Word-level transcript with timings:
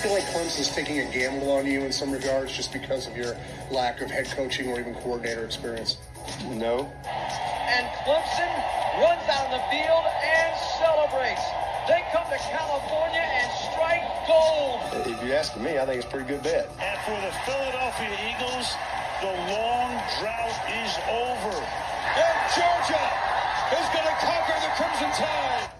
feel 0.00 0.12
like 0.16 0.24
Clemson's 0.32 0.72
taking 0.72 1.00
a 1.00 1.12
gamble 1.12 1.52
on 1.52 1.66
you 1.66 1.84
in 1.84 1.92
some 1.92 2.10
regards 2.10 2.56
just 2.56 2.72
because 2.72 3.06
of 3.06 3.14
your 3.14 3.36
lack 3.70 4.00
of 4.00 4.10
head 4.10 4.24
coaching 4.32 4.72
or 4.72 4.80
even 4.80 4.94
coordinator 4.94 5.44
experience? 5.44 5.98
No. 6.48 6.88
And 7.04 7.84
Clemson 8.00 8.48
runs 8.96 9.20
out 9.28 9.52
on 9.52 9.60
the 9.60 9.64
field 9.68 10.04
and 10.24 10.50
celebrates. 10.80 11.44
They 11.84 12.00
come 12.16 12.24
to 12.32 12.40
California 12.48 13.20
and 13.20 13.48
strike 13.68 14.08
gold. 14.24 14.80
If 15.04 15.20
you're 15.20 15.36
asking 15.36 15.64
me, 15.64 15.76
I 15.76 15.84
think 15.84 16.00
it's 16.00 16.08
a 16.08 16.08
pretty 16.08 16.32
good 16.32 16.42
bet. 16.42 16.72
And 16.80 16.96
for 17.04 17.20
the 17.20 17.32
Philadelphia 17.44 18.16
Eagles, 18.24 18.72
the 19.20 19.36
long 19.52 20.00
drought 20.16 20.56
is 20.80 20.92
over. 21.12 21.56
And 21.60 22.36
Georgia 22.56 23.04
is 23.76 23.86
going 23.92 24.08
to 24.08 24.16
conquer 24.24 24.56
the 24.64 24.72
Crimson 24.80 25.12
Tide. 25.12 25.79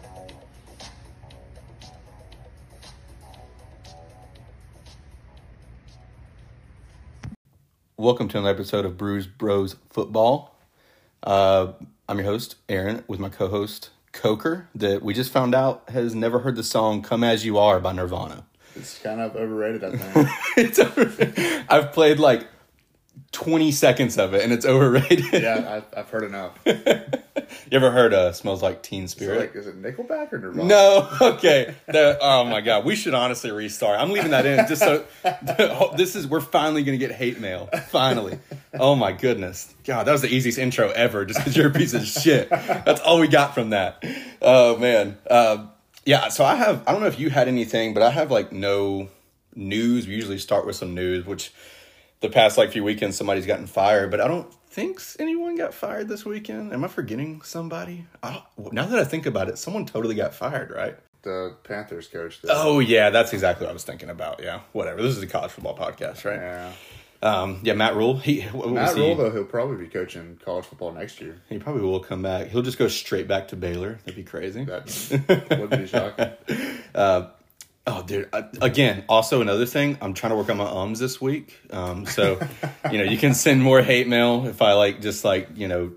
Welcome 8.00 8.28
to 8.28 8.38
another 8.38 8.54
episode 8.54 8.86
of 8.86 8.96
Brews 8.96 9.27
Bros 9.27 9.77
Football. 9.90 10.56
Uh, 11.22 11.72
I'm 12.08 12.16
your 12.16 12.24
host, 12.24 12.54
Aaron, 12.66 13.04
with 13.06 13.20
my 13.20 13.28
co 13.28 13.48
host, 13.48 13.91
Coker, 14.12 14.70
that 14.74 15.02
we 15.02 15.12
just 15.12 15.30
found 15.30 15.54
out 15.54 15.82
has 15.91 16.14
never 16.14 16.38
heard 16.38 16.56
the 16.56 16.62
song 16.62 17.02
Come 17.02 17.22
As 17.22 17.44
You 17.44 17.58
Are 17.58 17.78
by 17.78 17.92
Nirvana. 17.92 18.44
It's 18.74 18.98
kind 19.00 19.20
of 19.20 19.36
overrated, 19.36 19.84
I 19.84 19.96
think. 19.98 20.28
it's 20.56 20.78
over- 20.78 21.64
I've 21.68 21.92
played 21.92 22.18
like 22.18 22.46
20 23.33 23.70
seconds 23.73 24.19
of 24.19 24.34
it 24.34 24.42
and 24.42 24.52
it's 24.52 24.66
overrated. 24.66 25.33
yeah, 25.33 25.83
I've, 25.92 25.98
I've 25.98 26.11
heard 26.11 26.24
enough. 26.24 26.59
You 27.70 27.77
ever 27.77 27.91
heard 27.91 28.15
uh, 28.15 28.33
Smells 28.33 28.62
Like 28.62 28.83
Teen 28.83 29.05
Is 29.05 29.12
it 29.12 29.16
Spirit? 29.16 29.41
like, 29.41 29.55
is 29.56 29.66
it 29.66 29.80
Nickelback 29.80 30.33
or 30.33 30.38
Nirvana? 30.38 30.69
No, 30.69 31.09
okay. 31.20 31.75
The, 31.87 32.19
oh 32.20 32.45
my 32.45 32.61
god, 32.61 32.84
we 32.84 32.95
should 32.95 33.14
honestly 33.14 33.51
restart. 33.51 33.98
I'm 33.98 34.11
leaving 34.11 34.31
that 34.31 34.47
in 34.47 34.67
just 34.69 34.83
so 34.83 35.05
this 35.97 36.14
is 36.17 36.27
we're 36.27 36.41
finally 36.41 36.83
gonna 36.84 36.97
get 36.97 37.11
hate 37.12 37.41
mail. 37.41 37.69
Finally. 37.89 38.39
Oh 38.75 38.94
my 38.94 39.12
goodness. 39.12 39.72
God, 39.84 40.06
that 40.06 40.12
was 40.12 40.22
the 40.22 40.28
easiest 40.33 40.59
intro 40.59 40.91
ever, 40.91 41.25
just 41.25 41.41
because 41.41 41.56
you're 41.56 41.69
a 41.69 41.72
piece 41.72 41.94
of 41.94 42.05
shit. 42.05 42.50
That's 42.50 43.00
all 43.00 43.19
we 43.19 43.28
got 43.28 43.55
from 43.55 43.70
that. 43.70 44.05
Oh 44.41 44.77
man. 44.77 45.19
Uh, 45.28 45.66
yeah, 46.05 46.28
so 46.28 46.44
I 46.44 46.55
have 46.55 46.83
I 46.87 46.92
don't 46.92 47.00
know 47.00 47.09
if 47.09 47.19
you 47.19 47.31
had 47.31 47.48
anything, 47.48 47.94
but 47.94 48.03
I 48.03 48.11
have 48.11 48.31
like 48.31 48.53
no 48.53 49.09
news. 49.55 50.06
We 50.06 50.14
usually 50.14 50.39
start 50.39 50.66
with 50.66 50.77
some 50.77 50.94
news, 50.94 51.27
which 51.27 51.53
the 52.20 52.28
past 52.28 52.58
like 52.58 52.72
few 52.72 52.84
weekends 52.84 53.16
somebody's 53.16 53.46
gotten 53.46 53.66
fired, 53.66 54.10
but 54.10 54.20
I 54.20 54.28
don't 54.28 54.52
think 54.70 55.00
anyone 55.18 55.56
got 55.56 55.74
fired 55.74 56.08
this 56.08 56.24
weekend. 56.24 56.72
Am 56.72 56.84
I 56.84 56.88
forgetting 56.88 57.42
somebody? 57.42 58.06
I 58.22 58.42
now 58.72 58.86
that 58.86 58.98
I 58.98 59.04
think 59.04 59.26
about 59.26 59.48
it, 59.48 59.58
someone 59.58 59.86
totally 59.86 60.14
got 60.14 60.34
fired, 60.34 60.70
right? 60.70 60.96
The 61.22 61.56
Panthers 61.64 62.08
coach. 62.08 62.41
Did. 62.41 62.50
Oh 62.52 62.78
yeah, 62.78 63.10
that's 63.10 63.32
exactly 63.32 63.66
what 63.66 63.70
I 63.70 63.74
was 63.74 63.84
thinking 63.84 64.10
about. 64.10 64.42
Yeah, 64.42 64.60
whatever. 64.72 65.02
This 65.02 65.16
is 65.16 65.22
a 65.22 65.26
college 65.26 65.50
football 65.50 65.76
podcast, 65.76 66.24
right? 66.24 66.41
Yeah. 66.41 66.72
Um, 67.22 67.60
yeah, 67.62 67.74
Matt 67.74 67.96
Rhule. 67.96 68.16
He 68.16 68.42
what 68.42 68.66
was 68.66 68.74
Matt 68.74 68.96
he? 68.96 69.02
Rhule, 69.02 69.14
though, 69.16 69.30
he'll 69.30 69.44
probably 69.44 69.76
be 69.76 69.88
coaching 69.88 70.41
college 70.42 70.64
football 70.64 70.92
next 70.92 71.20
year. 71.20 71.36
He 71.50 71.58
probably 71.58 71.82
will 71.82 72.00
come 72.00 72.22
back. 72.22 72.48
He'll 72.48 72.62
just 72.62 72.78
go 72.78 72.88
straight 72.88 73.28
back 73.28 73.48
to 73.48 73.56
Baylor. 73.56 73.98
That'd 74.04 74.16
be 74.16 74.22
crazy. 74.22 74.64
That 74.64 75.58
would 75.60 75.70
be 75.70 75.86
shocking. 75.86 76.30
Oh, 77.86 78.03
dude. 78.03 78.28
Uh, 78.33 78.42
again, 78.61 79.05
also 79.09 79.41
another 79.41 79.67
thing. 79.67 79.98
I'm 80.00 80.14
trying 80.14 80.31
to 80.31 80.36
work 80.36 80.50
on 80.50 80.59
my 80.59 80.70
ums 80.70 80.98
this 80.98 81.20
week. 81.20 81.59
Um, 81.70 82.06
so, 82.06 82.39
you 82.91 82.98
know, 82.98 83.05
you 83.05 83.17
can 83.17 83.34
send 83.34 83.62
more 83.62 83.83
hate 83.83 84.06
mail 84.06 84.47
if 84.47 84.62
I 84.62 84.75
like 84.75 85.00
just 85.00 85.25
like 85.25 85.48
you 85.56 85.67
know 85.69 85.92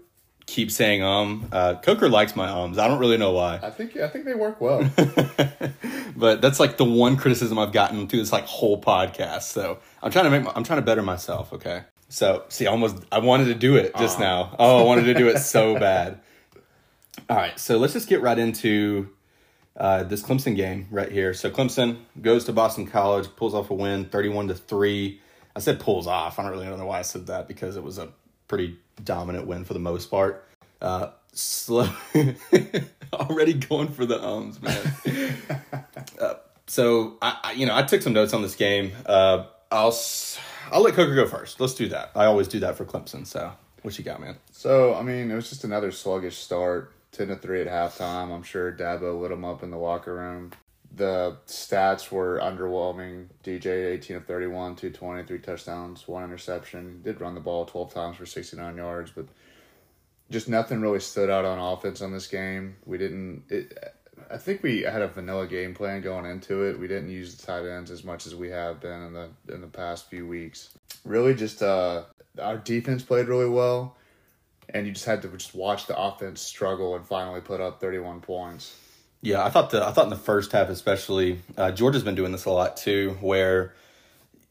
keep 0.45 0.71
saying 0.71 1.03
um. 1.03 1.47
Uh, 1.51 1.75
Coker 1.75 2.09
likes 2.09 2.35
my 2.35 2.49
ums. 2.49 2.77
I 2.77 2.87
don't 2.87 2.99
really 2.99 3.17
know 3.17 3.31
why, 3.31 3.59
I 3.61 3.69
think 3.69 3.97
I 3.97 4.07
think 4.07 4.25
they 4.25 4.33
work 4.33 4.61
well. 4.61 4.89
but 6.15 6.41
that's 6.41 6.59
like 6.59 6.77
the 6.77 6.85
one 6.85 7.17
criticism 7.17 7.59
I've 7.59 7.71
gotten 7.71 8.07
through 8.07 8.19
this 8.19 8.31
like 8.31 8.45
whole 8.45 8.81
podcast. 8.81 9.43
So 9.43 9.79
I'm 10.01 10.11
trying 10.11 10.25
to 10.25 10.31
make. 10.31 10.43
My, 10.43 10.51
I'm 10.55 10.63
trying 10.63 10.79
to 10.79 10.85
better 10.85 11.03
myself. 11.03 11.53
Okay. 11.53 11.83
So 12.09 12.43
see, 12.49 12.67
I 12.67 12.71
almost 12.71 12.97
I 13.11 13.19
wanted 13.19 13.45
to 13.45 13.55
do 13.55 13.75
it 13.75 13.95
just 13.97 14.19
now. 14.19 14.55
Oh, 14.59 14.79
I 14.79 14.83
wanted 14.83 15.05
to 15.05 15.13
do 15.15 15.27
it 15.29 15.39
so 15.39 15.77
bad. 15.79 16.19
All 17.29 17.37
right, 17.37 17.57
so 17.59 17.77
let's 17.77 17.93
just 17.93 18.09
get 18.09 18.21
right 18.21 18.37
into 18.37 19.09
uh, 19.77 20.03
this 20.03 20.21
Clemson 20.21 20.55
game 20.55 20.87
right 20.91 21.11
here. 21.11 21.33
So 21.33 21.49
Clemson 21.49 21.97
goes 22.21 22.45
to 22.45 22.53
Boston 22.53 22.87
College, 22.87 23.27
pulls 23.35 23.53
off 23.53 23.69
a 23.69 23.73
win, 23.73 24.05
thirty-one 24.05 24.47
to 24.49 24.55
three. 24.55 25.21
I 25.55 25.59
said 25.59 25.79
pulls 25.79 26.07
off. 26.07 26.39
I 26.39 26.43
don't 26.43 26.51
really 26.51 26.65
know 26.65 26.85
why 26.85 26.99
I 26.99 27.03
said 27.03 27.27
that 27.27 27.47
because 27.47 27.75
it 27.77 27.83
was 27.83 27.97
a 27.97 28.09
pretty 28.47 28.77
dominant 29.03 29.47
win 29.47 29.65
for 29.65 29.73
the 29.73 29.79
most 29.79 30.09
part. 30.09 30.47
Uh, 30.81 31.09
slow, 31.31 31.87
already 33.13 33.53
going 33.53 33.87
for 33.89 34.05
the 34.05 34.23
ums, 34.23 34.61
man. 34.61 35.35
uh, 36.21 36.33
so 36.67 37.17
I, 37.21 37.37
I, 37.43 37.51
you 37.53 37.65
know, 37.65 37.75
I 37.75 37.83
took 37.83 38.01
some 38.01 38.13
notes 38.13 38.33
on 38.33 38.41
this 38.41 38.55
game. 38.55 38.91
Uh, 39.05 39.45
I'll 39.71 39.89
s- 39.89 40.39
I'll 40.71 40.81
let 40.81 40.93
Coker 40.93 41.15
go 41.15 41.27
first. 41.27 41.59
Let's 41.59 41.73
do 41.73 41.87
that. 41.89 42.11
I 42.15 42.25
always 42.25 42.47
do 42.47 42.59
that 42.61 42.75
for 42.77 42.85
Clemson. 42.85 43.27
So 43.27 43.51
what 43.81 43.97
you 43.97 44.03
got, 44.03 44.21
man? 44.21 44.37
so, 44.51 44.93
I 44.95 45.01
mean, 45.03 45.29
it 45.29 45.35
was 45.35 45.49
just 45.49 45.63
another 45.65 45.91
sluggish 45.91 46.37
start. 46.37 46.92
10 47.13 47.27
to 47.29 47.35
3 47.35 47.61
at 47.61 47.67
halftime. 47.67 48.31
I'm 48.31 48.43
sure 48.43 48.71
Dabo 48.71 49.19
lit 49.19 49.29
them 49.29 49.45
up 49.45 49.63
in 49.63 49.71
the 49.71 49.77
locker 49.77 50.15
room. 50.15 50.51
The 50.95 51.37
stats 51.47 52.11
were 52.11 52.39
underwhelming. 52.39 53.27
DJ 53.43 53.93
18 53.93 54.17
of 54.17 54.25
31, 54.25 54.75
220, 54.75 55.23
three 55.23 55.39
touchdowns, 55.39 56.07
one 56.07 56.23
interception. 56.23 57.01
Did 57.03 57.21
run 57.21 57.33
the 57.33 57.41
ball 57.41 57.65
12 57.65 57.93
times 57.93 58.17
for 58.17 58.25
69 58.25 58.77
yards, 58.77 59.11
but 59.11 59.25
just 60.29 60.49
nothing 60.49 60.81
really 60.81 60.99
stood 60.99 61.29
out 61.29 61.45
on 61.45 61.59
offense 61.59 62.01
on 62.01 62.11
this 62.11 62.27
game. 62.27 62.75
We 62.85 62.97
didn't. 62.97 63.43
It, 63.49 63.95
I 64.29 64.37
think 64.37 64.61
we 64.61 64.81
had 64.81 65.01
a 65.01 65.07
vanilla 65.07 65.47
game 65.47 65.73
plan 65.73 66.01
going 66.01 66.25
into 66.25 66.63
it. 66.63 66.79
We 66.79 66.87
didn't 66.87 67.09
use 67.09 67.35
the 67.35 67.45
tight 67.45 67.67
ends 67.67 67.91
as 67.91 68.03
much 68.03 68.27
as 68.27 68.35
we 68.35 68.49
have 68.49 68.79
been 68.79 69.01
in 69.01 69.13
the 69.13 69.29
in 69.53 69.61
the 69.61 69.67
past 69.67 70.09
few 70.09 70.27
weeks. 70.27 70.69
Really, 71.05 71.33
just 71.33 71.61
uh, 71.63 72.03
our 72.39 72.57
defense 72.57 73.03
played 73.03 73.27
really 73.27 73.49
well, 73.49 73.97
and 74.69 74.85
you 74.85 74.93
just 74.93 75.05
had 75.05 75.21
to 75.23 75.27
just 75.29 75.55
watch 75.55 75.87
the 75.87 75.97
offense 75.99 76.41
struggle 76.41 76.95
and 76.95 77.05
finally 77.05 77.41
put 77.41 77.61
up 77.61 77.79
thirty 77.79 77.99
one 77.99 78.21
points. 78.21 78.75
Yeah, 79.21 79.43
I 79.43 79.49
thought 79.49 79.69
the 79.69 79.85
I 79.85 79.91
thought 79.91 80.05
in 80.05 80.09
the 80.09 80.15
first 80.17 80.51
half 80.51 80.69
especially, 80.69 81.39
uh, 81.57 81.71
Georgia's 81.71 82.03
been 82.03 82.15
doing 82.15 82.31
this 82.31 82.45
a 82.45 82.51
lot 82.51 82.75
too, 82.75 83.17
where 83.21 83.73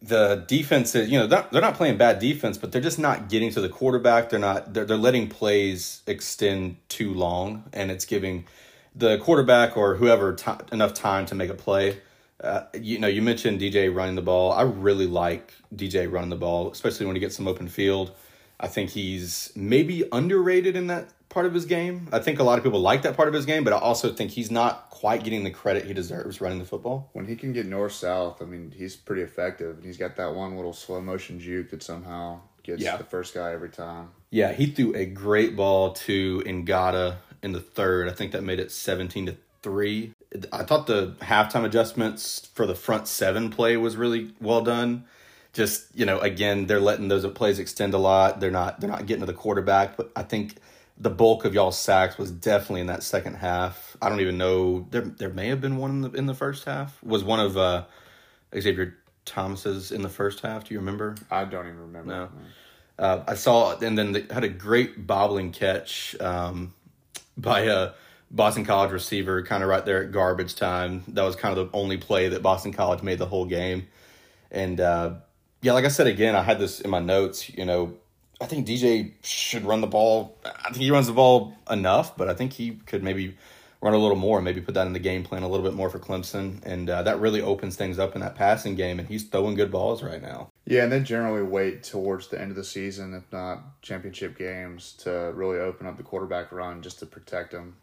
the 0.00 0.44
defense 0.48 0.94
is 0.94 1.10
you 1.10 1.18
know 1.18 1.26
they're 1.26 1.40
not, 1.40 1.52
they're 1.52 1.62
not 1.62 1.74
playing 1.74 1.96
bad 1.96 2.18
defense, 2.18 2.58
but 2.58 2.72
they're 2.72 2.82
just 2.82 2.98
not 2.98 3.28
getting 3.28 3.50
to 3.52 3.60
the 3.60 3.68
quarterback. 3.68 4.30
They're 4.30 4.38
not 4.38 4.72
they're 4.72 4.84
they're 4.84 4.96
letting 4.96 5.28
plays 5.28 6.02
extend 6.06 6.76
too 6.88 7.14
long, 7.14 7.64
and 7.72 7.90
it's 7.90 8.04
giving 8.04 8.46
the 8.94 9.18
quarterback 9.18 9.76
or 9.76 9.94
whoever 9.96 10.34
ti 10.34 10.52
enough 10.72 10.94
time 10.94 11.26
to 11.26 11.34
make 11.34 11.50
a 11.50 11.54
play. 11.54 11.98
Uh, 12.42 12.64
you 12.74 12.98
know, 12.98 13.06
you 13.06 13.22
mentioned 13.22 13.60
DJ 13.60 13.94
running 13.94 14.16
the 14.16 14.22
ball. 14.22 14.52
I 14.52 14.62
really 14.62 15.06
like 15.06 15.54
DJ 15.74 16.10
running 16.10 16.30
the 16.30 16.36
ball, 16.36 16.72
especially 16.72 17.06
when 17.06 17.14
he 17.14 17.20
gets 17.20 17.36
some 17.36 17.46
open 17.46 17.68
field. 17.68 18.12
I 18.62 18.68
think 18.68 18.90
he's 18.90 19.52
maybe 19.56 20.04
underrated 20.12 20.76
in 20.76 20.86
that 20.86 21.08
part 21.28 21.46
of 21.46 21.52
his 21.54 21.64
game. 21.66 22.08
I 22.12 22.20
think 22.20 22.38
a 22.38 22.44
lot 22.44 22.58
of 22.58 22.64
people 22.64 22.80
like 22.80 23.02
that 23.02 23.16
part 23.16 23.26
of 23.28 23.34
his 23.34 23.44
game, 23.44 23.64
but 23.64 23.72
I 23.72 23.78
also 23.78 24.12
think 24.12 24.30
he's 24.30 24.50
not 24.50 24.88
quite 24.90 25.24
getting 25.24 25.42
the 25.44 25.50
credit 25.50 25.84
he 25.84 25.92
deserves 25.92 26.40
running 26.40 26.58
the 26.60 26.64
football. 26.64 27.10
When 27.12 27.26
he 27.26 27.34
can 27.36 27.52
get 27.52 27.66
north 27.66 27.92
south, 27.92 28.40
I 28.40 28.44
mean, 28.44 28.72
he's 28.76 28.94
pretty 28.94 29.22
effective, 29.22 29.76
and 29.76 29.84
he's 29.84 29.96
got 29.96 30.14
that 30.16 30.34
one 30.34 30.54
little 30.56 30.72
slow 30.72 31.00
motion 31.00 31.40
juke 31.40 31.70
that 31.70 31.82
somehow 31.82 32.40
gets 32.62 32.82
Yeah. 32.82 32.96
the 32.96 33.04
first 33.04 33.34
guy 33.34 33.52
every 33.52 33.70
time. 33.70 34.10
Yeah, 34.30 34.52
he 34.52 34.66
threw 34.66 34.94
a 34.94 35.04
great 35.06 35.56
ball 35.56 35.92
to 35.94 36.40
Ngata 36.46 37.16
in 37.42 37.52
the 37.52 37.60
third. 37.60 38.08
I 38.08 38.12
think 38.12 38.30
that 38.32 38.42
made 38.44 38.60
it 38.60 38.70
17 38.70 39.26
to 39.26 39.36
3. 39.62 40.12
I 40.52 40.62
thought 40.62 40.86
the 40.86 41.16
halftime 41.20 41.64
adjustments 41.64 42.48
for 42.54 42.66
the 42.66 42.74
front 42.74 43.08
seven 43.08 43.50
play 43.50 43.76
was 43.76 43.96
really 43.96 44.32
well 44.40 44.62
done. 44.62 45.04
Just, 45.52 45.94
you 45.94 46.06
know, 46.06 46.18
again, 46.20 46.66
they're 46.66 46.80
letting 46.80 47.08
those 47.08 47.26
plays 47.32 47.58
extend 47.58 47.92
a 47.94 47.98
lot. 47.98 48.40
They're 48.40 48.50
not 48.50 48.80
they're 48.80 48.90
not 48.90 49.06
getting 49.06 49.20
to 49.20 49.26
the 49.26 49.34
quarterback, 49.34 49.96
but 49.96 50.10
I 50.16 50.22
think 50.22 50.56
the 50.98 51.10
bulk 51.10 51.44
of 51.44 51.52
y'all's 51.52 51.78
sacks 51.78 52.16
was 52.16 52.30
definitely 52.30 52.80
in 52.80 52.86
that 52.86 53.02
second 53.02 53.34
half. 53.34 53.96
I 54.00 54.08
don't 54.08 54.20
even 54.20 54.38
know 54.38 54.86
there 54.90 55.02
there 55.02 55.30
may 55.30 55.48
have 55.48 55.60
been 55.60 55.76
one 55.76 55.90
in 55.90 56.00
the 56.00 56.10
in 56.12 56.26
the 56.26 56.34
first 56.34 56.64
half. 56.64 57.02
Was 57.02 57.22
one 57.22 57.40
of 57.40 57.58
uh 57.58 57.84
Xavier 58.58 58.96
Thomas's 59.24 59.92
in 59.92 60.02
the 60.02 60.08
first 60.08 60.40
half? 60.40 60.64
Do 60.64 60.74
you 60.74 60.80
remember? 60.80 61.16
I 61.30 61.44
don't 61.44 61.66
even 61.66 61.80
remember. 61.80 62.12
No. 62.12 62.28
Uh, 62.98 63.24
I 63.26 63.34
saw, 63.34 63.78
and 63.78 63.96
then 63.96 64.12
they 64.12 64.26
had 64.30 64.44
a 64.44 64.48
great 64.48 65.06
bobbling 65.06 65.52
catch 65.52 66.14
um, 66.20 66.74
by 67.36 67.60
a 67.62 67.92
Boston 68.30 68.64
College 68.64 68.90
receiver, 68.90 69.42
kind 69.42 69.62
of 69.62 69.68
right 69.68 69.84
there 69.84 70.04
at 70.04 70.12
garbage 70.12 70.54
time. 70.54 71.02
That 71.08 71.22
was 71.22 71.34
kind 71.34 71.56
of 71.56 71.70
the 71.70 71.76
only 71.76 71.96
play 71.96 72.28
that 72.28 72.42
Boston 72.42 72.72
College 72.72 73.02
made 73.02 73.18
the 73.18 73.26
whole 73.26 73.46
game. 73.46 73.88
And 74.50 74.80
uh, 74.80 75.14
yeah, 75.62 75.72
like 75.72 75.84
I 75.84 75.88
said 75.88 76.08
again, 76.08 76.34
I 76.34 76.42
had 76.42 76.58
this 76.58 76.80
in 76.80 76.90
my 76.90 76.98
notes. 76.98 77.48
You 77.48 77.64
know, 77.64 77.94
I 78.40 78.46
think 78.46 78.66
DJ 78.66 79.12
should 79.22 79.64
run 79.64 79.80
the 79.80 79.86
ball. 79.86 80.36
I 80.44 80.70
think 80.70 80.82
he 80.82 80.90
runs 80.90 81.06
the 81.06 81.12
ball 81.12 81.54
enough, 81.70 82.16
but 82.16 82.28
I 82.28 82.34
think 82.34 82.52
he 82.52 82.72
could 82.86 83.02
maybe 83.02 83.36
run 83.80 83.94
a 83.94 83.98
little 83.98 84.16
more, 84.16 84.40
maybe 84.40 84.60
put 84.60 84.74
that 84.74 84.86
in 84.86 84.92
the 84.92 84.98
game 84.98 85.24
plan 85.24 85.42
a 85.42 85.48
little 85.48 85.64
bit 85.64 85.74
more 85.74 85.90
for 85.90 85.98
Clemson, 85.98 86.64
and 86.64 86.90
uh, 86.90 87.02
that 87.02 87.20
really 87.20 87.40
opens 87.40 87.76
things 87.76 87.98
up 87.98 88.14
in 88.14 88.20
that 88.20 88.34
passing 88.34 88.74
game. 88.74 88.98
And 88.98 89.08
he's 89.08 89.24
throwing 89.24 89.54
good 89.54 89.70
balls 89.70 90.02
right 90.02 90.20
now. 90.20 90.50
Yeah, 90.64 90.84
and 90.84 90.92
they 90.92 91.00
generally 91.00 91.42
wait 91.42 91.84
towards 91.84 92.28
the 92.28 92.40
end 92.40 92.50
of 92.50 92.56
the 92.56 92.64
season, 92.64 93.14
if 93.14 93.30
not 93.32 93.82
championship 93.82 94.36
games, 94.36 94.94
to 94.98 95.10
really 95.34 95.58
open 95.58 95.86
up 95.86 95.96
the 95.96 96.02
quarterback 96.02 96.50
run 96.50 96.82
just 96.82 96.98
to 97.00 97.06
protect 97.06 97.52
him. 97.52 97.76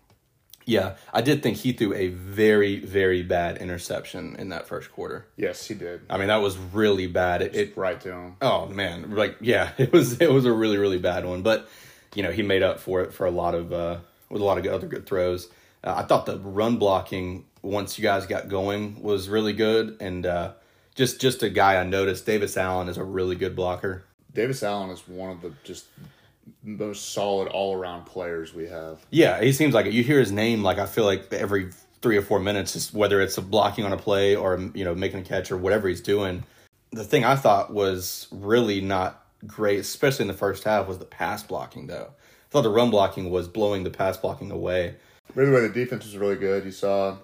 Yeah, 0.69 0.97
I 1.11 1.21
did 1.21 1.41
think 1.41 1.57
he 1.57 1.73
threw 1.73 1.95
a 1.95 2.09
very, 2.09 2.79
very 2.79 3.23
bad 3.23 3.57
interception 3.57 4.35
in 4.37 4.49
that 4.49 4.67
first 4.67 4.91
quarter. 4.91 5.25
Yes, 5.35 5.65
he 5.65 5.73
did. 5.73 6.01
I 6.07 6.17
mean, 6.19 6.27
that 6.27 6.43
was 6.43 6.59
really 6.59 7.07
bad. 7.07 7.41
It, 7.41 7.55
it 7.55 7.75
right 7.75 7.99
to 8.01 8.11
him. 8.11 8.35
oh 8.39 8.67
man, 8.67 9.15
like 9.15 9.37
yeah, 9.41 9.71
it 9.79 9.91
was 9.91 10.21
it 10.21 10.31
was 10.31 10.45
a 10.45 10.53
really 10.53 10.77
really 10.77 10.99
bad 10.99 11.25
one. 11.25 11.41
But 11.41 11.67
you 12.13 12.21
know, 12.21 12.31
he 12.31 12.43
made 12.43 12.61
up 12.61 12.79
for 12.79 13.01
it 13.01 13.13
for 13.13 13.25
a 13.25 13.31
lot 13.31 13.55
of 13.55 13.73
uh, 13.73 13.97
with 14.29 14.43
a 14.43 14.45
lot 14.45 14.59
of 14.59 14.65
other 14.67 14.87
good 14.87 15.07
throws. 15.07 15.47
Uh, 15.83 15.95
I 15.97 16.03
thought 16.03 16.27
the 16.27 16.37
run 16.37 16.77
blocking 16.77 17.45
once 17.63 17.97
you 17.97 18.03
guys 18.03 18.27
got 18.27 18.47
going 18.47 19.01
was 19.01 19.27
really 19.27 19.53
good, 19.53 19.97
and 19.99 20.23
uh, 20.23 20.51
just 20.93 21.19
just 21.19 21.41
a 21.41 21.49
guy 21.49 21.77
I 21.77 21.83
noticed. 21.83 22.27
Davis 22.27 22.55
Allen 22.57 22.89
is 22.89 22.97
a 22.97 23.03
really 23.03 23.35
good 23.35 23.55
blocker. 23.55 24.03
Davis 24.35 24.61
Allen 24.61 24.91
is 24.91 25.07
one 25.07 25.31
of 25.31 25.41
the 25.41 25.51
just 25.63 25.85
most 26.63 27.13
solid 27.13 27.47
all 27.49 27.75
around 27.75 28.05
players 28.05 28.53
we 28.53 28.67
have. 28.67 29.05
Yeah, 29.09 29.41
he 29.41 29.51
seems 29.51 29.73
like 29.73 29.85
it. 29.85 29.93
You 29.93 30.03
hear 30.03 30.19
his 30.19 30.31
name, 30.31 30.63
like 30.63 30.79
I 30.79 30.85
feel 30.85 31.05
like 31.05 31.31
every 31.33 31.71
three 32.01 32.17
or 32.17 32.21
four 32.21 32.39
minutes, 32.39 32.73
just 32.73 32.93
whether 32.93 33.21
it's 33.21 33.37
a 33.37 33.41
blocking 33.41 33.85
on 33.85 33.93
a 33.93 33.97
play 33.97 34.35
or 34.35 34.59
you 34.73 34.85
know 34.85 34.95
making 34.95 35.19
a 35.19 35.23
catch 35.23 35.51
or 35.51 35.57
whatever 35.57 35.87
he's 35.87 36.01
doing. 36.01 36.43
The 36.91 37.03
thing 37.03 37.23
I 37.23 37.35
thought 37.35 37.73
was 37.73 38.27
really 38.31 38.81
not 38.81 39.25
great, 39.45 39.79
especially 39.79 40.23
in 40.23 40.27
the 40.27 40.33
first 40.33 40.63
half, 40.63 40.87
was 40.87 40.97
the 40.97 41.05
pass 41.05 41.43
blocking. 41.43 41.87
Though 41.87 42.11
I 42.11 42.49
thought 42.49 42.61
the 42.63 42.69
run 42.69 42.89
blocking 42.89 43.29
was 43.29 43.47
blowing 43.47 43.83
the 43.83 43.91
pass 43.91 44.17
blocking 44.17 44.51
away. 44.51 44.95
By 45.35 45.45
the 45.45 45.51
way, 45.51 45.61
the 45.61 45.69
defense 45.69 46.05
was 46.05 46.17
really 46.17 46.35
good. 46.35 46.65
You 46.65 46.71
saw 46.71 47.17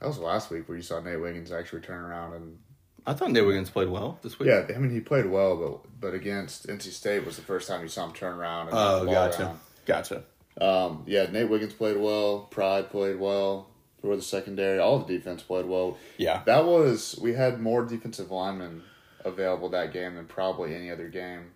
that 0.00 0.06
was 0.06 0.18
last 0.18 0.50
week 0.50 0.68
where 0.68 0.76
you 0.76 0.82
saw 0.82 1.00
Nate 1.00 1.20
Wiggins 1.20 1.52
actually 1.52 1.82
turn 1.82 2.00
around 2.00 2.34
and 2.34 2.58
I 3.06 3.14
thought 3.14 3.30
Nate 3.30 3.46
Wiggins 3.46 3.70
played 3.70 3.88
well 3.88 4.18
this 4.22 4.38
week. 4.38 4.48
yeah, 4.48 4.66
I 4.74 4.78
mean 4.78 4.90
he 4.90 5.00
played 5.00 5.26
well, 5.26 5.56
but 5.56 6.00
but 6.00 6.14
against 6.14 6.66
NC 6.66 6.90
State 6.92 7.24
was 7.24 7.36
the 7.36 7.42
first 7.42 7.68
time 7.68 7.82
you 7.82 7.88
saw 7.88 8.06
him 8.06 8.12
turn 8.12 8.34
around. 8.38 8.68
And 8.68 8.76
Oh, 8.76 9.04
gotcha, 9.06 9.38
down. 9.38 9.60
gotcha. 9.86 10.24
Um, 10.60 11.04
yeah, 11.06 11.26
Nate 11.30 11.48
Wiggins 11.50 11.74
played 11.74 11.98
well. 11.98 12.40
Pride 12.50 12.90
played 12.90 13.18
well. 13.20 13.68
For 14.02 14.14
the 14.14 14.22
secondary, 14.22 14.78
all 14.78 14.98
the 15.00 15.16
defense 15.16 15.42
played 15.42 15.66
well. 15.66 15.96
Yeah, 16.18 16.42
That 16.46 16.64
was 16.64 17.18
we 17.20 17.32
had 17.32 17.60
more 17.60 17.84
defensive 17.84 18.30
linemen 18.30 18.82
available 19.24 19.68
that 19.70 19.92
game 19.92 20.14
than 20.14 20.26
probably 20.26 20.74
any 20.74 20.90
other 20.90 21.08
game. 21.08 21.52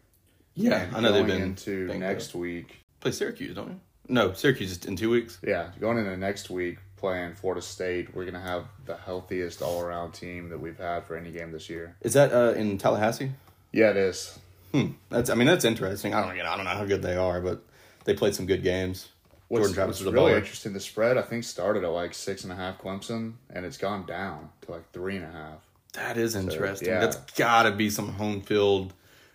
yeah. 0.55 0.83
And 0.83 0.97
I 0.97 1.01
know 1.01 1.13
they've 1.13 1.27
going 1.27 1.41
been 1.41 1.49
into 1.51 1.99
next 1.99 2.35
week. 2.35 2.79
play 3.01 3.13
Syracuse, 3.13 3.55
don't 3.55 3.69
you? 3.69 3.81
No, 4.09 4.33
Syracuse 4.33 4.73
is 4.73 4.85
in 4.87 4.97
two 4.97 5.11
weeks. 5.11 5.39
Yeah, 5.47 5.71
going 5.79 5.99
into 5.99 6.17
next 6.17 6.51
week 6.51 6.79
playing 7.01 7.35
Florida 7.35 7.63
State, 7.63 8.15
we're 8.15 8.25
gonna 8.25 8.41
have 8.41 8.67
the 8.87 8.97
healthiest 8.97 9.63
all 9.63 9.81
around 9.81 10.13
team 10.13 10.49
that 10.51 10.59
we've 10.61 10.79
had 10.79 11.05
for 11.05 11.17
any 11.17 11.33
game 11.33 11.51
this 11.51 11.69
year. 11.69 11.97
Is 12.03 12.13
that 12.13 12.33
uh, 12.33 12.53
in 12.53 12.79
Tallahassee? 12.79 13.33
Yeah, 13.73 13.91
it 13.91 13.97
is. 13.97 14.39
Hmm. 14.73 14.89
That's 15.09 15.31
I 15.31 15.35
mean 15.35 15.47
that's 15.47 15.65
interesting. 15.65 16.15
I 16.15 16.25
don't 16.25 16.37
you 16.37 16.43
know, 16.43 16.51
I 16.51 16.57
don't 16.57 16.65
know 16.65 16.71
how 16.71 16.85
good 16.85 17.03
they 17.03 17.17
are, 17.17 17.41
but 17.41 17.63
they 18.05 18.15
played 18.15 18.35
some 18.35 18.47
good 18.47 18.63
games. 18.63 19.09
What's, 19.49 19.63
Jordan 19.63 19.75
Travis 19.75 20.01
what's 20.05 20.13
really 20.15 20.33
baller. 20.33 20.39
interesting, 20.39 20.73
the 20.75 20.81
spread 20.81 21.19
I 21.19 21.23
think 21.23 21.43
started 21.43 21.83
at 21.83 21.91
like 21.91 22.15
six 22.15 22.45
and 22.45 22.53
a 22.53 22.57
half 22.57 22.79
Clemson, 22.79 23.33
and 23.53 23.67
it's 23.67 23.79
gone 23.79 24.07
down 24.07 24.51
to 24.63 24.71
like 24.73 24.89
three 24.93 25.17
and 25.17 25.25
a 25.25 25.31
half. 25.33 25.59
That 25.95 26.17
is 26.17 26.37
interesting. 26.37 26.87
yeah. 26.89 27.01
That's 27.01 27.17
got 27.33 27.65
to 27.65 27.73
be 27.73 27.91
some 27.91 28.13
home 28.13 28.43
field 28.43 28.93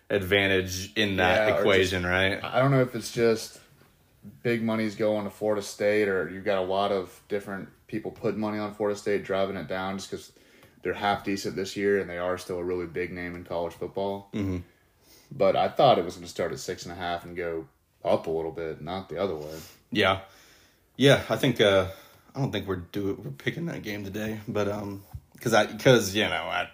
advantage 0.08 0.92
in 0.96 1.16
that 1.16 1.48
Yeah, 1.48 1.58
equation, 1.58 2.06
right? 2.06 2.42
I 2.42 2.60
don't 2.60 2.70
know 2.70 2.80
if 2.80 2.94
it's 2.94 3.12
just 3.12 3.60
big 4.42 4.62
money's 4.62 4.94
going 4.94 5.24
to 5.24 5.30
Florida 5.30 5.62
State, 5.62 6.08
or 6.08 6.28
you've 6.28 6.44
got 6.44 6.58
a 6.58 6.66
lot 6.66 6.92
of 6.92 7.20
different 7.28 7.68
people 7.86 8.10
putting 8.10 8.40
money 8.40 8.58
on 8.58 8.74
Florida 8.74 8.98
State, 8.98 9.24
driving 9.24 9.56
it 9.56 9.68
down 9.68 9.98
just 9.98 10.10
because 10.10 10.32
they're 10.82 10.94
half 10.94 11.24
decent 11.24 11.56
this 11.56 11.76
year 11.76 11.98
and 11.98 12.08
they 12.08 12.18
are 12.18 12.38
still 12.38 12.58
a 12.58 12.64
really 12.64 12.86
big 12.86 13.12
name 13.12 13.34
in 13.34 13.44
college 13.44 13.74
football. 13.74 14.28
Mm-hmm. 14.32 14.58
But 15.32 15.56
I 15.56 15.68
thought 15.68 15.98
it 15.98 16.04
was 16.04 16.14
going 16.14 16.24
to 16.24 16.30
start 16.30 16.52
at 16.52 16.60
six 16.60 16.84
and 16.84 16.92
a 16.92 16.96
half 16.96 17.24
and 17.24 17.36
go 17.36 17.66
up 18.04 18.26
a 18.26 18.30
little 18.30 18.52
bit, 18.52 18.80
not 18.80 19.08
the 19.08 19.20
other 19.20 19.34
way. 19.34 19.58
Yeah, 19.90 20.20
yeah. 20.96 21.22
I 21.28 21.36
think 21.36 21.60
uh, 21.60 21.88
I 22.34 22.40
don't 22.40 22.52
think 22.52 22.68
we're 22.68 22.76
do 22.76 23.20
we're 23.22 23.32
picking 23.32 23.66
that 23.66 23.82
game 23.82 24.04
today, 24.04 24.38
but 24.46 24.68
um, 24.68 25.02
because 25.32 25.52
I 25.54 25.66
because 25.66 26.14
you 26.14 26.22
know 26.24 26.30
I. 26.30 26.70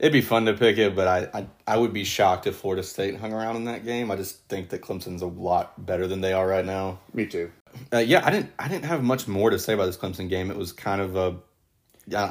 It'd 0.00 0.12
be 0.12 0.22
fun 0.22 0.46
to 0.46 0.54
pick 0.54 0.78
it, 0.78 0.96
but 0.96 1.06
I, 1.06 1.40
I 1.40 1.46
I 1.66 1.76
would 1.76 1.92
be 1.92 2.04
shocked 2.04 2.46
if 2.46 2.56
Florida 2.56 2.82
State 2.82 3.16
hung 3.18 3.32
around 3.32 3.56
in 3.56 3.64
that 3.66 3.84
game. 3.84 4.10
I 4.10 4.16
just 4.16 4.38
think 4.48 4.70
that 4.70 4.80
Clemson's 4.80 5.22
a 5.22 5.26
lot 5.26 5.84
better 5.86 6.06
than 6.08 6.20
they 6.22 6.32
are 6.32 6.46
right 6.48 6.64
now. 6.64 6.98
Me 7.12 7.26
too. 7.26 7.52
Uh, 7.92 7.98
yeah, 7.98 8.22
I 8.26 8.30
didn't. 8.30 8.50
I 8.58 8.66
didn't 8.68 8.86
have 8.86 9.02
much 9.02 9.28
more 9.28 9.50
to 9.50 9.58
say 9.58 9.74
about 9.74 9.86
this 9.86 9.96
Clemson 9.98 10.28
game. 10.28 10.50
It 10.50 10.56
was 10.56 10.72
kind 10.72 11.00
of 11.00 11.16
a, 11.16 11.36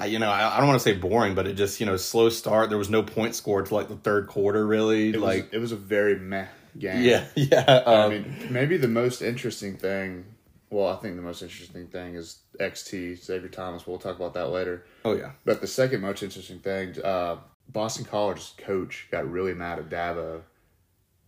you 0.07 0.19
know, 0.19 0.29
I, 0.29 0.55
I 0.55 0.57
don't 0.57 0.67
want 0.67 0.81
to 0.81 0.83
say 0.83 0.93
boring, 0.97 1.35
but 1.35 1.47
it 1.47 1.53
just 1.53 1.79
you 1.79 1.85
know 1.85 1.95
slow 1.95 2.29
start. 2.29 2.69
There 2.69 2.77
was 2.77 2.89
no 2.89 3.03
point 3.03 3.35
scored 3.35 3.67
to 3.67 3.75
like 3.75 3.87
the 3.87 3.95
third 3.97 4.27
quarter, 4.27 4.65
really. 4.65 5.09
It 5.09 5.19
like, 5.19 5.45
was, 5.45 5.53
it 5.53 5.57
was 5.59 5.71
a 5.71 5.77
very 5.77 6.17
meh 6.17 6.47
game. 6.77 7.03
yeah, 7.03 7.25
yeah. 7.35 7.83
I 7.85 7.93
Um, 8.03 8.09
mean, 8.11 8.47
maybe 8.49 8.77
the 8.77 8.87
most 8.87 9.21
interesting 9.21 9.77
thing. 9.77 10.25
Well, 10.71 10.87
I 10.87 10.97
think 10.97 11.15
the 11.15 11.21
most 11.23 11.41
interesting 11.41 11.87
thing 11.87 12.15
is 12.15 12.39
XT 12.59 13.23
Xavier 13.23 13.47
Thomas. 13.49 13.87
We'll 13.87 13.97
talk 13.97 14.15
about 14.17 14.33
that 14.35 14.49
later. 14.49 14.85
oh 15.05 15.15
yeah, 15.15 15.31
But 15.45 15.61
the 15.61 15.67
second 15.67 16.01
most 16.01 16.21
interesting 16.21 16.59
thing, 16.59 17.01
uh, 17.03 17.37
Boston 17.71 18.05
College's 18.05 18.53
coach 18.57 19.07
got 19.11 19.29
really 19.29 19.53
mad 19.53 19.79
at 19.79 19.89
Dabo 19.89 20.41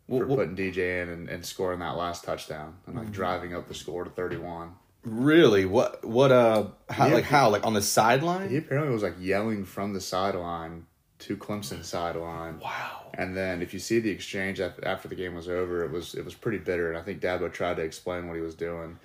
for 0.09 0.25
putting 0.25 0.55
DJ 0.55 1.03
in 1.03 1.09
and, 1.09 1.29
and 1.29 1.45
scoring 1.45 1.79
that 1.79 1.95
last 1.95 2.23
touchdown 2.23 2.75
and 2.85 2.95
like 2.95 3.11
driving 3.11 3.55
up 3.55 3.67
the 3.67 3.73
score 3.73 4.03
to 4.03 4.09
thirty 4.09 4.37
one. 4.37 4.73
really? 5.03 5.65
What? 5.65 6.03
What? 6.03 6.31
Uh, 6.31 6.67
how, 6.89 7.07
Yeah, 7.07 7.13
like 7.13 7.23
how? 7.25 7.49
Like 7.49 7.65
on 7.65 7.73
the 7.73 7.81
sideline? 7.81 8.49
He 8.49 8.57
apparently 8.57 8.93
was 8.93 9.03
like 9.03 9.15
yelling 9.19 9.63
from 9.63 9.93
the 9.93 10.01
sideline 10.01 10.87
to 11.19 11.37
Clemson 11.37 11.83
sideline. 11.83 12.59
Wow. 12.59 13.11
And 13.13 13.37
then 13.37 13.61
if 13.61 13.73
you 13.73 13.79
see 13.79 13.99
the 13.99 14.09
exchange 14.09 14.59
after 14.59 15.07
the 15.07 15.15
game 15.15 15.35
was 15.35 15.47
over, 15.47 15.83
it 15.83 15.91
was 15.91 16.15
it 16.15 16.25
was 16.25 16.33
pretty 16.33 16.57
bitter. 16.57 16.89
And 16.89 16.97
I 16.97 17.03
think 17.03 17.21
Dabo 17.21 17.51
tried 17.51 17.75
to 17.75 17.83
explain 17.83 18.27
what 18.27 18.35
he 18.35 18.41
was 18.41 18.55
doing, 18.55 18.97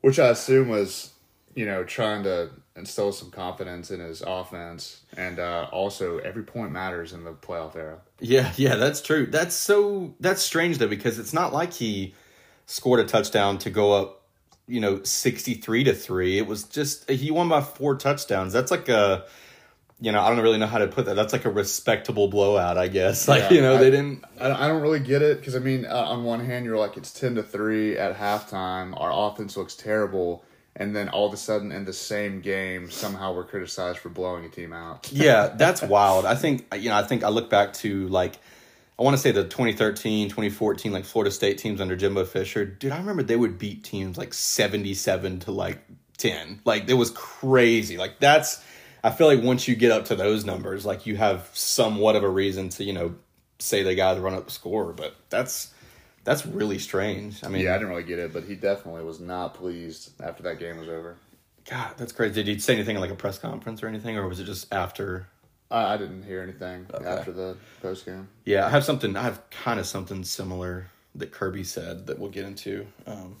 which 0.00 0.18
I 0.18 0.28
assume 0.28 0.68
was, 0.68 1.12
you 1.54 1.64
know, 1.64 1.84
trying 1.84 2.24
to 2.24 2.50
instill 2.76 3.12
some 3.12 3.30
confidence 3.30 3.90
in 3.90 4.00
his 4.00 4.22
offense. 4.22 5.02
And 5.16 5.38
uh, 5.38 5.68
also, 5.72 6.18
every 6.18 6.42
point 6.42 6.72
matters 6.72 7.12
in 7.12 7.24
the 7.24 7.32
playoff 7.32 7.76
era. 7.76 7.98
Yeah, 8.20 8.52
yeah, 8.56 8.76
that's 8.76 9.00
true. 9.02 9.26
That's 9.26 9.54
so 9.54 10.14
that's 10.20 10.42
strange 10.42 10.78
though 10.78 10.88
because 10.88 11.18
it's 11.18 11.32
not 11.32 11.52
like 11.52 11.72
he 11.72 12.14
scored 12.66 13.00
a 13.00 13.04
touchdown 13.04 13.58
to 13.58 13.70
go 13.70 13.92
up, 13.92 14.22
you 14.66 14.80
know, 14.80 15.02
63 15.02 15.84
to 15.84 15.92
3. 15.94 16.38
It 16.38 16.46
was 16.46 16.64
just 16.64 17.08
he 17.10 17.30
won 17.30 17.48
by 17.48 17.60
four 17.60 17.96
touchdowns. 17.96 18.52
That's 18.52 18.70
like 18.70 18.88
a 18.88 19.26
you 20.00 20.10
know, 20.10 20.20
I 20.20 20.30
don't 20.30 20.40
really 20.40 20.58
know 20.58 20.66
how 20.66 20.78
to 20.78 20.88
put 20.88 21.04
that. 21.06 21.14
That's 21.14 21.32
like 21.32 21.44
a 21.44 21.50
respectable 21.50 22.26
blowout, 22.26 22.76
I 22.76 22.88
guess. 22.88 23.28
Like, 23.28 23.42
Yeah, 23.42 23.52
you 23.52 23.60
know, 23.60 23.74
I- 23.74 23.78
they 23.78 23.90
didn't 23.90 24.24
I 24.40 24.48
don't, 24.48 24.56
I 24.60 24.66
don't 24.66 24.82
really 24.82 24.98
get 24.98 25.22
it 25.22 25.38
because 25.38 25.54
I 25.54 25.58
mean, 25.60 25.84
uh, 25.84 25.94
on 25.94 26.24
one 26.24 26.44
hand, 26.44 26.64
you're 26.64 26.78
like 26.78 26.96
it's 26.96 27.12
ten 27.12 27.34
to 27.34 27.42
three 27.42 27.96
at 27.98 28.16
halftime. 28.16 28.98
Our 29.00 29.12
offense 29.12 29.56
looks 29.56 29.74
terrible, 29.76 30.44
and 30.74 30.96
then 30.96 31.08
all 31.08 31.26
of 31.26 31.34
a 31.34 31.36
sudden, 31.36 31.70
in 31.72 31.84
the 31.84 31.92
same 31.92 32.40
game, 32.40 32.90
somehow 32.90 33.34
we're 33.34 33.44
criticized 33.44 33.98
for 33.98 34.08
blowing 34.08 34.44
a 34.44 34.48
team 34.48 34.72
out. 34.72 35.10
yeah, 35.12 35.48
that's 35.48 35.82
wild. 35.82 36.24
I 36.24 36.34
think 36.34 36.66
you 36.74 36.88
know, 36.88 36.96
I 36.96 37.02
think 37.02 37.24
I 37.24 37.28
look 37.28 37.50
back 37.50 37.72
to 37.74 38.08
like 38.08 38.38
I 38.98 39.02
want 39.02 39.16
to 39.16 39.22
say 39.22 39.32
the 39.32 39.44
2013, 39.44 40.28
2014 40.28 40.92
like 40.92 41.04
Florida 41.04 41.30
State 41.30 41.58
teams 41.58 41.80
under 41.80 41.96
Jimbo 41.96 42.24
Fisher. 42.24 42.64
Dude, 42.64 42.92
I 42.92 42.98
remember 42.98 43.22
they 43.22 43.36
would 43.36 43.58
beat 43.58 43.84
teams 43.84 44.16
like 44.16 44.32
77 44.32 45.40
to 45.40 45.50
like 45.50 45.82
10. 46.18 46.60
Like 46.64 46.88
it 46.88 46.94
was 46.94 47.10
crazy. 47.10 47.98
Like 47.98 48.18
that's 48.18 48.62
I 49.04 49.10
feel 49.10 49.26
like 49.26 49.42
once 49.42 49.66
you 49.66 49.74
get 49.74 49.90
up 49.90 50.06
to 50.06 50.14
those 50.14 50.44
numbers, 50.44 50.86
like 50.86 51.06
you 51.06 51.16
have 51.16 51.50
somewhat 51.52 52.16
of 52.16 52.22
a 52.22 52.28
reason 52.28 52.68
to, 52.70 52.84
you 52.84 52.92
know, 52.92 53.16
say 53.58 53.82
they 53.82 53.94
got 53.94 54.14
to 54.14 54.20
run 54.20 54.34
up 54.34 54.46
the 54.46 54.52
score, 54.52 54.92
but 54.92 55.16
that's 55.28 55.72
that's 56.24 56.46
really 56.46 56.78
strange. 56.78 57.42
I 57.44 57.48
mean, 57.48 57.62
Yeah, 57.62 57.70
I 57.74 57.78
didn't 57.78 57.88
really 57.90 58.02
get 58.04 58.18
it, 58.18 58.32
but 58.32 58.44
he 58.44 58.54
definitely 58.54 59.04
was 59.04 59.20
not 59.20 59.54
pleased 59.54 60.10
after 60.22 60.42
that 60.44 60.58
game 60.58 60.78
was 60.78 60.88
over. 60.88 61.16
God, 61.68 61.94
that's 61.96 62.12
crazy. 62.12 62.34
Did 62.42 62.46
he 62.48 62.58
say 62.58 62.74
anything 62.74 62.96
in 62.96 63.00
like 63.00 63.10
a 63.10 63.14
press 63.16 63.38
conference 63.38 63.82
or 63.82 63.88
anything, 63.88 64.16
or 64.16 64.26
was 64.28 64.40
it 64.40 64.44
just 64.44 64.72
after? 64.74 65.28
I, 65.70 65.94
I 65.94 65.96
didn't 65.96 66.24
hear 66.24 66.42
anything 66.42 66.86
after 67.04 67.32
the 67.32 67.56
post 67.80 68.04
game. 68.04 68.28
Yeah, 68.44 68.66
I 68.66 68.70
have 68.70 68.84
something. 68.84 69.16
I 69.16 69.22
have 69.22 69.40
kind 69.50 69.78
of 69.78 69.86
something 69.86 70.24
similar 70.24 70.88
that 71.14 71.30
Kirby 71.32 71.62
said 71.64 72.06
that 72.08 72.18
we'll 72.18 72.30
get 72.30 72.44
into. 72.44 72.86
Um, 73.06 73.36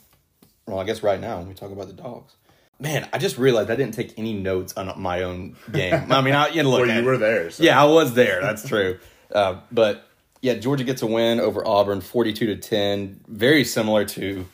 well, 0.66 0.78
I 0.78 0.84
guess 0.84 1.02
right 1.02 1.20
now 1.20 1.38
when 1.38 1.48
we 1.48 1.54
talk 1.54 1.72
about 1.72 1.88
the 1.88 1.92
dogs. 1.94 2.34
Man, 2.78 3.08
I 3.12 3.18
just 3.18 3.38
realized 3.38 3.70
I 3.70 3.76
didn't 3.76 3.94
take 3.94 4.18
any 4.18 4.32
notes 4.32 4.72
on 4.76 5.00
my 5.00 5.22
own 5.22 5.56
game. 5.70 6.10
I 6.10 6.20
mean, 6.20 6.34
I, 6.34 6.48
you 6.48 6.62
know, 6.62 6.70
look, 6.70 6.80
Well, 6.86 6.90
you 6.96 7.02
I- 7.02 7.04
were 7.04 7.16
there. 7.18 7.50
So. 7.50 7.62
Yeah, 7.62 7.80
I 7.80 7.86
was 7.86 8.14
there. 8.14 8.40
That's 8.40 8.66
true. 8.68 8.98
uh, 9.34 9.60
but 9.70 10.06
yeah, 10.42 10.54
Georgia 10.54 10.82
gets 10.82 11.02
a 11.02 11.06
win 11.06 11.38
over 11.40 11.66
Auburn, 11.66 12.00
forty-two 12.00 12.46
to 12.46 12.56
ten. 12.56 13.20
Very 13.28 13.64
similar 13.64 14.04
to 14.06 14.46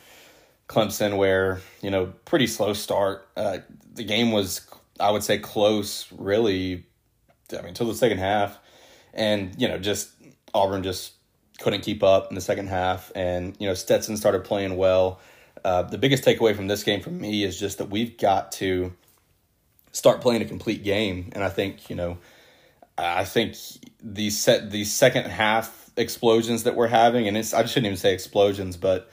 Clemson, 0.67 1.17
where 1.17 1.61
you 1.81 1.89
know 1.89 2.13
pretty 2.25 2.45
slow 2.45 2.73
start. 2.73 3.27
Uh, 3.35 3.57
the 3.95 4.03
game 4.03 4.31
was, 4.31 4.61
I 4.99 5.09
would 5.09 5.23
say, 5.23 5.39
close. 5.39 6.09
Really, 6.11 6.85
I 7.51 7.57
mean, 7.57 7.69
until 7.69 7.87
the 7.87 7.95
second 7.95 8.19
half, 8.19 8.57
and 9.15 9.59
you 9.59 9.67
know, 9.67 9.79
just 9.79 10.11
Auburn 10.53 10.83
just 10.83 11.13
couldn't 11.59 11.81
keep 11.81 12.03
up 12.03 12.29
in 12.29 12.35
the 12.35 12.41
second 12.41 12.67
half, 12.67 13.11
and 13.15 13.57
you 13.59 13.67
know, 13.67 13.73
Stetson 13.73 14.15
started 14.15 14.43
playing 14.43 14.77
well. 14.77 15.19
Uh, 15.65 15.81
the 15.81 15.97
biggest 15.97 16.23
takeaway 16.23 16.55
from 16.55 16.67
this 16.67 16.83
game 16.83 17.01
for 17.01 17.09
me 17.09 17.43
is 17.43 17.59
just 17.59 17.79
that 17.79 17.89
we've 17.89 18.15
got 18.15 18.51
to 18.53 18.93
start 19.91 20.21
playing 20.21 20.43
a 20.43 20.45
complete 20.45 20.83
game, 20.83 21.31
and 21.33 21.43
I 21.43 21.49
think 21.49 21.89
you 21.89 21.95
know. 21.95 22.19
I 23.01 23.23
think 23.23 23.55
the 24.01 24.29
set 24.29 24.71
the 24.71 24.85
second 24.85 25.25
half 25.25 25.89
explosions 25.97 26.63
that 26.63 26.75
we're 26.75 26.87
having, 26.87 27.27
and 27.27 27.37
it's 27.37 27.53
I 27.53 27.65
shouldn't 27.65 27.87
even 27.87 27.97
say 27.97 28.13
explosions, 28.13 28.77
but 28.77 29.09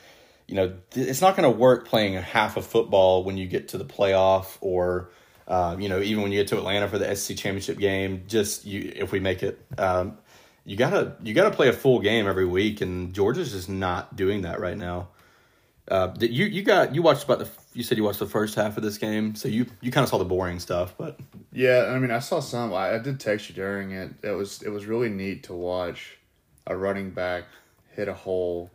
you 0.46 0.54
know, 0.54 0.74
th- 0.90 1.06
it's 1.06 1.20
not 1.20 1.36
going 1.36 1.50
to 1.50 1.56
work 1.58 1.88
playing 1.88 2.16
a 2.16 2.20
half 2.20 2.56
of 2.56 2.64
football 2.64 3.24
when 3.24 3.36
you 3.36 3.46
get 3.46 3.68
to 3.68 3.78
the 3.78 3.84
playoff 3.84 4.56
or, 4.60 5.10
uh, 5.48 5.76
you 5.78 5.88
know, 5.88 6.00
even 6.00 6.22
when 6.22 6.32
you 6.32 6.38
get 6.40 6.48
to 6.48 6.56
Atlanta 6.56 6.88
for 6.88 6.98
the 6.98 7.14
SEC 7.16 7.36
championship 7.36 7.78
game. 7.78 8.24
Just 8.28 8.64
you, 8.64 8.92
if 8.94 9.12
we 9.12 9.20
make 9.20 9.42
it, 9.42 9.60
um, 9.78 10.18
you 10.64 10.76
gotta 10.76 11.16
you 11.22 11.34
gotta 11.34 11.50
play 11.50 11.68
a 11.68 11.72
full 11.72 12.00
game 12.00 12.26
every 12.26 12.46
week, 12.46 12.80
and 12.80 13.12
Georgia's 13.14 13.52
just 13.52 13.68
not 13.68 14.16
doing 14.16 14.42
that 14.42 14.60
right 14.60 14.76
now. 14.76 15.08
Uh, 15.88 16.12
you 16.18 16.46
you 16.46 16.62
got 16.62 16.94
you 16.94 17.02
watched 17.02 17.24
about 17.24 17.38
the 17.38 17.48
you 17.76 17.82
said 17.82 17.98
you 17.98 18.04
watched 18.04 18.18
the 18.18 18.26
first 18.26 18.54
half 18.54 18.76
of 18.76 18.82
this 18.82 18.98
game, 18.98 19.34
so 19.34 19.48
you 19.48 19.66
you 19.80 19.90
kind 19.90 20.02
of 20.02 20.08
saw 20.08 20.18
the 20.18 20.24
boring 20.24 20.58
stuff, 20.58 20.94
but 20.96 21.20
Yeah, 21.52 21.92
I 21.94 21.98
mean, 21.98 22.10
I 22.10 22.18
saw 22.18 22.40
some. 22.40 22.72
I, 22.72 22.94
I 22.94 22.98
did 22.98 23.20
text 23.20 23.48
you 23.48 23.54
during 23.54 23.92
it. 23.92 24.12
It 24.22 24.30
was 24.30 24.62
it 24.62 24.70
was 24.70 24.86
really 24.86 25.10
neat 25.10 25.44
to 25.44 25.52
watch 25.52 26.18
a 26.66 26.76
running 26.76 27.10
back 27.10 27.44
hit 27.94 28.08
a 28.08 28.14
hole 28.14 28.70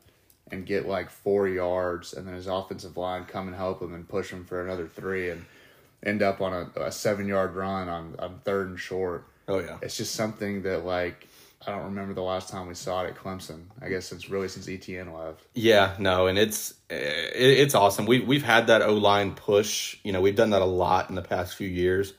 and 0.51 0.65
get 0.65 0.87
like 0.87 1.09
four 1.09 1.47
yards, 1.47 2.13
and 2.13 2.27
then 2.27 2.35
his 2.35 2.47
offensive 2.47 2.97
line 2.97 3.25
come 3.25 3.47
and 3.47 3.55
help 3.55 3.81
him 3.81 3.93
and 3.93 4.07
push 4.07 4.31
him 4.31 4.45
for 4.45 4.63
another 4.63 4.87
three, 4.87 5.29
and 5.29 5.45
end 6.03 6.21
up 6.21 6.41
on 6.41 6.53
a, 6.53 6.81
a 6.81 6.91
seven 6.91 7.27
yard 7.27 7.55
run 7.55 7.89
on, 7.89 8.15
on 8.19 8.39
third 8.43 8.69
and 8.69 8.79
short. 8.79 9.25
oh 9.47 9.59
yeah, 9.59 9.77
It's 9.81 9.97
just 9.97 10.15
something 10.15 10.63
that 10.63 10.85
like 10.85 11.27
I 11.65 11.71
don't 11.71 11.83
remember 11.85 12.13
the 12.13 12.21
last 12.23 12.49
time 12.49 12.67
we 12.67 12.73
saw 12.73 13.03
it 13.03 13.09
at 13.09 13.15
Clemson. 13.15 13.65
I 13.81 13.89
guess 13.89 14.07
since 14.07 14.29
really 14.29 14.47
since 14.47 14.67
Etienne 14.67 15.13
left. 15.13 15.45
Yeah, 15.53 15.95
no, 15.99 16.27
and 16.27 16.37
it's 16.37 16.71
it, 16.89 17.33
it's 17.35 17.75
awesome. 17.75 18.05
We 18.05 18.19
we've 18.19 18.43
had 18.43 18.67
that 18.67 18.81
O 18.81 18.95
line 18.95 19.33
push. 19.33 19.97
You 20.03 20.11
know, 20.11 20.21
we've 20.21 20.35
done 20.35 20.51
that 20.51 20.61
a 20.61 20.65
lot 20.65 21.09
in 21.09 21.15
the 21.15 21.21
past 21.21 21.55
few 21.55 21.67
years. 21.67 22.13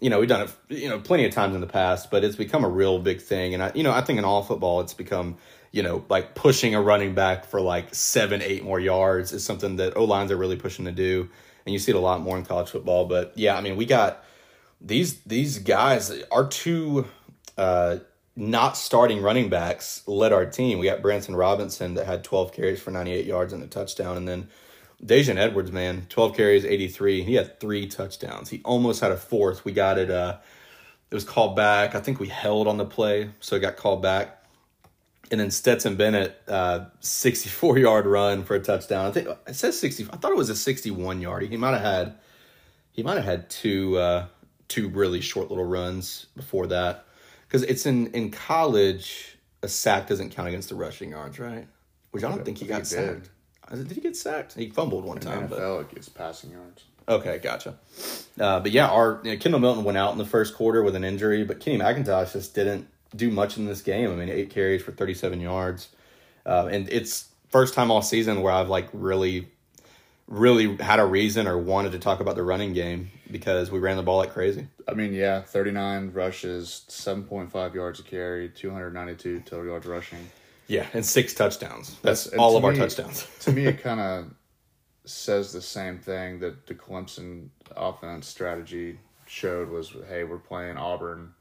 You 0.00 0.10
know, 0.10 0.20
we've 0.20 0.28
done 0.28 0.42
it 0.42 0.54
you 0.68 0.88
know 0.88 0.98
plenty 0.98 1.24
of 1.24 1.32
times 1.32 1.54
in 1.54 1.62
the 1.62 1.66
past, 1.66 2.10
but 2.10 2.24
it's 2.24 2.36
become 2.36 2.64
a 2.64 2.68
real 2.68 2.98
big 2.98 3.22
thing. 3.22 3.54
And 3.54 3.62
I 3.62 3.72
you 3.74 3.82
know 3.82 3.92
I 3.92 4.02
think 4.02 4.18
in 4.18 4.24
all 4.24 4.42
football 4.42 4.80
it's 4.80 4.94
become 4.94 5.38
you 5.72 5.82
know 5.82 6.04
like 6.10 6.34
pushing 6.34 6.74
a 6.74 6.82
running 6.82 7.14
back 7.14 7.46
for 7.46 7.60
like 7.62 7.94
seven 7.94 8.42
eight 8.42 8.64
more 8.64 8.80
yards 8.80 9.32
is 9.32 9.44
something 9.44 9.76
that 9.76 9.96
O 9.96 10.04
lines 10.04 10.30
are 10.30 10.36
really 10.36 10.56
pushing 10.56 10.84
to 10.84 10.92
do, 10.92 11.30
and 11.64 11.72
you 11.72 11.78
see 11.78 11.92
it 11.92 11.96
a 11.96 12.00
lot 12.00 12.20
more 12.20 12.36
in 12.36 12.44
college 12.44 12.68
football. 12.68 13.06
But 13.06 13.32
yeah, 13.34 13.56
I 13.56 13.62
mean 13.62 13.76
we 13.76 13.86
got 13.86 14.22
these 14.78 15.20
these 15.20 15.58
guys 15.58 16.12
are 16.30 16.46
two 16.46 17.06
uh 17.56 17.98
not 18.36 18.76
starting 18.76 19.22
running 19.22 19.48
backs 19.48 20.02
led 20.06 20.32
our 20.32 20.44
team. 20.44 20.78
We 20.78 20.86
got 20.86 21.02
Branson 21.02 21.36
Robinson 21.36 21.94
that 21.94 22.06
had 22.06 22.24
12 22.24 22.52
carries 22.52 22.80
for 22.80 22.90
98 22.90 23.26
yards 23.26 23.52
and 23.52 23.62
a 23.62 23.66
touchdown. 23.66 24.16
And 24.16 24.26
then 24.26 24.48
Daijun 25.04 25.36
Edwards, 25.36 25.70
man, 25.70 26.06
12 26.08 26.36
carries, 26.36 26.64
83. 26.64 27.22
He 27.22 27.34
had 27.34 27.60
three 27.60 27.86
touchdowns. 27.86 28.50
He 28.50 28.60
almost 28.64 29.00
had 29.00 29.12
a 29.12 29.16
fourth. 29.16 29.64
We 29.64 29.72
got 29.72 29.98
it. 29.98 30.10
Uh, 30.10 30.38
it 31.10 31.14
was 31.14 31.24
called 31.24 31.54
back. 31.54 31.94
I 31.94 32.00
think 32.00 32.18
we 32.18 32.28
held 32.28 32.66
on 32.66 32.76
the 32.76 32.84
play, 32.84 33.30
so 33.38 33.54
it 33.54 33.60
got 33.60 33.76
called 33.76 34.02
back. 34.02 34.40
And 35.30 35.38
then 35.38 35.50
Stetson 35.50 35.94
Bennett, 35.94 36.36
uh, 36.48 36.86
64 37.00 37.78
yard 37.78 38.06
run 38.06 38.42
for 38.42 38.56
a 38.56 38.60
touchdown. 38.60 39.06
I 39.06 39.10
think 39.12 39.28
it 39.46 39.54
says 39.54 39.78
60. 39.78 40.08
I 40.12 40.16
thought 40.16 40.32
it 40.32 40.36
was 40.36 40.50
a 40.50 40.56
61 40.56 41.20
yard. 41.20 41.44
He 41.44 41.56
might 41.56 41.72
have 41.72 41.82
had, 41.82 42.14
he 42.90 43.04
might 43.04 43.14
have 43.14 43.24
had 43.24 43.48
two, 43.48 43.96
uh, 43.96 44.26
two 44.66 44.88
really 44.88 45.20
short 45.20 45.50
little 45.50 45.64
runs 45.64 46.26
before 46.34 46.66
that 46.68 47.03
because 47.54 47.68
it's 47.70 47.86
in 47.86 48.08
in 48.08 48.32
college 48.32 49.38
a 49.62 49.68
sack 49.68 50.08
doesn't 50.08 50.30
count 50.30 50.48
against 50.48 50.70
the 50.70 50.74
rushing 50.74 51.10
yards, 51.10 51.38
right? 51.38 51.68
Which 52.10 52.24
I 52.24 52.28
don't 52.28 52.44
think 52.44 52.58
he 52.58 52.66
got 52.66 52.80
he 52.80 52.84
sacked. 52.86 53.30
I 53.68 53.76
said, 53.76 53.86
Did 53.86 53.94
he 53.94 54.00
get 54.00 54.16
sacked? 54.16 54.54
He 54.54 54.70
fumbled 54.70 55.04
one 55.04 55.18
In 55.18 55.22
time, 55.22 55.46
but 55.46 55.60
NFL, 55.60 55.82
it 55.82 55.94
gets 55.94 56.08
passing 56.08 56.50
yards. 56.50 56.82
okay, 57.08 57.38
gotcha. 57.38 57.78
Uh, 58.40 58.58
but 58.58 58.72
yeah, 58.72 58.88
our 58.88 59.20
you 59.22 59.30
know, 59.30 59.38
Kendall 59.38 59.60
Milton 59.60 59.84
went 59.84 59.96
out 59.96 60.10
in 60.10 60.18
the 60.18 60.24
first 60.26 60.56
quarter 60.56 60.82
with 60.82 60.96
an 60.96 61.04
injury, 61.04 61.44
but 61.44 61.60
Kenny 61.60 61.78
McIntosh 61.78 62.32
just 62.32 62.56
didn't 62.56 62.88
do 63.14 63.30
much 63.30 63.56
in 63.56 63.66
this 63.66 63.82
game. 63.82 64.10
I 64.10 64.16
mean, 64.16 64.30
eight 64.30 64.50
carries 64.50 64.82
for 64.82 64.90
thirty 64.90 65.14
seven 65.14 65.40
yards, 65.40 65.90
uh, 66.44 66.68
and 66.72 66.88
it's 66.90 67.28
first 67.50 67.72
time 67.72 67.92
all 67.92 68.02
season 68.02 68.42
where 68.42 68.52
I've 68.52 68.68
like 68.68 68.88
really, 68.92 69.46
really 70.26 70.76
had 70.76 71.00
a 71.00 71.04
reason 71.06 71.46
or 71.46 71.58
wanted 71.58 71.92
to 71.92 71.98
talk 71.98 72.20
about 72.20 72.34
the 72.34 72.42
running 72.42 72.72
game 72.72 73.10
because 73.30 73.70
we 73.70 73.78
ran 73.78 73.96
the 73.96 74.02
ball 74.02 74.18
like 74.18 74.32
crazy. 74.32 74.66
I 74.88 74.94
mean, 74.94 75.12
yeah, 75.12 75.42
39 75.42 76.12
rushes, 76.12 76.84
7.5 76.88 77.74
yards 77.74 78.00
a 78.00 78.02
carry, 78.02 78.48
292 78.48 79.40
total 79.40 79.66
yards 79.66 79.86
rushing. 79.86 80.30
Yeah, 80.66 80.86
and 80.94 81.04
six 81.04 81.34
touchdowns. 81.34 81.96
That's 82.00 82.26
and 82.26 82.40
all 82.40 82.56
of 82.56 82.64
our 82.64 82.72
touchdowns. 82.72 83.26
to 83.40 83.52
me, 83.52 83.66
it 83.66 83.80
kind 83.82 84.00
of 84.00 84.26
says 85.04 85.52
the 85.52 85.60
same 85.60 85.98
thing 85.98 86.38
that 86.40 86.66
the 86.66 86.74
Clemson 86.74 87.48
offense 87.76 88.26
strategy 88.26 88.98
showed 89.26 89.68
was, 89.68 89.94
hey, 90.08 90.24
we're 90.24 90.38
playing 90.38 90.78
Auburn. 90.78 91.34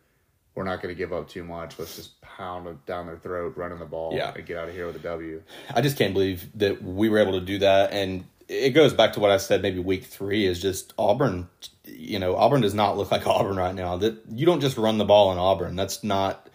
We're 0.56 0.66
not 0.66 0.82
going 0.84 0.94
to 0.94 0.98
give 0.98 1.12
up 1.14 1.30
too 1.30 1.44
much. 1.44 1.80
Let's 1.80 1.96
just 1.96 2.20
pound 2.22 2.68
it 2.68 2.86
down 2.86 3.08
their 3.08 3.18
throat, 3.18 3.56
running 3.58 3.80
the 3.80 3.86
ball, 3.86 4.14
Yeah. 4.14 4.34
and 4.36 4.46
get 4.46 4.58
out 4.58 4.68
of 4.70 4.76
here 4.76 4.86
with 4.86 4.98
a 4.98 5.00
W. 5.00 5.42
I 5.74 5.82
just 5.82 5.98
can't 5.98 6.14
believe 6.14 6.48
that 6.60 6.84
we 6.84 7.10
were 7.10 7.18
able 7.18 7.40
to 7.40 7.46
do 7.46 7.58
that. 7.60 7.92
And 7.92 8.26
it 8.48 8.72
goes 8.72 8.94
back 8.94 9.14
to 9.14 9.20
what 9.20 9.32
I 9.32 9.38
said 9.38 9.62
maybe 9.62 9.80
week 9.80 10.06
three 10.06 10.46
is 10.46 10.62
just 10.62 10.94
Auburn, 10.98 11.48
you 11.86 12.20
know, 12.20 12.36
Auburn 12.36 12.62
does 12.62 12.74
not 12.74 12.98
look 12.98 13.12
like 13.12 13.26
Auburn 13.28 13.58
right 13.58 13.76
now. 13.76 13.98
That 13.98 14.18
you 14.30 14.46
don't 14.46 14.62
just 14.62 14.78
run 14.78 14.98
the 14.98 15.06
ball 15.06 15.32
in 15.32 15.38
Auburn. 15.38 15.76
That's 15.76 16.04
not 16.04 16.50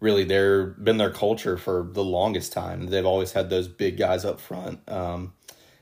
really 0.00 0.24
their 0.24 0.66
been 0.66 0.98
their 0.98 1.10
culture 1.10 1.56
for 1.56 1.88
the 1.90 2.04
longest 2.04 2.52
time. 2.52 2.86
They've 2.86 3.06
always 3.06 3.32
had 3.32 3.50
those 3.50 3.68
big 3.68 3.96
guys 3.96 4.24
up 4.24 4.40
front. 4.40 4.80
Um, 4.88 5.32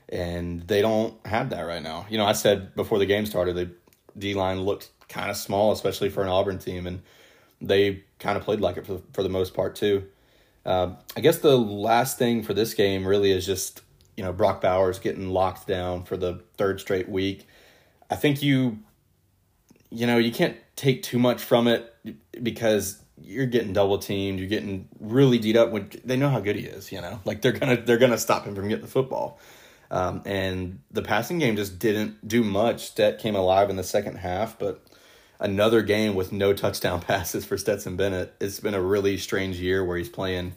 and 0.09 0.61
they 0.67 0.81
don't 0.81 1.15
have 1.25 1.49
that 1.49 1.61
right 1.61 1.81
now. 1.81 2.05
You 2.09 2.17
know, 2.17 2.25
I 2.25 2.33
said 2.33 2.75
before 2.75 2.99
the 2.99 3.05
game 3.05 3.25
started, 3.25 3.55
the 3.55 3.71
D 4.17 4.33
line 4.33 4.61
looked 4.61 4.91
kind 5.09 5.31
of 5.31 5.37
small, 5.37 5.71
especially 5.71 6.09
for 6.09 6.21
an 6.21 6.29
Auburn 6.29 6.59
team, 6.59 6.87
and 6.87 7.01
they 7.61 8.03
kind 8.19 8.37
of 8.37 8.43
played 8.43 8.61
like 8.61 8.77
it 8.77 8.85
for 8.85 9.01
for 9.13 9.23
the 9.23 9.29
most 9.29 9.53
part 9.53 9.75
too. 9.75 10.07
Um, 10.65 10.97
I 11.17 11.21
guess 11.21 11.39
the 11.39 11.57
last 11.57 12.17
thing 12.17 12.43
for 12.43 12.53
this 12.53 12.73
game 12.73 13.05
really 13.05 13.31
is 13.31 13.45
just 13.45 13.81
you 14.17 14.23
know 14.23 14.33
Brock 14.33 14.61
Bowers 14.61 14.99
getting 14.99 15.29
locked 15.29 15.67
down 15.67 16.03
for 16.03 16.17
the 16.17 16.41
third 16.57 16.79
straight 16.79 17.09
week. 17.09 17.47
I 18.09 18.15
think 18.15 18.43
you, 18.43 18.79
you 19.89 20.05
know, 20.05 20.17
you 20.17 20.31
can't 20.31 20.57
take 20.75 21.03
too 21.03 21.19
much 21.19 21.41
from 21.41 21.67
it 21.67 21.95
because 22.41 23.01
you're 23.21 23.45
getting 23.45 23.73
double 23.73 23.97
teamed. 23.97 24.39
You're 24.39 24.49
getting 24.49 24.87
really 24.99 25.39
beat 25.39 25.55
up 25.55 25.71
when 25.71 25.89
they 26.03 26.17
know 26.17 26.29
how 26.29 26.39
good 26.39 26.55
he 26.55 26.63
is. 26.63 26.91
You 26.91 27.01
know, 27.01 27.19
like 27.25 27.41
they're 27.41 27.51
gonna 27.51 27.81
they're 27.81 27.97
gonna 27.97 28.17
stop 28.17 28.45
him 28.45 28.55
from 28.55 28.67
getting 28.67 28.85
the 28.85 28.91
football. 28.91 29.39
Um, 29.91 30.23
and 30.25 30.79
the 30.89 31.03
passing 31.03 31.37
game 31.37 31.55
just 31.55 31.77
didn't 31.77 32.27
do 32.27 32.43
much. 32.43 32.87
Stet 32.87 33.19
came 33.19 33.35
alive 33.35 33.69
in 33.69 33.75
the 33.75 33.83
second 33.83 34.15
half, 34.15 34.57
but 34.57 34.83
another 35.39 35.83
game 35.83 36.15
with 36.15 36.31
no 36.31 36.53
touchdown 36.53 36.99
passes 37.07 37.45
for 37.45 37.57
Stetson 37.57 37.95
Bennett. 37.95 38.33
It's 38.41 38.59
been 38.59 38.73
a 38.73 38.81
really 38.81 39.17
strange 39.17 39.59
year 39.59 39.85
where 39.85 39.97
he's 39.97 40.09
playing 40.09 40.55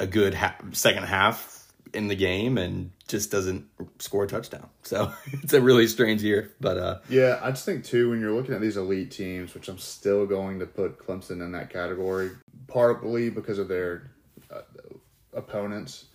a 0.00 0.06
good 0.06 0.34
ha- 0.34 0.56
second 0.72 1.04
half 1.04 1.61
in 1.94 2.08
the 2.08 2.14
game 2.14 2.58
and 2.58 2.90
just 3.08 3.30
doesn't 3.30 3.66
score 3.98 4.24
a 4.24 4.26
touchdown. 4.26 4.68
So 4.82 5.12
it's 5.26 5.52
a 5.52 5.60
really 5.60 5.86
strange 5.86 6.22
year. 6.22 6.52
But 6.60 6.78
uh, 6.78 6.98
Yeah, 7.08 7.38
I 7.42 7.50
just 7.50 7.64
think 7.64 7.84
too 7.84 8.10
when 8.10 8.20
you're 8.20 8.32
looking 8.32 8.54
at 8.54 8.60
these 8.60 8.76
elite 8.76 9.10
teams, 9.10 9.54
which 9.54 9.68
I'm 9.68 9.78
still 9.78 10.26
going 10.26 10.58
to 10.60 10.66
put 10.66 10.98
Clemson 10.98 11.42
in 11.42 11.52
that 11.52 11.70
category, 11.70 12.30
partly 12.66 13.30
because 13.30 13.58
of 13.58 13.68
their 13.68 14.10
uh, 14.50 14.62
opponents, 15.34 16.06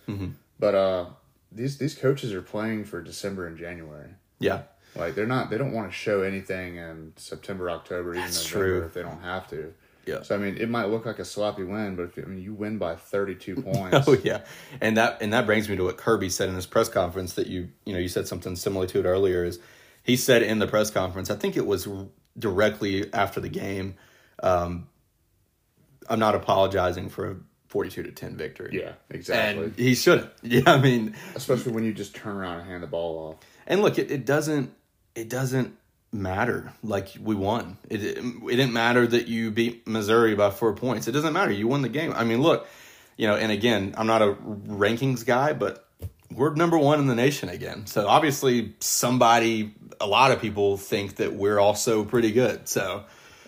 but 0.58 0.74
uh, 0.74 1.06
these 1.52 1.78
these 1.78 1.94
coaches 1.94 2.32
are 2.32 2.42
playing 2.42 2.84
for 2.84 3.00
December 3.00 3.46
and 3.46 3.56
January. 3.56 4.10
yeah, 4.38 4.62
Like 4.94 5.14
they're 5.14 5.26
not, 5.26 5.50
they 5.50 5.58
don't 5.58 5.72
want 5.72 5.90
to 5.90 5.96
show 5.96 6.22
anything 6.22 6.76
in 6.76 7.12
September, 7.16 7.70
October, 7.70 8.10
even 8.14 8.22
That's 8.22 8.44
November 8.52 8.78
true. 8.78 8.86
if 8.86 8.94
they 8.94 9.02
don't 9.02 9.22
have 9.22 9.48
to. 9.50 9.72
Yeah. 10.08 10.22
So 10.22 10.34
I 10.34 10.38
mean, 10.38 10.56
it 10.56 10.68
might 10.68 10.86
look 10.86 11.04
like 11.06 11.18
a 11.18 11.24
sloppy 11.24 11.64
win, 11.64 11.94
but 11.96 12.04
if 12.04 12.18
I 12.18 12.22
mean 12.22 12.42
you 12.42 12.54
win 12.54 12.78
by 12.78 12.96
32 12.96 13.62
points, 13.62 14.08
Oh 14.08 14.16
yeah, 14.24 14.40
and 14.80 14.96
that 14.96 15.20
and 15.20 15.32
that 15.32 15.46
brings 15.46 15.68
me 15.68 15.76
to 15.76 15.84
what 15.84 15.96
Kirby 15.98 16.30
said 16.30 16.48
in 16.48 16.54
his 16.54 16.66
press 16.66 16.88
conference 16.88 17.34
that 17.34 17.46
you 17.46 17.68
you 17.84 17.92
know 17.92 17.98
you 17.98 18.08
said 18.08 18.26
something 18.26 18.56
similar 18.56 18.86
to 18.86 19.00
it 19.00 19.04
earlier. 19.04 19.44
Is 19.44 19.58
he 20.02 20.16
said 20.16 20.42
in 20.42 20.58
the 20.58 20.66
press 20.66 20.90
conference? 20.90 21.30
I 21.30 21.36
think 21.36 21.56
it 21.56 21.66
was 21.66 21.86
directly 22.38 23.12
after 23.12 23.40
the 23.40 23.48
game. 23.48 23.94
Um, 24.42 24.88
I'm 26.08 26.18
not 26.18 26.34
apologizing 26.34 27.10
for 27.10 27.30
a 27.32 27.36
42 27.68 28.02
to 28.04 28.12
10 28.12 28.36
victory. 28.36 28.70
yeah, 28.82 28.92
exactly. 29.10 29.64
and 29.64 29.74
he 29.76 29.94
shouldn't. 29.94 30.30
Yeah, 30.42 30.62
I 30.66 30.80
mean, 30.80 31.14
Especially 31.34 31.72
when 31.72 31.84
you 31.84 31.92
just 31.92 32.14
turn 32.14 32.34
around 32.36 32.60
and 32.60 32.68
hand 32.70 32.82
the 32.82 32.86
ball 32.86 33.28
off. 33.34 33.46
and 33.66 33.82
look, 33.82 33.98
it, 33.98 34.10
it 34.10 34.24
doesn't 34.24 34.72
it 35.14 35.28
doesn't 35.28 35.76
matter. 36.12 36.72
Like 36.82 37.08
we 37.20 37.34
won. 37.34 37.76
It, 37.88 38.02
it 38.02 38.18
it 38.18 38.56
didn't 38.56 38.72
matter 38.72 39.06
that 39.06 39.28
you 39.28 39.50
beat 39.50 39.86
Missouri 39.86 40.34
by 40.34 40.50
four 40.50 40.72
points. 40.74 41.08
It 41.08 41.12
doesn't 41.12 41.32
matter. 41.32 41.50
You 41.52 41.68
won 41.68 41.82
the 41.82 41.88
game. 41.88 42.12
I 42.14 42.24
mean, 42.24 42.40
look, 42.42 42.66
you 43.16 43.26
know. 43.26 43.36
And 43.36 43.52
again, 43.52 43.94
I'm 43.96 44.06
not 44.06 44.22
a 44.22 44.34
rankings 44.34 45.24
guy, 45.26 45.52
but 45.52 45.86
we're 46.30 46.54
number 46.54 46.78
one 46.78 46.98
in 47.00 47.06
the 47.06 47.14
nation 47.14 47.48
again. 47.48 47.86
So 47.86 48.06
obviously, 48.06 48.74
somebody, 48.80 49.74
a 50.00 50.06
lot 50.06 50.30
of 50.30 50.40
people 50.40 50.76
think 50.76 51.16
that 51.16 51.32
we're 51.32 51.58
also 51.58 52.04
pretty 52.04 52.32
good. 52.32 52.68
So 52.68 53.04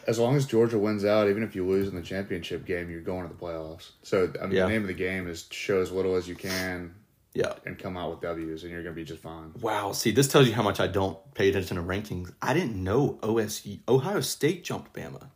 As 0.07 0.19
long 0.19 0.35
as 0.35 0.47
Georgia 0.47 0.79
wins 0.79 1.05
out, 1.05 1.29
even 1.29 1.43
if 1.43 1.55
you 1.55 1.67
lose 1.67 1.88
in 1.88 1.95
the 1.95 2.02
championship 2.02 2.64
game, 2.64 2.90
you're 2.90 3.02
going 3.02 3.29
to 3.29 3.33
the 3.33 3.38
playoffs. 3.38 3.90
So 4.02 4.33
I 4.40 4.47
mean, 4.47 4.57
Yeah. 4.57 4.64
the 4.64 4.71
name 4.73 4.83
of 4.83 4.88
the 4.88 4.95
game 4.95 5.29
is 5.29 5.47
show 5.50 5.81
as 5.83 5.93
little 5.93 6.17
as 6.17 6.26
you 6.26 6.35
can 6.35 6.95
yeah. 7.34 7.54
and 7.64 7.78
come 7.78 7.96
out 7.96 8.10
with 8.10 8.20
W's, 8.20 8.62
and 8.62 8.72
you're 8.72 8.82
going 8.82 8.94
to 8.94 9.00
be 9.00 9.04
just 9.04 9.22
fine. 9.22 9.52
Wow. 9.60 9.92
See, 9.92 10.10
this 10.10 10.28
tells 10.28 10.46
you 10.49 10.54
how 10.54 10.62
much 10.62 10.80
I 10.80 10.87
don't 10.87 11.16
pay 11.34 11.49
attention 11.49 11.76
to 11.76 11.82
rankings. 11.82 12.32
I 12.42 12.54
didn't 12.54 12.82
know 12.82 13.18
OSU, 13.22 13.80
Ohio 13.88 14.20
State 14.20 14.64
jumped 14.64 14.92
Bama. 14.92 15.28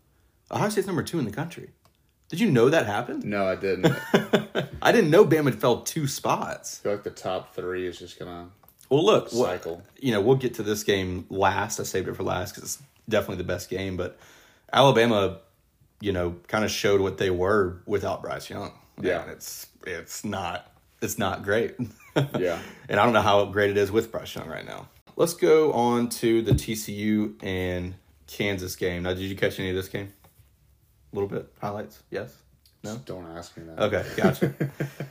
Ohio 0.51 0.69
State's 0.69 0.87
number 0.87 1.03
two 1.03 1.19
in 1.19 1.25
the 1.25 1.31
country. 1.31 1.71
Did 2.29 2.41
you 2.41 2.51
know 2.51 2.69
that 2.71 2.87
happened? 2.87 3.25
No, 3.25 3.47
I 3.47 3.55
didn't. 3.57 3.87
I 4.13 4.67
I 4.83 4.93
didn't 4.93 5.11
know 5.11 5.25
Bama 5.25 5.45
had 5.47 5.61
fell 5.61 5.83
two 5.83 6.07
spots. 6.09 6.79
feel 6.79 6.93
like 6.93 7.05
the 7.05 7.11
top 7.11 7.55
three 7.55 7.87
is 7.87 7.99
just 7.99 8.19
gonna 8.19 8.49
Well, 8.89 9.05
look, 9.05 9.29
cycle. 9.29 9.83
you 10.01 10.11
know, 10.13 10.21
we'll 10.21 10.37
get 10.37 10.55
to 10.55 10.63
this 10.63 10.83
game 10.83 11.27
last. 11.29 11.81
I 11.81 11.85
saved 11.85 12.09
it 12.09 12.17
for 12.17 12.23
last 12.23 12.55
because 12.55 12.77
it's 12.77 12.83
definitely 13.09 13.37
the 13.37 13.45
best 13.45 13.69
game. 13.71 13.97
But 13.97 14.19
Alabama, 14.73 15.39
you 16.01 16.13
know, 16.13 16.37
kind 16.49 16.65
of 16.65 16.71
showed 16.71 17.01
what 17.01 17.19
they 17.19 17.31
were 17.31 17.83
without 17.87 18.23
Bryce 18.23 18.51
Young. 18.51 18.73
Yeah. 19.01 19.23
And 19.23 19.31
it's 19.31 19.67
it's 19.87 20.25
not 20.25 20.67
it's 21.05 21.19
not 21.19 21.43
great. 21.43 21.77
Yeah. 22.39 22.61
and 22.89 23.01
I 23.01 23.05
don't 23.05 23.13
know 23.13 23.23
how 23.23 23.45
great 23.47 23.71
it 23.71 23.77
is 23.77 23.91
with 23.91 24.13
Bryce 24.13 24.37
Young 24.37 24.47
right 24.49 24.65
now. 24.65 24.87
Let's 25.17 25.35
go 25.35 25.73
on 25.73 26.09
to 26.11 26.43
the 26.43 26.53
TCU 26.53 27.35
and 27.43 27.95
Kansas 28.29 28.77
game. 28.77 29.03
Now, 29.03 29.15
did 29.15 29.23
you 29.23 29.35
catch 29.35 29.59
any 29.59 29.71
of 29.71 29.75
this 29.75 29.89
game? 29.89 30.13
A 31.13 31.17
little 31.17 31.29
bit 31.29 31.53
highlights. 31.61 32.05
Yes. 32.13 32.37
No. 32.85 33.01
Don't 33.05 33.27
ask 33.37 33.57
me 33.57 33.65
that. 33.65 33.81
Okay, 33.81 34.05
gotcha. 34.17 34.55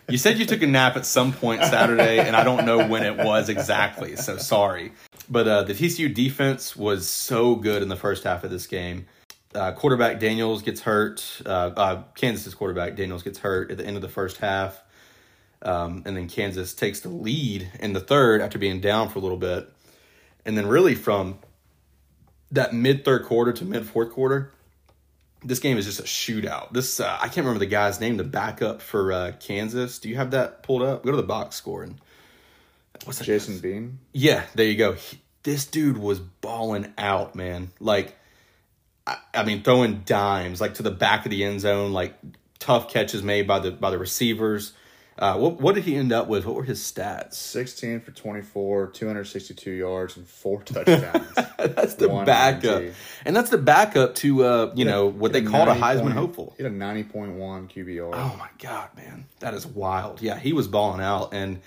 you 0.07 0.17
said 0.17 0.37
you 0.37 0.45
took 0.45 0.61
a 0.61 0.67
nap 0.67 0.95
at 0.95 1.05
some 1.05 1.33
point 1.33 1.61
Saturday, 1.65 2.19
and 2.19 2.37
I 2.37 2.45
don't 2.45 2.65
know 2.65 2.87
when 2.87 3.03
it 3.03 3.17
was 3.17 3.49
exactly, 3.49 4.15
so 4.15 4.37
sorry. 4.37 4.93
But 5.29 5.47
uh, 5.47 5.63
the 5.63 5.73
TCU 5.73 6.13
defense 6.13 6.73
was 6.75 7.09
so 7.09 7.55
good 7.55 7.81
in 7.81 7.89
the 7.89 7.97
first 7.97 8.23
half 8.23 8.45
of 8.45 8.49
this 8.51 8.65
game. 8.65 9.07
Uh, 9.55 9.71
quarterback 9.73 10.19
Daniels 10.19 10.61
gets 10.61 10.81
hurt. 10.81 11.41
Uh, 11.45 11.49
uh, 11.75 12.03
Kansas's 12.15 12.53
quarterback 12.55 12.95
Daniels 12.95 13.23
gets 13.23 13.39
hurt 13.39 13.71
at 13.71 13.77
the 13.77 13.85
end 13.85 13.95
of 13.95 14.01
the 14.01 14.09
first 14.09 14.37
half. 14.37 14.81
Um, 15.63 16.03
and 16.05 16.15
then 16.17 16.27
Kansas 16.27 16.73
takes 16.73 16.99
the 16.99 17.09
lead 17.09 17.71
in 17.79 17.93
the 17.93 17.99
third 18.01 18.41
after 18.41 18.59
being 18.59 18.81
down 18.81 19.09
for 19.09 19.19
a 19.19 19.21
little 19.21 19.37
bit. 19.37 19.69
And 20.45 20.57
then, 20.57 20.67
really, 20.67 20.93
from 20.93 21.39
that 22.51 22.73
mid 22.73 23.05
third 23.05 23.25
quarter 23.25 23.53
to 23.53 23.65
mid 23.65 23.85
fourth 23.85 24.11
quarter, 24.11 24.51
this 25.43 25.59
game 25.59 25.77
is 25.77 25.85
just 25.85 25.99
a 25.99 26.03
shootout. 26.03 26.73
This 26.73 26.99
uh, 26.99 27.17
I 27.19 27.25
can't 27.27 27.37
remember 27.37 27.59
the 27.59 27.65
guy's 27.65 27.99
name, 27.99 28.17
the 28.17 28.23
backup 28.23 28.81
for 28.81 29.11
uh, 29.11 29.31
Kansas. 29.39 29.99
Do 29.99 30.09
you 30.09 30.15
have 30.15 30.31
that 30.31 30.63
pulled 30.63 30.81
up? 30.81 31.03
Go 31.03 31.11
to 31.11 31.17
the 31.17 31.23
box 31.23 31.55
score 31.55 31.83
and 31.83 31.99
what's 33.05 33.19
that? 33.19 33.25
Jason 33.25 33.53
guy's- 33.53 33.61
Bean. 33.61 33.99
Yeah, 34.11 34.43
there 34.55 34.67
you 34.67 34.77
go. 34.77 34.93
He- 34.93 35.19
this 35.43 35.65
dude 35.65 35.97
was 35.97 36.19
balling 36.19 36.93
out, 36.97 37.35
man. 37.35 37.71
Like, 37.81 38.17
I, 39.05 39.17
I 39.33 39.43
mean, 39.43 39.61
throwing 39.61 40.03
dimes 40.05 40.61
like 40.61 40.75
to 40.75 40.83
the 40.83 40.91
back 40.91 41.25
of 41.25 41.31
the 41.31 41.43
end 41.43 41.59
zone, 41.59 41.91
like 41.91 42.13
tough 42.59 42.89
catches 42.89 43.21
made 43.23 43.45
by 43.47 43.59
the 43.59 43.71
by 43.71 43.91
the 43.91 43.97
receivers. 43.97 44.71
Uh, 45.19 45.37
what 45.37 45.61
what 45.61 45.75
did 45.75 45.83
he 45.83 45.95
end 45.95 46.11
up 46.11 46.27
with? 46.27 46.45
What 46.45 46.55
were 46.55 46.63
his 46.63 46.79
stats? 46.81 47.35
16 47.35 47.99
for 48.01 48.11
24, 48.11 48.87
262 48.87 49.71
yards, 49.71 50.17
and 50.17 50.27
four 50.27 50.61
touchdowns. 50.65 51.27
That's 51.57 51.93
the 51.95 52.09
One 52.09 52.25
backup, 52.25 52.81
INT. 52.81 52.95
and 53.25 53.35
that's 53.35 53.51
the 53.51 53.59
backup 53.59 54.15
to 54.15 54.43
uh, 54.43 54.71
you 54.75 54.85
know 54.85 55.05
what 55.07 55.31
they 55.31 55.41
He 55.41 55.47
called 55.47 55.69
a 55.69 55.75
Heisman 55.75 56.01
point- 56.01 56.13
hopeful. 56.13 56.53
He 56.57 56.63
had 56.63 56.71
a 56.71 56.75
90.1 56.75 57.37
QBR. 57.71 58.09
Oh 58.13 58.35
my 58.39 58.49
god, 58.59 58.89
man, 58.95 59.25
that 59.39 59.53
is 59.53 59.67
wild. 59.67 60.21
Yeah, 60.21 60.37
he 60.39 60.51
was 60.51 60.67
balling 60.67 61.01
out, 61.01 61.33
and 61.33 61.59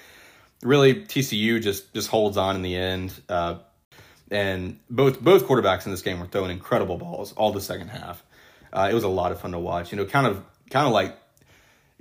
really 0.62 0.94
TCU 1.04 1.62
just 1.62 1.94
just 1.94 2.08
holds 2.08 2.36
on 2.36 2.56
in 2.56 2.62
the 2.62 2.74
end. 2.74 3.12
Uh, 3.28 3.58
and 4.28 4.80
both 4.90 5.20
both 5.20 5.46
quarterbacks 5.46 5.86
in 5.86 5.92
this 5.92 6.02
game 6.02 6.18
were 6.18 6.26
throwing 6.26 6.50
incredible 6.50 6.98
balls 6.98 7.32
all 7.34 7.52
the 7.52 7.60
second 7.60 7.88
half. 7.88 8.24
Uh, 8.72 8.88
it 8.90 8.94
was 8.94 9.04
a 9.04 9.08
lot 9.08 9.30
of 9.30 9.40
fun 9.40 9.52
to 9.52 9.58
watch. 9.60 9.92
You 9.92 9.98
know, 9.98 10.04
kind 10.04 10.26
of 10.26 10.42
kind 10.68 10.84
of 10.86 10.92
like 10.92 11.16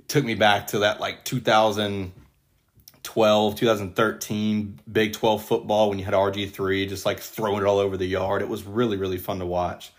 took 0.08 0.24
me 0.24 0.34
back 0.34 0.68
to 0.68 0.78
that 0.80 1.00
like 1.00 1.24
2012, 1.24 3.56
2013 3.56 4.80
Big 4.90 5.12
12 5.12 5.44
football 5.44 5.88
when 5.88 5.98
you 5.98 6.04
had 6.04 6.14
RG3 6.14 6.88
just 6.88 7.06
like 7.06 7.20
throwing 7.20 7.62
it 7.62 7.66
all 7.66 7.78
over 7.78 7.96
the 7.96 8.06
yard. 8.06 8.42
It 8.42 8.48
was 8.48 8.64
really 8.64 8.96
really 8.96 9.18
fun 9.18 9.38
to 9.40 9.46
watch. 9.46 9.92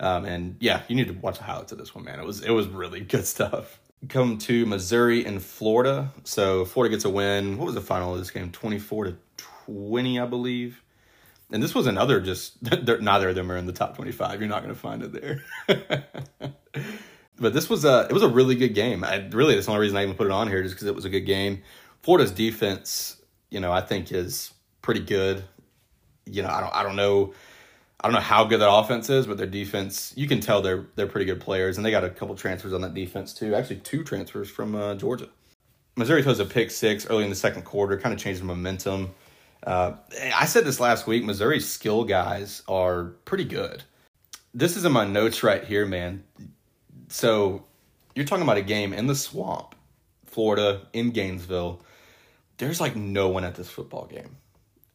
Um, 0.00 0.24
and 0.24 0.56
yeah, 0.60 0.82
you 0.88 0.96
need 0.96 1.08
to 1.08 1.14
watch 1.14 1.38
the 1.38 1.44
highlights 1.44 1.72
of 1.72 1.78
this 1.78 1.94
one, 1.94 2.04
man. 2.04 2.18
It 2.18 2.26
was 2.26 2.42
it 2.42 2.50
was 2.50 2.66
really 2.68 3.00
good 3.00 3.26
stuff. 3.26 3.80
Come 4.08 4.38
to 4.38 4.66
Missouri 4.66 5.24
and 5.24 5.42
Florida. 5.42 6.12
So 6.24 6.64
Florida 6.64 6.94
gets 6.94 7.06
a 7.06 7.10
win. 7.10 7.56
What 7.56 7.66
was 7.66 7.74
the 7.74 7.80
final 7.80 8.12
of 8.12 8.18
this 8.18 8.30
game? 8.30 8.50
Twenty 8.50 8.78
four 8.78 9.04
to 9.04 9.16
twenty, 9.36 10.20
I 10.20 10.26
believe. 10.26 10.82
And 11.50 11.62
this 11.62 11.74
was 11.74 11.86
another 11.86 12.20
just 12.20 12.62
neither 12.62 13.28
of 13.28 13.34
them 13.34 13.50
are 13.50 13.56
in 13.56 13.66
the 13.66 13.72
top 13.72 13.96
twenty 13.96 14.12
five. 14.12 14.40
You're 14.40 14.48
not 14.48 14.62
going 14.62 14.74
to 14.74 14.80
find 14.80 15.02
it 15.02 15.12
there. 15.12 15.44
but 17.38 17.52
this 17.52 17.68
was 17.68 17.84
a 17.84 18.06
it 18.08 18.12
was 18.12 18.22
a 18.22 18.28
really 18.28 18.54
good 18.54 18.74
game. 18.74 19.04
I 19.04 19.26
really 19.30 19.54
that's 19.54 19.66
the 19.66 19.72
only 19.72 19.82
reason 19.82 19.96
I 19.96 20.02
even 20.02 20.14
put 20.14 20.26
it 20.26 20.32
on 20.32 20.48
here 20.48 20.62
just 20.62 20.74
because 20.74 20.86
it 20.86 20.94
was 20.94 21.04
a 21.04 21.10
good 21.10 21.20
game. 21.26 21.62
Florida's 22.02 22.30
defense, 22.30 23.20
you 23.50 23.60
know, 23.60 23.72
I 23.72 23.80
think 23.80 24.12
is 24.12 24.52
pretty 24.82 25.00
good. 25.00 25.44
You 26.26 26.42
know, 26.42 26.48
I 26.48 26.60
don't 26.60 26.74
I 26.74 26.82
don't 26.82 26.96
know 26.96 27.34
I 28.04 28.08
don't 28.08 28.14
know 28.16 28.20
how 28.20 28.44
good 28.44 28.60
that 28.60 28.70
offense 28.70 29.08
is, 29.08 29.26
but 29.26 29.38
their 29.38 29.46
defense, 29.46 30.12
you 30.14 30.28
can 30.28 30.40
tell 30.40 30.60
they're 30.60 30.84
they're 30.94 31.06
pretty 31.06 31.24
good 31.24 31.40
players, 31.40 31.78
and 31.78 31.86
they 31.86 31.90
got 31.90 32.04
a 32.04 32.10
couple 32.10 32.34
transfers 32.34 32.74
on 32.74 32.82
that 32.82 32.92
defense 32.92 33.32
too. 33.32 33.54
Actually, 33.54 33.76
two 33.76 34.04
transfers 34.04 34.50
from 34.50 34.74
uh, 34.74 34.94
Georgia. 34.94 35.28
Missouri 35.96 36.22
throws 36.22 36.38
a 36.38 36.44
pick 36.44 36.70
six 36.70 37.06
early 37.08 37.24
in 37.24 37.30
the 37.30 37.36
second 37.36 37.62
quarter, 37.62 37.96
kind 37.96 38.12
of 38.12 38.20
changed 38.20 38.42
the 38.42 38.44
momentum. 38.44 39.14
Uh, 39.66 39.94
I 40.34 40.44
said 40.44 40.66
this 40.66 40.80
last 40.80 41.06
week. 41.06 41.24
Missouri's 41.24 41.66
skill 41.66 42.04
guys 42.04 42.62
are 42.68 43.14
pretty 43.24 43.44
good. 43.44 43.84
This 44.52 44.76
is 44.76 44.84
in 44.84 44.92
my 44.92 45.06
notes 45.06 45.42
right 45.42 45.64
here, 45.64 45.86
man. 45.86 46.24
So 47.14 47.64
you're 48.16 48.24
talking 48.24 48.42
about 48.42 48.56
a 48.56 48.62
game 48.62 48.92
in 48.92 49.06
the 49.06 49.14
swamp, 49.14 49.76
Florida, 50.26 50.88
in 50.92 51.12
Gainesville. 51.12 51.80
There's 52.56 52.80
like 52.80 52.96
no 52.96 53.28
one 53.28 53.44
at 53.44 53.54
this 53.54 53.70
football 53.70 54.06
game. 54.06 54.34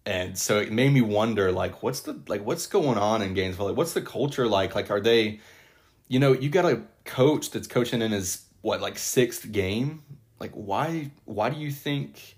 And 0.05 0.37
so 0.37 0.59
it 0.59 0.69
made 0.69 0.91
me 0.91 0.99
wonder 0.99 1.49
like 1.49 1.81
what's 1.81 2.01
the 2.01 2.21
like 2.27 2.45
what's 2.45 2.67
going 2.67 2.97
on 2.97 3.21
in 3.21 3.35
Gainesville? 3.35 3.67
Like 3.67 3.77
what's 3.77 3.93
the 3.93 4.01
culture 4.01 4.47
like? 4.47 4.75
Like 4.75 4.91
are 4.91 4.99
they 4.99 5.39
you 6.09 6.19
know 6.19 6.33
you 6.33 6.49
got 6.49 6.65
a 6.65 6.81
coach 7.05 7.51
that's 7.51 7.67
coaching 7.67 8.01
in 8.01 8.11
his 8.11 8.43
what 8.63 8.81
like 8.81 8.97
sixth 8.97 9.49
game? 9.53 10.03
Like 10.41 10.51
why 10.51 11.11
why 11.23 11.49
do 11.49 11.57
you 11.57 11.71
think 11.71 12.35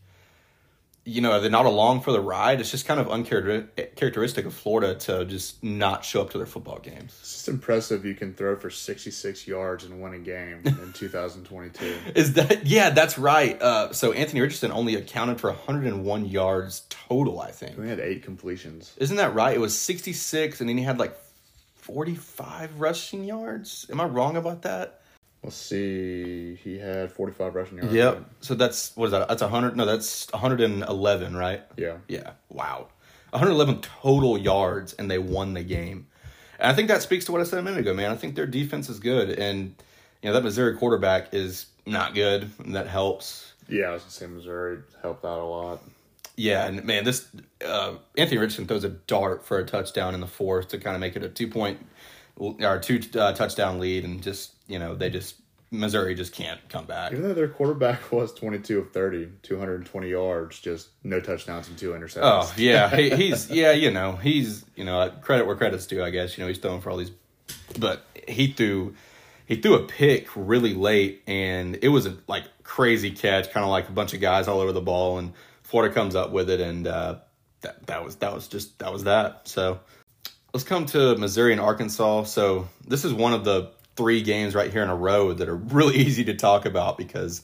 you 1.04 1.20
know 1.20 1.40
they're 1.40 1.50
not 1.50 1.66
along 1.66 2.00
for 2.02 2.12
the 2.12 2.20
ride 2.22 2.60
it's 2.62 2.70
just 2.70 2.86
kind 2.86 3.00
of 3.00 3.10
uncharacteristic 3.10 4.46
of 4.46 4.54
Florida 4.54 4.94
to 4.96 5.26
just 5.26 5.64
not 5.64 6.06
show 6.06 6.22
up 6.22 6.30
to 6.30 6.38
their 6.38 6.46
football 6.46 6.78
games 6.80 7.18
It's 7.22 7.34
just 7.34 7.48
impressive 7.48 8.06
you 8.06 8.14
can 8.14 8.34
throw 8.36 8.56
for 8.56 8.70
66 8.70 9.48
yards 9.48 9.84
and 9.84 10.02
win 10.02 10.14
a 10.14 10.20
game 10.20 10.62
in 10.66 10.94
2022. 10.94 11.96
Is 12.16 12.34
that 12.34 12.68
yeah? 12.68 12.92
That's 12.92 13.18
right. 13.18 13.60
Uh, 13.62 13.92
so 13.94 14.12
Anthony 14.12 14.42
Richardson 14.42 14.72
only 14.72 14.96
accounted 14.96 15.40
for 15.42 15.50
101 15.52 16.26
yards 16.26 16.84
total. 16.90 17.42
I 17.42 17.52
think. 17.52 17.78
We 17.78 17.90
had 17.90 18.00
eight 18.00 18.24
completions. 18.24 18.94
Isn't 18.98 19.18
that 19.18 19.34
right? 19.34 19.56
It 19.56 19.60
was 19.60 19.78
66, 19.78 20.60
and 20.60 20.70
then 20.70 20.78
he 20.78 20.84
had 20.84 21.00
like 21.00 21.18
45 21.76 22.80
rushing 22.80 23.24
yards. 23.24 23.86
Am 23.92 24.00
I 24.00 24.06
wrong 24.06 24.38
about 24.38 24.62
that? 24.64 25.01
Let's 25.44 25.56
see. 25.56 26.56
He 26.56 26.78
had 26.78 27.12
45 27.12 27.56
rushing 27.56 27.78
yards. 27.78 27.94
Yep. 27.94 28.26
So 28.42 28.54
that's 28.54 28.96
what 28.96 29.06
is 29.06 29.12
that? 29.12 29.28
That's 29.28 29.42
100. 29.42 29.76
No, 29.76 29.86
that's 29.86 30.32
111, 30.32 31.36
right? 31.36 31.64
Yeah. 31.78 31.98
Yeah. 32.08 32.32
Wow. 32.50 32.90
111 33.32 33.82
total 33.82 34.38
yards, 34.38 34.94
and 34.94 35.10
they 35.10 35.18
won 35.18 35.54
the 35.54 35.64
game. 35.64 36.08
And 36.60 36.72
I 36.72 36.76
think 36.76 36.90
that 36.90 37.02
speaks 37.02 37.26
to 37.26 37.32
what 37.32 37.42
I 37.42 37.46
said 37.46 37.60
a 37.60 37.64
minute 37.64 37.80
ago, 37.80 37.94
man. 37.94 38.12
I 38.12 38.16
think 38.16 38.36
their 38.36 38.46
defense 38.46 38.90
is 38.90 39.00
good, 39.00 39.30
and 39.30 39.74
you 40.22 40.30
know 40.30 40.34
that 40.34 40.44
Missouri 40.44 40.78
quarterback 40.78 41.34
is 41.34 41.66
not 41.86 42.14
good, 42.14 42.50
and 42.60 42.76
that 42.76 42.88
helps. 42.88 43.54
Yeah, 43.68 43.86
I 43.86 43.92
was 43.94 44.04
gonna 44.04 44.12
say 44.12 44.28
Missouri 44.28 44.80
helped 45.02 45.26
out 45.26 45.40
a 45.40 45.44
lot. 45.44 45.82
Yeah, 46.36 46.68
and 46.68 46.84
man, 46.84 47.04
this 47.04 47.28
uh, 47.66 47.96
Anthony 48.18 48.38
Richardson 48.38 48.68
throws 48.68 48.84
a 48.84 48.90
dart 48.90 49.46
for 49.46 49.60
a 49.60 49.66
touchdown 49.66 50.14
in 50.14 50.22
the 50.22 50.28
fourth 50.28 50.70
to 50.70 50.78
kind 50.78 50.96
of 50.96 51.00
make 51.00 51.16
it 51.16 51.24
a 51.24 51.30
two 51.30 51.48
point 51.48 51.86
or 52.38 52.80
two 52.80 53.02
uh, 53.18 53.34
touchdown 53.34 53.80
lead, 53.80 54.04
and 54.04 54.22
just 54.22 54.52
you 54.72 54.80
know 54.80 54.96
they 54.96 55.10
just 55.10 55.36
Missouri 55.72 56.16
just 56.16 56.34
can't 56.34 56.60
come 56.68 56.86
back. 56.86 57.14
Even 57.14 57.24
though 57.24 57.34
their 57.34 57.48
quarterback 57.48 58.12
was 58.12 58.34
22 58.34 58.80
of 58.80 58.92
30, 58.92 59.30
220 59.42 60.10
yards, 60.10 60.60
just 60.60 60.90
no 61.04 61.20
touchdowns 61.20 61.70
and 61.70 61.78
two 61.78 61.92
interceptions. 61.92 62.22
Oh 62.24 62.54
yeah, 62.58 62.94
he, 62.96 63.10
he's 63.10 63.50
yeah, 63.50 63.72
you 63.72 63.92
know 63.92 64.14
he's 64.14 64.66
you 64.76 64.84
know 64.84 65.12
credit 65.22 65.46
where 65.46 65.56
credit's 65.56 65.88
due, 65.88 66.04
I 66.04 66.10
guess. 66.10 66.38
You 66.38 66.44
know 66.44 66.48
he's 66.48 66.58
throwing 66.58 66.82
for 66.82 66.90
all 66.90 66.98
these, 66.98 67.12
but 67.80 68.06
he 68.28 68.48
threw 68.52 68.96
he 69.46 69.58
threw 69.58 69.76
a 69.76 69.84
pick 69.84 70.30
really 70.36 70.74
late, 70.74 71.24
and 71.28 71.78
it 71.82 71.90
was 71.90 72.06
a 72.06 72.18
like 72.28 72.46
crazy 72.64 73.12
catch, 73.12 73.52
kind 73.52 73.64
of 73.64 73.70
like 73.70 73.90
a 73.90 73.92
bunch 73.92 74.14
of 74.14 74.22
guys 74.22 74.48
all 74.48 74.60
over 74.60 74.72
the 74.72 74.82
ball, 74.82 75.18
and 75.18 75.34
Florida 75.64 75.94
comes 75.94 76.16
up 76.16 76.32
with 76.32 76.50
it, 76.50 76.60
and 76.60 76.86
uh, 76.86 77.16
that 77.62 77.88
that 77.88 78.04
was 78.04 78.18
that 78.18 78.34
was 78.34 78.48
just 78.48 78.78
that 78.80 78.92
was 78.92 79.06
that. 79.06 79.48
So 79.48 79.80
let's 80.54 80.64
come 80.66 80.86
to 80.88 81.16
Missouri 81.16 81.54
and 81.54 81.62
Arkansas. 81.62 82.24
So 82.24 82.68
this 82.86 83.06
is 83.06 83.14
one 83.14 83.34
of 83.34 83.46
the 83.46 83.72
three 83.96 84.22
games 84.22 84.56
right 84.56 84.72
here 84.72 84.84
in 84.84 84.90
a 84.90 84.96
row 84.96 85.34
that 85.34 85.48
are 85.50 85.56
really 85.56 85.96
easy 86.06 86.24
to 86.26 86.34
talk 86.34 86.66
about 86.66 86.98
because 86.98 87.42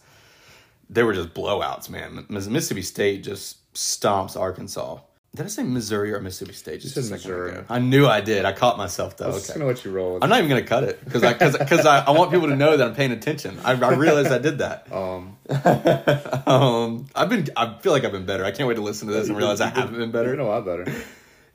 they 0.89 1.03
were 1.03 1.13
just 1.13 1.33
blowouts, 1.33 1.89
man. 1.89 2.25
Mississippi 2.29 2.81
State 2.81 3.23
just 3.23 3.57
stomps 3.73 4.39
Arkansas. 4.39 4.99
Did 5.35 5.45
I 5.45 5.49
say 5.49 5.61
Missouri 5.61 6.13
or 6.13 6.19
Mississippi 6.21 6.53
State? 6.53 6.81
Just 6.81 6.95
You 6.95 7.03
said 7.03 7.11
Missouri. 7.11 7.51
ago. 7.51 7.65
I 7.69 7.77
knew 7.77 8.07
I 8.07 8.21
did. 8.21 8.45
I 8.45 8.53
caught 8.53 8.77
myself 8.77 9.17
though. 9.17 9.25
I 9.25 9.27
was 9.27 9.35
just 9.39 9.49
Okay. 9.51 9.59
gonna 9.59 9.69
let 9.69 9.83
you 9.85 9.91
roll. 9.91 10.17
I'm 10.21 10.29
not 10.29 10.37
even 10.39 10.49
gonna 10.49 10.63
cut 10.63 10.83
it 10.85 11.03
because 11.03 11.23
I 11.23 11.33
because 11.33 11.85
I, 11.85 11.99
I 12.05 12.11
want 12.11 12.31
people 12.31 12.47
to 12.47 12.55
know 12.55 12.75
that 12.75 12.87
I'm 12.87 12.95
paying 12.95 13.11
attention. 13.11 13.59
I, 13.63 13.73
I 13.73 13.93
realized 13.93 14.31
I 14.31 14.39
did 14.39 14.59
that. 14.59 14.87
Um, 14.91 15.37
Um, 16.47 17.07
I've 17.13 17.29
been 17.29 17.47
I 17.55 17.77
feel 17.81 17.91
like 17.91 18.03
I've 18.05 18.11
been 18.13 18.25
better. 18.25 18.45
I 18.45 18.51
can't 18.51 18.67
wait 18.67 18.75
to 18.75 18.81
listen 18.81 19.09
to 19.09 19.13
this 19.13 19.27
and 19.27 19.37
realize 19.37 19.61
I 19.61 19.67
haven't 19.67 19.97
been 19.97 20.11
better. 20.11 20.29
doing 20.35 20.39
a 20.39 20.49
lot 20.49 20.65
better. 20.65 20.85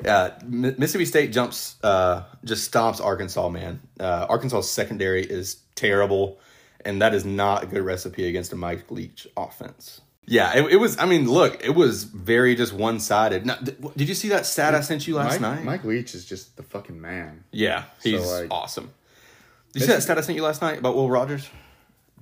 Uh, 0.06 0.30
Mi- 0.44 0.74
Mississippi 0.78 1.04
State 1.04 1.32
jumps, 1.32 1.76
uh, 1.82 2.22
just 2.44 2.70
stomps 2.72 3.00
Arkansas, 3.04 3.48
man. 3.48 3.80
Uh, 3.98 4.26
Arkansas 4.28 4.62
secondary 4.62 5.24
is 5.24 5.56
terrible, 5.74 6.38
and 6.84 7.00
that 7.02 7.14
is 7.14 7.24
not 7.24 7.62
a 7.64 7.66
good 7.66 7.82
recipe 7.82 8.26
against 8.26 8.52
a 8.52 8.56
Mike 8.56 8.90
Leach 8.90 9.26
offense. 9.36 10.00
Yeah, 10.24 10.56
it, 10.56 10.72
it 10.72 10.76
was. 10.76 10.96
I 10.98 11.06
mean, 11.06 11.28
look, 11.28 11.64
it 11.64 11.74
was 11.74 12.04
very 12.04 12.54
just 12.54 12.72
one 12.72 13.00
sided. 13.00 13.44
Did 13.96 14.08
you 14.08 14.14
see 14.14 14.28
that 14.28 14.46
stat 14.46 14.74
I 14.74 14.80
sent 14.80 15.06
you 15.08 15.16
last 15.16 15.40
Mike, 15.40 15.56
night? 15.56 15.64
Mike 15.64 15.84
Leach 15.84 16.14
is 16.14 16.24
just 16.24 16.56
the 16.56 16.62
fucking 16.62 17.00
man. 17.00 17.44
yeah, 17.50 17.84
he's 18.02 18.24
like- 18.30 18.48
awesome. 18.50 18.90
Did 19.72 19.80
you 19.80 19.86
see 19.86 19.92
that 19.94 20.02
stat 20.02 20.18
I 20.18 20.20
sent 20.20 20.36
you 20.36 20.42
last 20.44 20.60
night 20.62 20.78
about 20.78 20.94
Will 20.94 21.08
Rogers? 21.10 21.48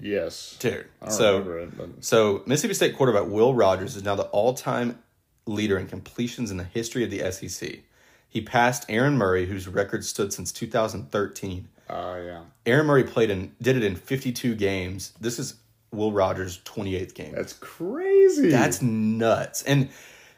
Yes. 0.00 0.56
Dude, 0.60 0.86
so 1.10 1.40
remember 1.40 1.58
it, 1.58 2.04
so 2.04 2.42
Mississippi 2.46 2.72
State 2.74 2.96
quarterback 2.96 3.26
Will 3.26 3.52
Rogers 3.54 3.96
is 3.96 4.02
now 4.02 4.14
the 4.14 4.22
all-time 4.24 4.98
leader 5.46 5.78
in 5.78 5.86
completions 5.86 6.50
in 6.50 6.56
the 6.56 6.64
history 6.64 7.04
of 7.04 7.10
the 7.10 7.30
SEC. 7.32 7.80
He 8.28 8.40
passed 8.40 8.84
Aaron 8.88 9.16
Murray, 9.18 9.46
whose 9.46 9.66
record 9.66 10.04
stood 10.04 10.32
since 10.32 10.52
2013. 10.52 11.68
oh 11.88 12.16
yeah. 12.16 12.42
Aaron 12.66 12.86
Murray 12.86 13.04
played 13.04 13.30
in 13.30 13.54
did 13.60 13.76
it 13.76 13.82
in 13.84 13.96
52 13.96 14.54
games. 14.54 15.12
This 15.20 15.38
is 15.38 15.54
Will 15.92 16.12
Rogers' 16.12 16.60
28th 16.64 17.14
game. 17.14 17.32
That's 17.34 17.54
crazy. 17.54 18.48
That's 18.50 18.80
nuts. 18.82 19.62
And 19.64 19.88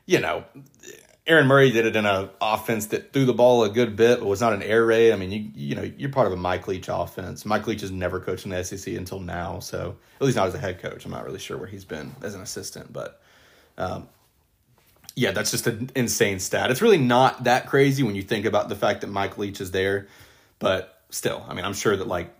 you 0.07 0.21
know, 0.21 0.45
Aaron 1.27 1.47
Murray 1.47 1.71
did 1.71 1.87
it 1.87 1.95
in 1.95 2.05
an 2.07 2.31
offense 2.41 2.87
that 2.87 3.13
threw 3.13 3.27
the 3.27 3.35
ball 3.35 3.63
a 3.63 3.69
good 3.69 3.95
bit, 3.95 4.19
but 4.19 4.27
was 4.27 4.41
not 4.41 4.55
an 4.55 4.63
air 4.63 4.85
raid. 4.85 5.13
I 5.13 5.17
mean, 5.17 5.31
you 5.31 5.51
you 5.55 5.75
know, 5.75 5.83
you're 5.99 6.11
part 6.11 6.27
of 6.27 6.33
a 6.33 6.37
Mike 6.37 6.67
Leach 6.67 6.89
offense. 6.89 7.45
Mike 7.45 7.67
Leach 7.67 7.83
has 7.83 7.91
never 7.91 8.19
coached 8.19 8.45
in 8.47 8.51
the 8.51 8.65
SEC 8.65 8.95
until 8.95 9.21
now, 9.21 9.59
so 9.61 9.97
at 10.21 10.25
least 10.25 10.37
not 10.37 10.49
as 10.49 10.55
a 10.55 10.59
head 10.59 10.81
coach. 10.81 11.05
I'm 11.05 11.11
not 11.11 11.25
really 11.25 11.39
sure 11.39 11.59
where 11.59 11.69
he's 11.69 11.85
been 11.85 12.15
as 12.23 12.35
an 12.35 12.41
assistant, 12.41 12.93
but 12.93 13.21
um, 13.79 14.09
yeah, 15.15 15.33
that's 15.33 15.51
just 15.51 15.67
an 15.67 15.91
insane 15.95 16.39
stat. 16.41 16.71
It's 16.71 16.83
really 16.83 16.99
not 16.99 17.45
that 17.45 17.67
crazy 17.67 18.03
when 18.03 18.15
you 18.15 18.23
think 18.23 18.47
about 18.47 18.69
the 18.69 18.77
fact 18.77 19.03
that 19.03 19.09
Mike 19.09 19.39
Leach 19.39 19.61
is 19.61 19.71
there, 19.71 20.09
but 20.59 21.03
still, 21.11 21.45
I 21.49 21.55
mean, 21.55 21.65
I'm 21.65 21.75
sure 21.75 21.97
that 21.97 22.07
like 22.07 22.35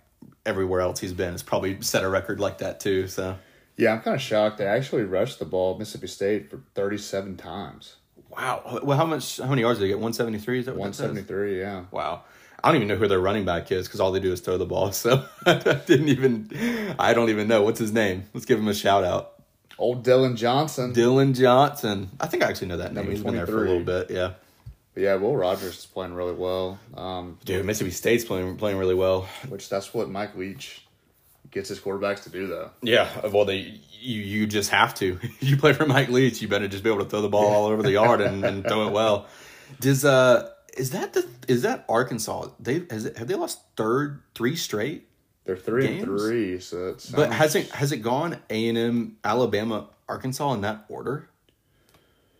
everywhere 0.45 0.81
else 0.81 0.99
he's 0.99 1.13
been 1.13 1.31
has 1.31 1.43
probably 1.43 1.81
set 1.81 2.03
a 2.03 2.09
record 2.09 2.39
like 2.39 2.59
that 2.59 2.79
too. 2.79 3.07
So 3.07 3.37
yeah, 3.77 3.93
I'm 3.93 4.01
kind 4.01 4.15
of 4.15 4.21
shocked. 4.21 4.57
They 4.57 4.65
actually 4.65 5.03
rushed 5.03 5.39
the 5.39 5.45
ball 5.45 5.77
Mississippi 5.77 6.07
State 6.07 6.49
for 6.49 6.61
37 6.75 7.37
times. 7.37 7.95
wow, 8.29 8.79
well, 8.83 8.97
how 8.97 9.05
much? 9.05 9.37
How 9.37 9.47
many 9.47 9.61
yards 9.61 9.79
did 9.79 9.85
they 9.85 9.89
get? 9.89 9.97
173? 9.99 10.59
Is 10.59 10.65
that 10.65 10.75
what 10.75 10.85
that 10.87 10.95
says? 10.95 11.09
173. 11.09 11.59
Yeah. 11.59 11.85
Wow. 11.91 12.23
I 12.63 12.69
don't 12.69 12.77
even 12.77 12.87
know 12.87 12.95
who 12.95 13.09
their 13.09 13.19
running 13.19 13.43
back 13.43 13.71
is 13.73 13.87
because 13.87 13.99
all 13.99 14.13
they 14.13 14.21
do 14.21 14.31
is 14.31 14.39
throw 14.39 14.57
the 14.57 14.65
ball. 14.65 14.91
So 14.93 15.25
I 15.45 15.55
didn't 15.85 16.07
even, 16.07 16.95
I 16.97 17.13
don't 17.13 17.29
even 17.29 17.47
know. 17.47 17.61
What's 17.63 17.79
his 17.79 17.91
name? 17.91 18.23
Let's 18.33 18.45
give 18.45 18.57
him 18.57 18.67
a 18.69 18.73
shout 18.73 19.03
out. 19.03 19.42
Old 19.77 20.03
Dillon 20.03 20.35
Johnson. 20.35 20.93
Dillon 20.93 21.33
Johnson. 21.33 22.11
I 22.19 22.27
think 22.27 22.43
I 22.43 22.49
actually 22.49 22.67
know 22.67 22.77
that 22.77 22.93
name. 22.93 23.09
He's 23.09 23.23
been 23.23 23.35
there 23.35 23.47
for 23.47 23.65
a 23.65 23.67
little 23.67 23.83
bit. 23.83 24.11
Yeah. 24.11 24.33
But 24.93 25.03
yeah, 25.03 25.15
Will 25.15 25.35
Rogers 25.35 25.79
is 25.79 25.85
playing 25.85 26.13
really 26.13 26.33
well. 26.33 26.79
Um, 26.93 27.39
Dude, 27.45 27.65
Mississippi 27.65 27.91
State's 27.91 28.23
playing 28.25 28.57
playing 28.57 28.77
really 28.77 28.93
well. 28.95 29.27
which 29.49 29.67
that's 29.69 29.93
what 29.93 30.09
Mike 30.09 30.35
Leach 30.35 30.85
gets 31.49 31.69
his 31.69 31.79
quarterbacks 31.79 32.23
to 32.23 32.29
do, 32.29 32.47
though. 32.47 32.69
Yeah. 32.81 33.27
Well, 33.27 33.45
they 33.45 33.81
you 33.99 34.21
you 34.21 34.47
just 34.47 34.69
have 34.69 34.93
to. 34.95 35.19
you 35.39 35.57
play 35.57 35.73
for 35.73 35.85
Mike 35.85 36.09
Leach. 36.09 36.41
You 36.41 36.47
better 36.47 36.67
just 36.67 36.83
be 36.83 36.91
able 36.91 37.03
to 37.03 37.09
throw 37.09 37.21
the 37.21 37.29
ball 37.29 37.45
all 37.45 37.65
over 37.65 37.81
the 37.81 37.91
yard 37.91 38.21
and, 38.21 38.43
and 38.43 38.63
throw 38.67 38.87
it 38.87 38.91
well. 38.91 39.27
Does 39.79 40.05
uh 40.05 40.51
is 40.77 40.91
that 40.91 41.13
the 41.13 41.27
is 41.47 41.63
that 41.63 41.85
Arkansas? 41.89 42.49
They 42.59 42.85
has 42.89 43.05
it, 43.05 43.17
have 43.17 43.27
they 43.27 43.35
lost 43.35 43.61
third 43.75 44.21
three 44.35 44.55
straight? 44.55 45.07
They're 45.45 45.57
three 45.57 45.87
Games? 45.87 46.03
and 46.03 46.19
three, 46.19 46.59
so 46.59 46.87
it's 46.89 47.09
But 47.09 47.33
has 47.33 47.55
it 47.55 47.69
has 47.71 47.91
it 47.91 47.97
gone 47.97 48.37
A 48.49 48.67
and 48.69 48.77
M, 48.77 49.17
Alabama, 49.23 49.87
Arkansas 50.07 50.53
in 50.53 50.61
that 50.61 50.85
order? 50.89 51.27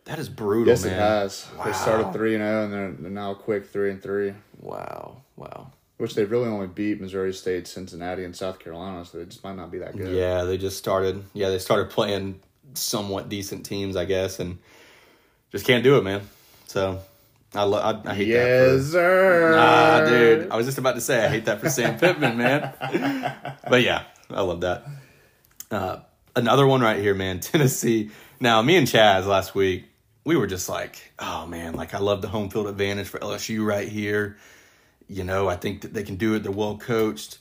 That 0.06 0.20
is 0.20 0.28
brutal, 0.30 0.68
Yes, 0.68 0.84
man. 0.84 0.94
it 0.94 0.98
has. 0.98 1.48
They 1.64 1.72
started 1.74 2.12
three 2.14 2.36
and 2.36 2.42
zero, 2.42 2.64
and 2.66 2.74
they're, 2.74 2.92
they're 2.92 3.12
now 3.12 3.34
quick 3.34 3.66
three 3.68 3.90
and 3.92 4.02
three. 4.02 4.34
Wow, 4.60 5.22
wow. 5.38 5.72
Which 5.98 6.16
they've 6.16 6.30
really 6.30 6.48
only 6.50 6.68
beat 6.68 7.00
Missouri 7.00 7.34
State, 7.34 7.68
Cincinnati, 7.68 8.26
and 8.26 8.36
South 8.36 8.60
Carolina, 8.60 9.06
so 9.06 9.20
they 9.20 9.26
just 9.26 9.44
might 9.44 9.56
not 9.56 9.72
be 9.72 9.78
that 9.80 9.96
good. 9.96 10.14
Yeah, 10.14 10.44
they 10.44 10.58
just 10.58 10.78
started. 10.78 11.24
Yeah, 11.34 11.50
they 11.50 11.60
started 11.60 11.90
playing 11.90 12.40
somewhat 12.74 13.30
decent 13.30 13.66
teams, 13.66 13.96
I 13.96 14.04
guess, 14.06 14.40
and 14.40 14.58
just 15.52 15.66
can't 15.66 15.84
do 15.84 15.98
it, 15.98 16.04
man. 16.04 16.22
So 16.68 17.00
I 17.56 17.64
lo- 17.64 17.80
I, 17.80 18.12
I 18.12 18.16
hate 18.16 18.28
Yes, 18.28 18.70
that. 18.72 18.78
For, 18.80 18.92
sir. 18.92 19.56
ah, 19.58 20.06
dude, 20.10 20.50
I 20.50 20.56
was 20.58 20.66
just 20.66 20.78
about 20.80 20.96
to 20.96 21.02
say 21.02 21.24
I 21.24 21.28
hate 21.30 21.46
that 21.46 21.60
for 21.60 21.70
Sam 21.70 21.98
Pittman, 22.00 22.38
man. 22.38 22.74
But 23.70 23.82
yeah, 23.84 24.04
I 24.32 24.42
love 24.42 24.62
that. 24.62 24.86
Uh, 25.72 26.00
another 26.36 26.66
one 26.68 26.82
right 26.82 27.00
here, 27.00 27.14
man. 27.14 27.40
Tennessee. 27.42 28.10
Now, 28.40 28.62
me 28.62 28.76
and 28.76 28.88
Chaz 28.88 29.26
last 29.26 29.56
week, 29.56 29.86
we 30.26 30.36
were 30.36 30.48
just 30.48 30.68
like, 30.70 31.14
oh 31.20 31.46
man, 31.46 31.74
like 31.76 31.94
I 31.94 32.00
love 32.00 32.22
the 32.22 32.28
home 32.28 32.50
field 32.50 32.68
advantage 32.68 33.08
for 33.08 33.20
LSU 33.20 33.66
right 33.66 33.88
here. 33.88 34.38
You 35.08 35.24
know, 35.24 35.48
I 35.48 35.56
think 35.56 35.82
that 35.82 35.94
they 35.94 36.04
can 36.04 36.16
do 36.16 36.34
it. 36.36 36.44
They're 36.44 36.52
well 36.52 36.78
coached. 36.78 37.40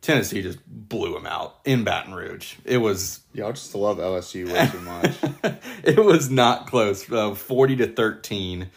Tennessee 0.00 0.42
just 0.42 0.58
blew 0.66 1.12
them 1.14 1.26
out 1.26 1.60
in 1.64 1.84
Baton 1.84 2.12
Rouge. 2.14 2.56
It 2.64 2.78
was 2.78 3.20
Y'all 3.34 3.52
just 3.52 3.72
love 3.74 3.98
LSU 3.98 4.50
way 4.52 4.66
too 4.66 4.80
much. 4.80 5.54
it 5.84 6.04
was 6.04 6.28
not 6.30 6.66
close, 6.66 7.10
uh, 7.12 7.34
forty 7.34 7.76
to 7.76 7.86
thirteen, 7.86 8.70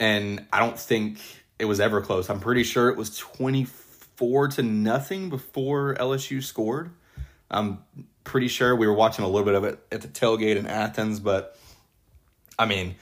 and 0.00 0.46
I 0.52 0.58
don't 0.58 0.78
think 0.78 1.20
it 1.58 1.66
was 1.66 1.78
ever 1.78 2.00
close. 2.00 2.28
I'm 2.28 2.40
pretty 2.40 2.64
sure 2.64 2.88
it 2.88 2.96
was 2.96 3.16
twenty 3.16 3.64
four 3.64 4.48
to 4.48 4.62
nothing 4.62 5.30
before 5.30 5.94
LSU 5.94 6.42
scored. 6.42 6.90
I'm 7.50 7.78
pretty 8.24 8.48
sure 8.48 8.74
we 8.74 8.86
were 8.86 8.94
watching 8.94 9.24
a 9.24 9.28
little 9.28 9.44
bit 9.44 9.54
of 9.54 9.64
it 9.64 9.78
at 9.92 10.00
the 10.02 10.08
tailgate 10.08 10.56
in 10.56 10.66
Athens, 10.66 11.20
but 11.20 11.56
I 12.58 12.66
mean, 12.66 12.96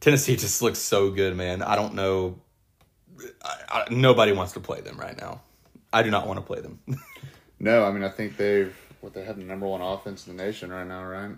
Tennessee 0.00 0.36
just 0.36 0.62
looks 0.62 0.78
so 0.78 1.10
good, 1.10 1.36
man. 1.36 1.62
I 1.62 1.76
don't 1.76 1.94
know. 1.94 2.40
I, 3.44 3.56
I, 3.68 3.84
nobody 3.90 4.32
wants 4.32 4.52
to 4.54 4.60
play 4.60 4.80
them 4.80 4.98
right 4.98 5.16
now. 5.18 5.40
I 5.92 6.02
do 6.02 6.10
not 6.10 6.26
want 6.26 6.38
to 6.38 6.44
play 6.44 6.60
them. 6.60 6.80
no, 7.60 7.84
I 7.84 7.92
mean 7.92 8.02
I 8.02 8.08
think 8.08 8.36
they've 8.36 8.76
what 9.00 9.14
they 9.14 9.24
have 9.24 9.36
the 9.36 9.44
number 9.44 9.66
one 9.66 9.80
offense 9.80 10.26
in 10.26 10.36
the 10.36 10.42
nation 10.42 10.72
right 10.72 10.86
now, 10.86 11.04
right? 11.04 11.30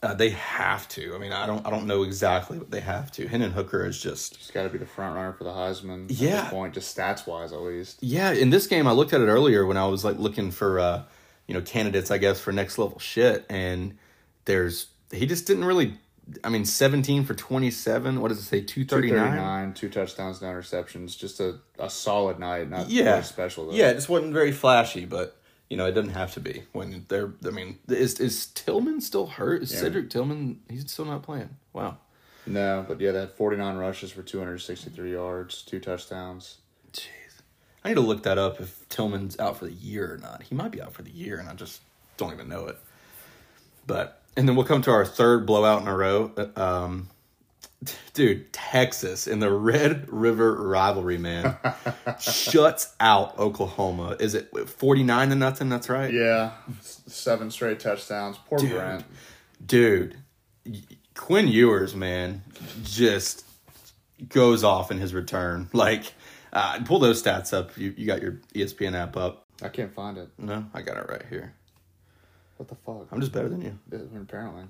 Uh, 0.00 0.14
they 0.14 0.30
have 0.30 0.86
to. 0.88 1.12
I 1.14 1.18
mean, 1.18 1.32
I 1.32 1.44
don't. 1.46 1.66
I 1.66 1.70
don't 1.70 1.86
know 1.86 2.04
exactly, 2.04 2.56
but 2.58 2.70
they 2.70 2.80
have 2.80 3.10
to. 3.12 3.26
Hendon 3.26 3.50
Hooker 3.50 3.84
is 3.84 4.00
just 4.00 4.36
He's 4.36 4.50
got 4.52 4.62
to 4.62 4.68
be 4.68 4.78
the 4.78 4.86
front 4.86 5.16
runner 5.16 5.32
for 5.32 5.42
the 5.44 5.50
Heisman. 5.50 6.04
At 6.04 6.12
Yeah. 6.12 6.42
this 6.42 6.50
point, 6.50 6.74
just 6.74 6.96
stats 6.96 7.26
wise, 7.26 7.52
at 7.52 7.60
least. 7.60 7.98
Yeah, 8.00 8.30
in 8.30 8.50
this 8.50 8.68
game, 8.68 8.86
I 8.86 8.92
looked 8.92 9.12
at 9.12 9.20
it 9.20 9.26
earlier 9.26 9.66
when 9.66 9.76
I 9.76 9.86
was 9.86 10.04
like 10.04 10.16
looking 10.18 10.52
for, 10.52 10.78
uh, 10.78 11.02
you 11.48 11.54
know, 11.54 11.60
candidates, 11.62 12.12
I 12.12 12.18
guess, 12.18 12.38
for 12.40 12.52
next 12.52 12.78
level 12.78 13.00
shit. 13.00 13.44
And 13.50 13.98
there's, 14.44 14.86
he 15.10 15.26
just 15.26 15.46
didn't 15.48 15.64
really, 15.64 15.94
I 16.44 16.48
mean, 16.48 16.64
17 16.64 17.24
for 17.24 17.34
27. 17.34 18.20
What 18.20 18.28
does 18.28 18.38
it 18.38 18.42
say? 18.42 18.60
239? 18.60 19.72
239, 19.72 19.74
two 19.74 19.88
touchdowns, 19.88 20.40
no 20.40 20.46
interceptions. 20.48 21.18
Just 21.18 21.40
a, 21.40 21.58
a 21.78 21.90
solid 21.90 22.38
night. 22.38 22.70
Not 22.70 22.88
Yeah. 22.88 23.20
special 23.22 23.66
though. 23.66 23.72
Yeah, 23.72 23.90
it 23.90 23.94
just 23.94 24.08
wasn't 24.08 24.32
very 24.32 24.52
flashy, 24.52 25.06
but, 25.06 25.37
you 25.70 25.76
know, 25.76 25.86
it 25.86 25.92
doesn't 25.92 26.14
have 26.14 26.32
to 26.34 26.40
be 26.40 26.62
when 26.72 27.04
they're, 27.08 27.32
I 27.46 27.50
mean, 27.50 27.78
is, 27.88 28.18
is 28.20 28.46
Tillman 28.46 29.00
still 29.00 29.26
hurt? 29.26 29.62
Is 29.62 29.70
Cedric 29.70 30.10
Tillman, 30.10 30.60
he's 30.70 30.90
still 30.90 31.04
not 31.04 31.22
playing. 31.22 31.56
Wow. 31.72 31.98
No, 32.46 32.84
but 32.88 33.00
yeah, 33.00 33.10
that 33.12 33.36
49 33.36 33.76
rushes 33.76 34.10
for 34.10 34.22
263 34.22 35.12
yards, 35.12 35.62
two 35.62 35.78
touchdowns. 35.78 36.58
Jeez. 36.92 37.08
I 37.84 37.88
need 37.88 37.96
to 37.96 38.00
look 38.00 38.22
that 38.22 38.38
up 38.38 38.60
if 38.60 38.88
Tillman's 38.88 39.38
out 39.38 39.58
for 39.58 39.66
the 39.66 39.72
year 39.72 40.14
or 40.14 40.16
not. 40.18 40.42
He 40.44 40.54
might 40.54 40.70
be 40.70 40.80
out 40.80 40.94
for 40.94 41.02
the 41.02 41.10
year, 41.10 41.38
and 41.38 41.48
I 41.48 41.54
just 41.54 41.82
don't 42.16 42.32
even 42.32 42.48
know 42.48 42.66
it. 42.66 42.78
But 43.86 44.22
and 44.36 44.48
then 44.48 44.56
we'll 44.56 44.64
come 44.66 44.82
to 44.82 44.90
our 44.90 45.04
third 45.04 45.46
blowout 45.46 45.82
in 45.82 45.88
a 45.88 45.96
row. 45.96 46.32
Uh, 46.36 46.60
Um, 46.60 47.08
dude, 48.12 48.52
Texas 48.52 49.26
in 49.26 49.38
the 49.40 49.50
Red 49.52 50.12
River 50.12 50.54
rivalry, 50.68 51.18
man, 51.18 51.56
shuts 52.20 52.94
out 52.98 53.38
Oklahoma. 53.38 54.16
Is 54.18 54.34
it 54.34 54.50
forty 54.68 55.02
nine 55.02 55.28
to 55.30 55.34
nothing? 55.36 55.68
That's 55.68 55.88
right. 55.88 56.12
Yeah, 56.12 56.52
seven 56.80 57.50
straight 57.50 57.80
touchdowns. 57.80 58.38
Poor 58.46 58.58
Dude. 58.58 58.70
Grant. 58.72 59.04
dude. 59.64 60.16
Quinn 61.14 61.48
Ewers, 61.48 61.94
man, 61.96 62.42
just 62.84 63.44
goes 64.28 64.62
off 64.64 64.90
in 64.90 64.98
his 64.98 65.12
return. 65.14 65.68
Like, 65.72 66.12
uh, 66.52 66.80
pull 66.84 66.98
those 66.98 67.22
stats 67.22 67.52
up. 67.52 67.76
You 67.76 67.94
you 67.96 68.06
got 68.06 68.22
your 68.22 68.40
ESPN 68.54 68.94
app 68.94 69.16
up? 69.16 69.46
I 69.62 69.68
can't 69.68 69.92
find 69.94 70.18
it. 70.18 70.28
No, 70.38 70.66
I 70.74 70.82
got 70.82 70.96
it 70.96 71.08
right 71.08 71.24
here. 71.28 71.54
What 72.56 72.68
the 72.68 72.74
fuck? 72.76 73.06
I'm 73.12 73.20
just 73.20 73.32
better 73.32 73.48
than 73.48 73.62
you. 73.62 73.78
Apparently. 74.20 74.64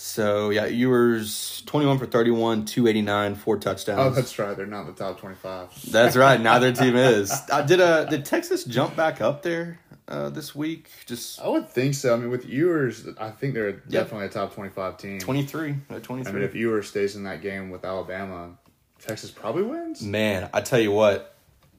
So 0.00 0.50
yeah, 0.50 0.66
Ewers 0.66 1.64
twenty 1.66 1.84
one 1.84 1.98
for 1.98 2.06
thirty 2.06 2.30
one, 2.30 2.64
two 2.64 2.86
eighty 2.86 3.02
nine, 3.02 3.34
four 3.34 3.56
touchdowns. 3.58 3.98
Oh, 3.98 4.10
that's 4.10 4.38
right. 4.38 4.56
They're 4.56 4.64
not 4.64 4.82
in 4.82 4.86
the 4.86 4.92
top 4.92 5.18
25. 5.18 5.90
That's 5.90 6.14
right. 6.14 6.40
Neither 6.40 6.70
team 6.70 6.94
is. 6.96 7.32
Uh, 7.50 7.62
did 7.62 7.80
uh 7.80 8.04
did 8.04 8.24
Texas 8.24 8.62
jump 8.62 8.94
back 8.94 9.20
up 9.20 9.42
there 9.42 9.80
uh, 10.06 10.30
this 10.30 10.54
week? 10.54 10.88
Just 11.06 11.40
I 11.40 11.48
would 11.48 11.68
think 11.68 11.94
so. 11.94 12.14
I 12.14 12.16
mean, 12.16 12.30
with 12.30 12.46
Ewers, 12.46 13.08
I 13.18 13.30
think 13.30 13.54
they're 13.54 13.72
definitely 13.72 14.26
a 14.26 14.28
top 14.28 14.54
25 14.54 14.98
team. 14.98 15.18
twenty 15.18 15.44
three. 15.44 15.74
Twenty 16.02 16.28
I 16.28 16.30
mean, 16.30 16.44
if 16.44 16.54
Ewers 16.54 16.86
stays 16.86 17.16
in 17.16 17.24
that 17.24 17.42
game 17.42 17.70
with 17.70 17.84
Alabama, 17.84 18.56
Texas 19.00 19.32
probably 19.32 19.64
wins. 19.64 20.00
Man, 20.00 20.48
I 20.54 20.60
tell 20.60 20.78
you 20.78 20.92
what, 20.92 21.34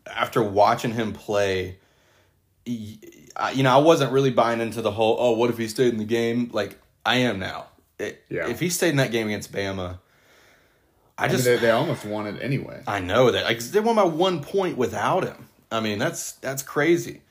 after 0.05 0.43
watching 0.43 0.91
him 0.91 1.13
play, 1.13 1.77
you 2.65 2.97
know, 3.63 3.71
I 3.71 3.77
wasn't 3.77 4.11
really 4.11 4.31
buying 4.31 4.59
into 4.59 4.81
the 4.81 4.91
whole, 4.91 5.15
oh, 5.17 5.37
what 5.37 5.49
if 5.49 5.57
he 5.57 5.69
stayed 5.69 5.93
in 5.93 5.99
the 5.99 6.03
game? 6.03 6.49
Like, 6.51 6.77
I 7.05 7.15
am 7.19 7.39
now. 7.39 7.67
It, 7.99 8.23
Yeah. 8.29 8.47
If 8.49 8.59
he 8.59 8.69
stayed 8.69 8.89
in 8.89 8.95
that 8.97 9.11
game 9.11 9.27
against 9.27 9.51
Bama, 9.51 9.99
I 11.17 11.25
I 11.25 11.27
mean, 11.27 11.31
just, 11.35 11.45
they, 11.45 11.57
they 11.57 11.69
almost 11.71 12.05
won 12.05 12.27
it 12.27 12.41
anyway. 12.41 12.81
I 12.87 12.99
know 12.99 13.29
that. 13.31 13.43
Like, 13.43 13.59
they 13.59 13.79
won 13.81 13.95
by 13.97 14.03
one 14.03 14.41
point 14.41 14.77
without 14.77 15.23
him. 15.25 15.47
I 15.71 15.81
mean, 15.81 15.99
that's, 15.99 16.31
that's 16.33 16.63
crazy. 16.63 17.21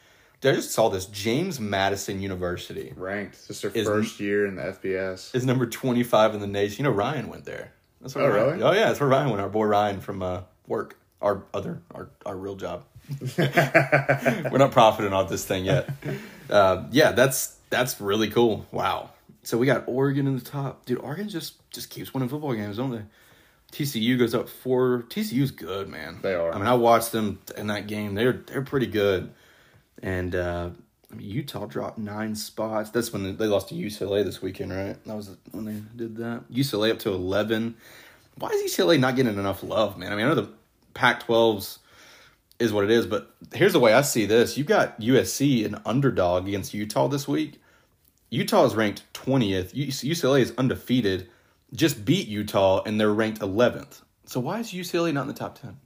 I 0.44 0.52
just 0.52 0.70
saw 0.70 0.88
this. 0.88 1.06
James 1.06 1.58
Madison 1.58 2.20
University 2.20 2.92
Ranked. 2.96 3.48
Just 3.48 3.62
their 3.62 3.72
Is- 3.72 3.86
first 3.86 4.20
year 4.20 4.46
in 4.46 4.54
the 4.56 4.62
FBS. 4.62 5.34
is 5.34 5.44
number 5.44 5.66
25 5.66 6.34
in 6.34 6.40
the 6.40 6.46
nation. 6.46 6.84
You 6.84 6.90
know, 6.90 6.96
Ryan 6.96 7.28
went 7.28 7.44
there. 7.44 7.72
That's 8.00 8.14
where 8.14 8.26
Oh, 8.26 8.28
Ryan, 8.28 8.50
really? 8.58 8.62
Oh, 8.62 8.72
yeah, 8.72 8.86
that's 8.86 9.00
where 9.00 9.08
Ryan 9.08 9.30
went. 9.30 9.40
Our 9.40 9.48
boy 9.48 9.64
Ryan 9.64 10.00
from 10.00 10.22
uh, 10.22 10.42
work, 10.68 10.96
our 11.20 11.42
other, 11.52 11.82
our, 11.92 12.10
our 12.24 12.36
real 12.36 12.54
job. 12.54 12.84
We're 13.38 14.58
not 14.58 14.70
profiting 14.72 15.12
off 15.12 15.28
this 15.28 15.44
thing 15.44 15.64
yet. 15.64 15.88
Uh, 16.50 16.86
yeah, 16.92 17.12
that's 17.12 17.58
that's 17.68 18.00
really 18.00 18.28
cool. 18.30 18.64
Wow. 18.72 19.10
So 19.42 19.56
we 19.56 19.66
got 19.66 19.84
Oregon 19.86 20.26
in 20.26 20.36
the 20.36 20.44
top. 20.44 20.84
Dude, 20.84 20.98
Oregon 20.98 21.28
just 21.28 21.70
just 21.70 21.90
keeps 21.90 22.12
winning 22.12 22.28
football 22.28 22.54
games, 22.54 22.76
don't 22.76 22.90
they? 22.90 23.02
TCU 23.72 24.18
goes 24.18 24.34
up 24.34 24.48
four. 24.48 25.04
TCU's 25.08 25.50
good, 25.50 25.88
man. 25.88 26.18
They 26.22 26.34
are. 26.34 26.52
I 26.52 26.58
mean, 26.58 26.66
I 26.66 26.74
watched 26.74 27.12
them 27.12 27.38
in 27.56 27.66
that 27.68 27.86
game. 27.86 28.14
They're 28.14 28.32
they're 28.32 28.62
pretty 28.62 28.86
good. 28.86 29.32
And 30.02 30.34
uh, 30.34 30.70
I 31.10 31.14
mean, 31.14 31.28
Utah 31.28 31.66
dropped 31.66 31.98
nine 31.98 32.34
spots. 32.34 32.90
That's 32.90 33.12
when 33.12 33.36
they 33.36 33.46
lost 33.46 33.68
to 33.68 33.74
UCLA 33.74 34.24
this 34.24 34.40
weekend, 34.40 34.72
right? 34.72 35.02
That 35.04 35.16
was 35.16 35.36
when 35.50 35.64
they 35.64 35.82
did 35.96 36.16
that. 36.16 36.44
UCLA 36.50 36.90
up 36.92 36.98
to 37.00 37.10
eleven. 37.10 37.76
Why 38.36 38.48
is 38.50 38.72
UCLA 38.72 38.98
not 38.98 39.16
getting 39.16 39.38
enough 39.38 39.62
love, 39.62 39.98
man? 39.98 40.12
I 40.12 40.16
mean, 40.16 40.26
I 40.26 40.28
know 40.28 40.36
the 40.36 40.50
Pac-12's 40.94 41.80
is 42.60 42.72
what 42.72 42.84
it 42.84 42.90
is, 42.90 43.04
but 43.04 43.34
here's 43.52 43.72
the 43.72 43.80
way 43.80 43.92
I 43.92 44.02
see 44.02 44.26
this: 44.26 44.56
you've 44.56 44.66
got 44.66 45.00
USC 45.00 45.66
an 45.66 45.80
underdog 45.84 46.48
against 46.48 46.72
Utah 46.72 47.08
this 47.08 47.28
week. 47.28 47.60
Utah 48.30 48.64
is 48.64 48.74
ranked 48.74 49.02
twentieth. 49.12 49.74
UCLA 49.74 50.40
is 50.40 50.52
undefeated. 50.58 51.28
Just 51.74 52.04
beat 52.04 52.28
Utah, 52.28 52.82
and 52.84 52.98
they're 53.00 53.12
ranked 53.12 53.42
eleventh. 53.42 54.02
So 54.26 54.40
why 54.40 54.58
is 54.60 54.72
UCLA 54.72 55.12
not 55.12 55.22
in 55.22 55.28
the 55.28 55.34
top 55.34 55.58
ten? 55.60 55.76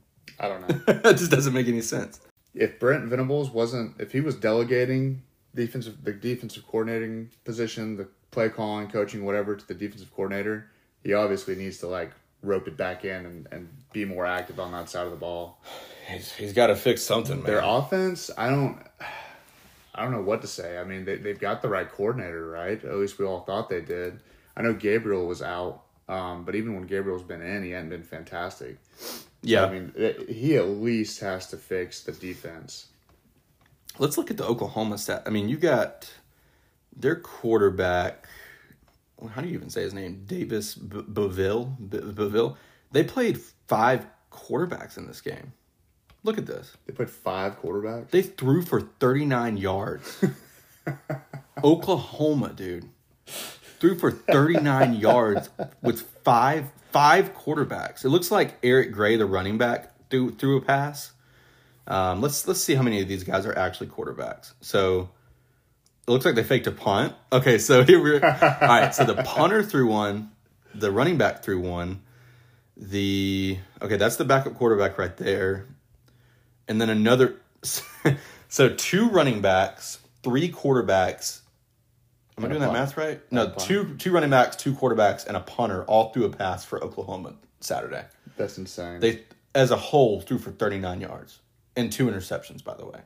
I 0.41 0.49
don't 0.49 0.69
know. 0.69 0.95
that 1.03 1.17
just 1.19 1.31
doesn't 1.31 1.53
make 1.53 1.69
any 1.69 1.83
sense. 1.83 2.21
if 2.55 2.79
Brent 2.81 3.05
Venables 3.05 3.51
wasn't, 3.51 4.01
if 4.01 4.13
he 4.13 4.21
was 4.21 4.35
delegating 4.35 5.23
defensive, 5.55 6.03
the 6.05 6.13
defensive 6.13 6.67
coordinating 6.67 7.31
position, 7.45 7.97
the 7.97 8.09
play 8.31 8.49
calling, 8.49 8.89
coaching, 8.89 9.25
whatever, 9.25 9.55
to 9.55 9.69
the 9.69 9.75
defensive 9.75 10.13
coordinator, 10.15 10.71
he 11.05 11.13
obviously 11.13 11.55
needs 11.55 11.79
to 11.79 11.87
like 11.87 12.13
rope 12.43 12.67
it 12.67 12.77
back 12.77 13.05
in 13.05 13.25
and, 13.27 13.49
and 13.53 13.69
be 13.93 14.05
more 14.05 14.27
active 14.27 14.59
on 14.59 14.73
that 14.73 14.89
side 14.89 15.05
of 15.05 15.13
the 15.13 15.19
ball. 15.19 15.61
He's, 16.09 16.33
he's 16.33 16.53
got 16.53 16.67
to 16.67 16.75
fix 16.75 17.01
something, 17.01 17.37
man. 17.37 17.47
Their 17.47 17.61
offense, 17.63 18.29
I 18.37 18.51
don't, 18.51 18.77
I 19.95 20.03
don't 20.03 20.13
know 20.13 20.23
what 20.23 20.41
to 20.43 20.47
say. 20.49 20.79
I 20.79 20.85
mean, 20.85 21.05
they 21.05 21.17
they've 21.17 21.39
got 21.39 21.63
the 21.63 21.69
right 21.69 21.91
coordinator, 21.91 22.49
right? 22.49 22.83
At 22.83 22.97
least 22.97 23.19
we 23.19 23.27
all 23.27 23.41
thought 23.41 23.69
they 23.69 23.81
did. 23.81 24.21
I 24.57 24.63
know 24.63 24.73
Gabriel 24.75 25.27
was 25.27 25.43
out, 25.43 25.83
um, 26.09 26.45
but 26.45 26.55
even 26.55 26.75
when 26.75 26.87
Gabriel's 26.87 27.23
been 27.23 27.43
in, 27.43 27.63
he 27.63 27.71
hadn't 27.71 27.91
been 27.91 28.03
fantastic. 28.03 28.79
yeah. 29.43 29.65
I 29.65 29.71
mean, 29.71 29.93
it, 29.97 30.29
he 30.31 30.57
at 30.57 30.67
least 30.69 31.21
has 31.21 31.49
to 31.49 31.57
fix 31.57 32.03
the 32.03 32.13
defense. 32.13 32.87
Let's 33.99 34.17
look 34.17 34.31
at 34.31 34.37
the 34.39 34.47
Oklahoma 34.47 34.97
stat. 34.99 35.23
I 35.27 35.31
mean, 35.31 35.49
you 35.49 35.57
got 35.59 36.11
their 36.97 37.17
quarterback. 37.17 38.27
How 39.35 39.41
do 39.43 39.49
you 39.49 39.55
even 39.55 39.71
say 39.71 39.83
his 39.83 39.95
name? 39.95 40.25
Davis 40.27 40.75
B- 40.75 41.03
Baville. 41.03 41.77
B- 41.91 41.99
Baville. 41.99 42.57
They 42.91 43.05
played 43.05 43.39
five 43.69 44.07
quarterbacks 44.31 44.97
in 44.97 45.07
this 45.07 45.21
game. 45.21 45.53
Look 46.25 46.39
at 46.39 46.47
this. 46.47 46.77
They 46.87 46.93
put 46.93 47.11
five 47.11 47.61
quarterbacks. 47.61 48.11
They 48.11 48.23
threw 48.23 48.63
for 48.63 48.81
39 48.81 49.57
yards. 49.57 50.25
Oklahoma, 51.65 52.53
dude. 52.55 52.89
Threw 53.27 53.99
for 53.99 54.11
39 54.11 54.95
yards 55.01 55.51
with 55.83 56.03
five 56.23 56.71
five 56.93 57.35
quarterbacks. 57.35 58.05
It 58.05 58.11
looks 58.11 58.31
like 58.31 58.59
Eric 58.63 58.93
Gray, 58.93 59.17
the 59.17 59.27
running 59.27 59.59
back, 59.59 59.93
threw 60.11 60.31
threw 60.31 60.59
a 60.59 60.61
pass. 60.61 61.13
Um, 61.87 62.21
let's 62.21 62.47
let's 62.47 62.61
see 62.61 62.75
how 62.75 62.83
many 62.83 63.01
of 63.01 63.09
these 63.09 63.25
guys 63.25 63.47
are 63.47 63.59
actually 63.59 63.89
quarterbacks. 63.89 64.53
So 64.61 65.11
it 66.07 66.11
looks 66.11 66.25
like 66.25 66.35
they 66.35 66.45
faked 66.45 66.67
a 66.67 66.73
punt. 66.73 67.15
Okay, 67.33 67.59
so 67.59 67.83
here 67.85 68.01
we're 68.01 68.25
all 68.25 68.69
right. 68.69 68.95
So 68.95 69.05
the 69.05 69.23
punter 69.23 69.63
threw 69.63 69.89
one, 69.89 70.31
the 70.75 70.93
running 70.93 71.19
back 71.19 71.43
threw 71.43 71.59
one, 71.59 72.03
the 72.77 73.59
okay 73.81 73.97
that's 73.97 74.17
the 74.17 74.25
backup 74.25 74.55
quarterback 74.55 74.99
right 74.99 75.17
there, 75.17 75.67
and 76.69 76.81
then 76.81 76.91
another. 76.91 77.37
So 78.49 78.69
two 78.69 79.09
running 79.09 79.41
backs, 79.41 79.99
three 80.23 80.53
quarterbacks. 80.53 81.41
Am 82.37 82.45
I 82.45 82.49
doing 82.49 82.61
that 82.61 82.75
math 82.75 82.99
right? 82.99 83.19
No, 83.33 83.45
And 83.45 83.51
a 83.53 83.55
punt. 83.55 83.67
two 83.67 83.95
two 83.97 84.13
running 84.13 84.29
backs, 84.29 84.57
two 84.57 84.75
quarterbacks, 84.75 85.27
and 85.27 85.39
a 85.39 85.41
punter 85.41 85.85
all 85.85 86.13
threw 86.13 86.27
a 86.27 86.29
pass 86.29 86.63
for 86.63 86.83
Oklahoma 86.85 87.33
Saturday. 87.61 88.05
That's 88.37 88.59
insane. 88.59 89.01
They, 89.01 89.23
as 89.55 89.71
a 89.71 89.77
whole, 89.79 90.21
threw 90.21 90.37
for 90.39 90.51
39 90.51 91.01
yards 91.01 91.39
and 91.77 91.91
two 91.91 92.09
interceptions, 92.11 92.63
by 92.63 92.75
the 92.75 92.85
way. 92.85 93.01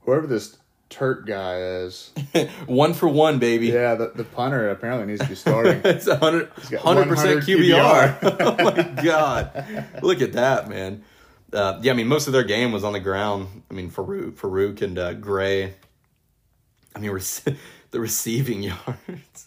Whoever 0.00 0.26
this 0.26 0.58
Turk 0.90 1.24
guy 1.26 1.60
is, 1.60 2.10
one 2.66 2.92
for 2.92 3.08
one, 3.08 3.38
baby. 3.38 3.68
yeah, 3.68 3.94
the, 3.94 4.08
the 4.14 4.24
punter 4.24 4.68
apparently 4.68 5.06
needs 5.06 5.22
to 5.22 5.28
be 5.28 5.34
starting. 5.34 5.80
It's 5.86 6.08
a 6.08 6.16
hundred 6.16 6.50
got 6.70 6.82
hundred 6.82 7.08
percent 7.08 7.46
100 7.48 8.18
QBR. 8.20 8.36
oh 8.40 8.64
my 8.64 9.02
god! 9.02 9.86
Look 10.02 10.20
at 10.20 10.34
that, 10.34 10.68
man. 10.68 11.04
Uh, 11.52 11.78
yeah, 11.82 11.92
I 11.92 11.94
mean, 11.96 12.06
most 12.08 12.26
of 12.26 12.32
their 12.32 12.44
game 12.44 12.72
was 12.72 12.84
on 12.84 12.92
the 12.92 13.00
ground. 13.00 13.62
I 13.70 13.74
mean, 13.74 13.90
Farouk, 13.90 14.32
Farouk 14.32 14.82
and 14.82 14.98
uh, 14.98 15.14
Gray. 15.14 15.74
I 16.94 16.98
mean, 16.98 17.10
rec- 17.10 17.24
the 17.90 18.00
receiving 18.00 18.62
yards. 18.64 19.46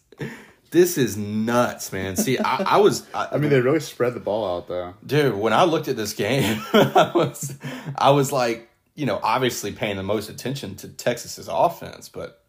This 0.71 0.97
is 0.97 1.15
nuts, 1.17 1.91
man. 1.93 2.15
See, 2.15 2.39
I, 2.39 2.75
I 2.75 2.77
was, 2.77 3.05
I, 3.13 3.27
I 3.33 3.37
mean, 3.37 3.49
they 3.51 3.61
really 3.61 3.79
spread 3.79 4.13
the 4.15 4.19
ball 4.19 4.57
out 4.57 4.67
though. 4.67 4.93
dude. 5.05 5.35
When 5.35 5.53
I 5.53 5.63
looked 5.65 5.87
at 5.87 5.95
this 5.95 6.13
game, 6.13 6.61
I 6.73 7.11
was, 7.13 7.55
I 7.97 8.09
was 8.11 8.31
like, 8.31 8.69
you 8.95 9.05
know, 9.05 9.19
obviously 9.21 9.71
paying 9.71 9.97
the 9.97 10.03
most 10.03 10.29
attention 10.29 10.75
to 10.77 10.87
Texas's 10.87 11.47
offense, 11.51 12.09
but 12.09 12.43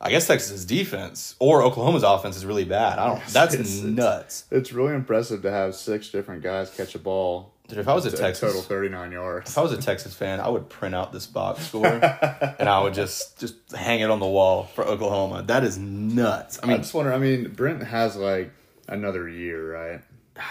I 0.00 0.10
guess 0.10 0.26
Texas's 0.26 0.64
defense 0.64 1.34
or 1.38 1.62
Oklahoma's 1.62 2.02
offense 2.04 2.36
is 2.36 2.44
really 2.46 2.64
bad. 2.64 2.98
I 2.98 3.06
don't. 3.08 3.26
That's 3.28 3.54
It's- 3.54 3.78
it's- 3.78 3.82
nuts. 3.84 4.44
It's 4.50 4.72
really 4.72 4.94
impressive 4.94 5.42
to 5.42 5.50
have 5.50 5.74
six 5.74 6.08
different 6.08 6.42
guys 6.42 6.70
catch 6.70 6.94
a 6.94 6.98
ball. 6.98 7.52
Dude, 7.68 7.78
if 7.78 7.86
I 7.88 7.92
was 7.92 8.06
a 8.06 8.10
to 8.10 8.16
Texas, 8.16 8.50
total 8.50 8.62
thirty 8.62 8.88
nine 8.88 9.12
yards. 9.12 9.50
if 9.50 9.58
I 9.58 9.60
was 9.60 9.72
a 9.72 9.80
Texas 9.80 10.14
fan, 10.14 10.40
I 10.40 10.48
would 10.48 10.70
print 10.70 10.94
out 10.94 11.12
this 11.12 11.26
box 11.26 11.66
score 11.68 11.86
and 11.86 12.68
I 12.68 12.82
would 12.82 12.94
just 12.94 13.38
just 13.38 13.56
hang 13.72 14.00
it 14.00 14.10
on 14.10 14.20
the 14.20 14.26
wall 14.26 14.64
for 14.64 14.84
Oklahoma. 14.84 15.42
That 15.42 15.64
is 15.64 15.76
nuts. 15.76 16.58
I 16.62 16.66
mean, 16.66 16.76
I 16.76 16.78
just 16.78 16.94
wonder. 16.94 17.12
I 17.12 17.18
mean, 17.18 17.50
Brent 17.50 17.82
has 17.82 18.16
like 18.16 18.52
another 18.88 19.28
year, 19.28 19.74
right? 19.74 20.00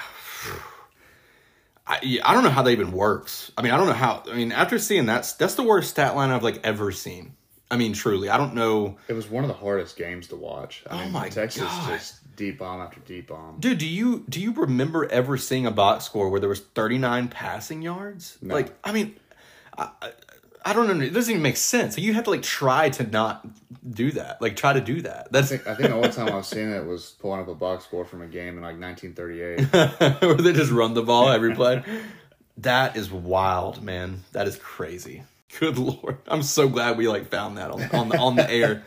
I, 1.89 2.19
I 2.23 2.33
don't 2.33 2.43
know 2.43 2.49
how 2.49 2.63
that 2.63 2.71
even 2.71 2.91
works. 2.91 3.49
I 3.57 3.61
mean, 3.61 3.71
I 3.71 3.77
don't 3.77 3.87
know 3.87 3.93
how. 3.93 4.21
I 4.29 4.35
mean, 4.35 4.51
after 4.51 4.77
seeing 4.77 5.05
that, 5.07 5.33
that's 5.39 5.55
the 5.55 5.63
worst 5.63 5.89
stat 5.89 6.15
line 6.15 6.29
I've 6.29 6.43
like 6.43 6.59
ever 6.63 6.91
seen. 6.91 7.35
I 7.69 7.75
mean, 7.77 7.93
truly, 7.93 8.29
I 8.29 8.37
don't 8.37 8.53
know, 8.55 8.97
It 9.09 9.13
was 9.13 9.29
one 9.29 9.43
of 9.43 9.49
the 9.49 9.53
hardest 9.53 9.97
games 9.97 10.27
to 10.27 10.35
watch. 10.35 10.83
I 10.89 10.95
Oh 10.95 11.03
mean, 11.03 11.11
my 11.11 11.29
Texas 11.29 11.63
God. 11.63 11.89
just 11.89 12.35
deep 12.35 12.59
bomb 12.59 12.79
after 12.81 12.99
deep 13.01 13.27
bomb. 13.27 13.57
dude. 13.59 13.77
Do 13.79 13.87
you 13.87 14.23
do 14.29 14.39
you 14.39 14.53
remember 14.53 15.05
ever 15.11 15.37
seeing 15.37 15.65
a 15.65 15.71
box 15.71 16.05
score 16.05 16.29
where 16.29 16.39
there 16.39 16.49
was 16.49 16.61
thirty 16.61 16.97
nine 16.97 17.27
passing 17.27 17.81
yards? 17.81 18.37
No. 18.41 18.53
Like, 18.55 18.73
I 18.83 18.91
mean, 18.93 19.15
I, 19.77 19.89
I, 20.01 20.11
I 20.65 20.73
don't 20.73 20.87
know. 20.87 21.03
It 21.05 21.13
doesn't 21.13 21.29
even 21.31 21.41
make 21.43 21.57
sense. 21.57 21.97
You 21.97 22.13
have 22.13 22.23
to 22.25 22.29
like 22.29 22.41
try 22.43 22.89
to 22.91 23.03
not 23.03 23.45
do 23.89 24.11
that. 24.13 24.41
Like, 24.41 24.55
try 24.55 24.73
to 24.73 24.81
do 24.81 25.01
that. 25.01 25.31
That's 25.31 25.51
I 25.51 25.57
think, 25.57 25.67
I 25.67 25.75
think 25.75 25.89
the 25.89 25.95
only 25.95 26.09
time 26.09 26.33
I've 26.33 26.45
seen 26.45 26.69
it 26.69 26.85
was 26.85 27.11
pulling 27.19 27.39
up 27.41 27.47
a 27.47 27.55
box 27.55 27.83
score 27.85 28.05
from 28.05 28.21
a 28.21 28.27
game 28.27 28.57
in 28.57 28.63
like 28.63 28.79
1938. 28.79 30.21
where 30.21 30.35
they 30.35 30.53
just 30.53 30.71
run 30.71 30.93
the 30.93 31.03
ball 31.03 31.29
every 31.29 31.53
play. 31.55 31.83
That 32.59 32.95
is 32.97 33.11
wild, 33.11 33.81
man. 33.83 34.23
That 34.31 34.47
is 34.47 34.57
crazy. 34.57 35.23
Good 35.59 35.77
lord, 35.77 36.17
I'm 36.27 36.43
so 36.43 36.67
glad 36.67 36.97
we 36.97 37.07
like 37.07 37.29
found 37.29 37.57
that 37.57 37.71
on 37.71 37.81
on 37.93 38.09
the, 38.09 38.17
on 38.17 38.35
the 38.35 38.49
air 38.49 38.83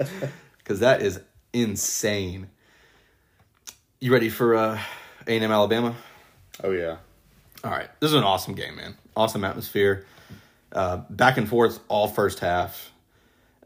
because 0.59 0.81
that 0.81 1.03
is 1.03 1.18
insane. 1.53 2.49
You 3.99 4.12
ready 4.12 4.29
for 4.29 4.55
uh, 4.55 4.81
A&M 5.27 5.51
Alabama? 5.51 5.96
oh 6.62 6.70
yeah, 6.70 6.99
All 7.64 7.70
right, 7.70 7.88
this 8.01 8.11
is 8.11 8.14
an 8.14 8.25
awesome 8.25 8.55
game, 8.55 8.77
man. 8.77 8.96
Awesome 9.16 9.44
atmosphere. 9.44 10.07
Uh, 10.70 10.99
back 11.09 11.38
and 11.38 11.49
forth 11.49 11.81
all 11.88 12.07
first 12.07 12.38
half. 12.40 12.92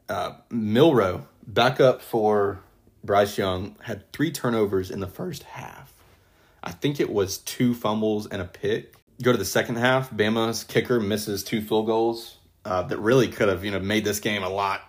Uh, 0.09 0.35
Milroe 0.50 1.26
back 1.46 1.80
up 1.80 2.00
for 2.00 2.61
Bryce 3.02 3.37
Young 3.37 3.76
had 3.83 4.11
three 4.12 4.30
turnovers 4.30 4.90
in 4.90 5.00
the 5.00 5.07
first 5.07 5.42
half. 5.42 5.92
I 6.62 6.70
think 6.70 7.00
it 7.00 7.11
was 7.11 7.38
two 7.38 7.74
fumbles 7.74 8.26
and 8.26 8.40
a 8.40 8.46
pick. 8.46 8.94
Go 9.22 9.33
to 9.33 9.38
the 9.38 9.44
second 9.44 9.76
half. 9.76 10.11
Bama's 10.11 10.64
kicker 10.64 11.00
misses 11.00 11.44
two 11.44 11.61
field 11.61 11.87
goals 11.87 12.38
uh, 12.64 12.83
that 12.83 12.98
really 12.98 13.29
could 13.29 13.48
have 13.48 13.64
you 13.64 13.70
know 13.70 13.81
made 13.81 14.05
this 14.05 14.20
game 14.20 14.42
a 14.42 14.48
lot, 14.48 14.83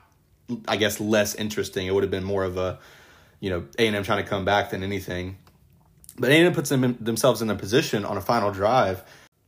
I 0.67 0.77
guess, 0.77 0.99
less 0.99 1.35
interesting. 1.35 1.87
It 1.87 1.93
would 1.93 2.03
have 2.03 2.11
been 2.11 2.23
more 2.23 2.43
of 2.43 2.57
a 2.57 2.79
you 3.39 3.49
know 3.49 3.65
A 3.77 3.87
and 3.87 3.95
M 3.95 4.03
trying 4.03 4.23
to 4.23 4.29
come 4.29 4.45
back 4.45 4.71
than 4.71 4.83
anything. 4.83 5.37
But 6.17 6.31
A&M 6.31 6.53
puts 6.53 6.69
them 6.69 6.97
themselves 6.99 7.41
in 7.41 7.49
a 7.49 7.55
position 7.55 8.05
on 8.05 8.15
a 8.15 8.21
final 8.21 8.51
drive 8.51 9.03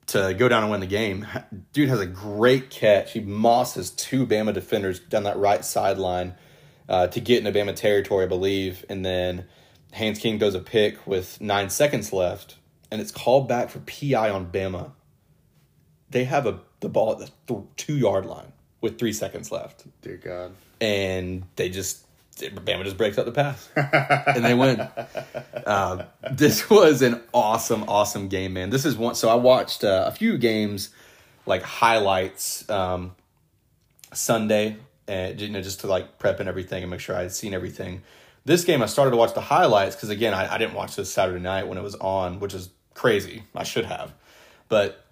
to 0.08 0.34
go 0.34 0.50
down 0.50 0.64
and 0.64 0.72
win 0.72 0.80
the 0.80 0.88
game. 0.88 1.28
Dude 1.74 1.90
has 1.90 2.00
a 2.00 2.06
great 2.06 2.70
catch. 2.70 3.14
He 3.14 3.20
mosses 3.20 3.92
two 3.92 4.26
Bama 4.26 4.54
defenders 4.54 5.00
down 5.00 5.24
that 5.24 5.38
right 5.38 5.64
sideline 5.64 6.36
uh, 6.90 7.08
to 7.08 7.20
get 7.20 7.46
into 7.46 7.58
Bama 7.58 7.76
territory, 7.76 8.26
I 8.26 8.28
believe. 8.28 8.86
And 8.90 9.06
then 9.06 9.46
Haynes 9.94 10.20
King 10.20 10.38
does 10.38 10.56
a 10.56 10.60
pick 10.60 11.06
with 11.08 11.40
nine 11.42 11.70
seconds 11.70 12.12
left, 12.12 12.58
and 12.92 13.02
it's 13.02 13.12
called 13.12 13.48
back 13.48 13.70
for 13.70 13.80
PI 13.80 14.30
on 14.30 14.52
Bama. 14.52 14.92
They 16.10 16.24
have 16.26 16.46
a 16.46 16.60
the 16.80 16.90
ball 16.90 17.12
at 17.14 17.20
the 17.20 17.30
th- 17.48 17.66
two 17.76 17.96
yard 17.98 18.26
line. 18.26 18.52
with 18.82 19.00
three 19.00 19.14
seconds 19.14 19.52
left, 19.52 19.84
Dear 20.02 20.18
God. 20.18 20.52
and 20.80 21.44
they 21.56 21.70
just 21.70 22.04
Bama 22.38 22.84
just 22.84 22.98
breaks 22.98 23.18
up 23.18 23.26
the 23.26 23.32
pass, 23.32 23.68
and 23.76 24.46
they 24.46 24.54
win. 24.54 24.80
Uh, 25.66 26.06
this 26.32 26.70
was 26.70 27.02
an 27.02 27.20
awesome, 27.34 27.84
awesome 27.88 28.28
game, 28.28 28.54
man. 28.54 28.70
This 28.70 28.86
is 28.86 28.96
one. 28.96 29.16
So 29.16 29.28
I 29.30 29.34
watched 29.36 29.84
uh, 29.84 30.06
a 30.08 30.12
few 30.12 30.38
games, 30.38 30.92
like 31.48 31.64
highlights, 31.64 32.70
um, 32.70 33.16
Sunday, 34.14 34.78
and 35.08 35.40
you 35.42 35.50
know, 35.50 35.62
just 35.62 35.80
to 35.82 35.88
like 35.88 36.20
prep 36.20 36.40
and 36.40 36.48
everything 36.48 36.84
and 36.84 36.92
make 36.92 37.00
sure 37.00 37.16
I 37.16 37.22
had 37.24 37.32
seen 37.32 37.54
everything. 37.54 38.04
This 38.46 38.64
game, 38.64 38.82
I 38.82 38.86
started 38.86 39.12
to 39.12 39.18
watch 39.18 39.34
the 39.34 39.42
highlights 39.42 39.96
because 39.96 40.10
again, 40.10 40.34
I, 40.36 40.54
I 40.54 40.58
didn't 40.58 40.76
watch 40.76 40.96
this 40.96 41.12
Saturday 41.12 41.42
night 41.42 41.68
when 41.68 41.78
it 41.78 41.84
was 41.84 41.96
on, 41.96 42.40
which 42.40 42.54
is 42.54 42.70
crazy. 42.94 43.44
I 43.56 43.64
should 43.64 43.86
have, 43.86 44.14
but 44.70 45.04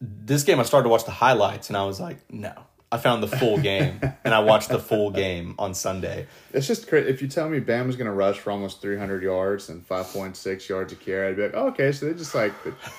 this 0.00 0.42
game, 0.42 0.60
I 0.60 0.62
started 0.64 0.84
to 0.84 0.88
watch 0.90 1.04
the 1.04 1.10
highlights, 1.10 1.68
and 1.68 1.76
I 1.76 1.84
was 1.84 2.00
like, 2.00 2.18
no. 2.30 2.52
I 2.92 2.96
found 2.98 3.24
the 3.24 3.28
full 3.28 3.58
game, 3.58 3.98
and 4.24 4.32
I 4.32 4.38
watched 4.38 4.68
the 4.68 4.78
full 4.78 5.10
game 5.10 5.56
on 5.58 5.74
Sunday. 5.74 6.28
It's 6.52 6.68
just 6.68 6.86
crazy. 6.86 7.08
If 7.08 7.22
you 7.22 7.26
tell 7.26 7.48
me 7.48 7.58
Bama's 7.58 7.96
going 7.96 8.06
to 8.06 8.12
rush 8.12 8.38
for 8.38 8.52
almost 8.52 8.80
300 8.80 9.20
yards 9.20 9.68
and 9.68 9.86
5.6 9.88 10.68
yards 10.68 10.92
a 10.92 10.96
carry, 10.96 11.28
I'd 11.28 11.36
be 11.36 11.42
like, 11.42 11.54
oh, 11.54 11.68
okay, 11.68 11.90
so 11.90 12.06
they 12.06 12.14
just 12.14 12.36
like 12.36 12.52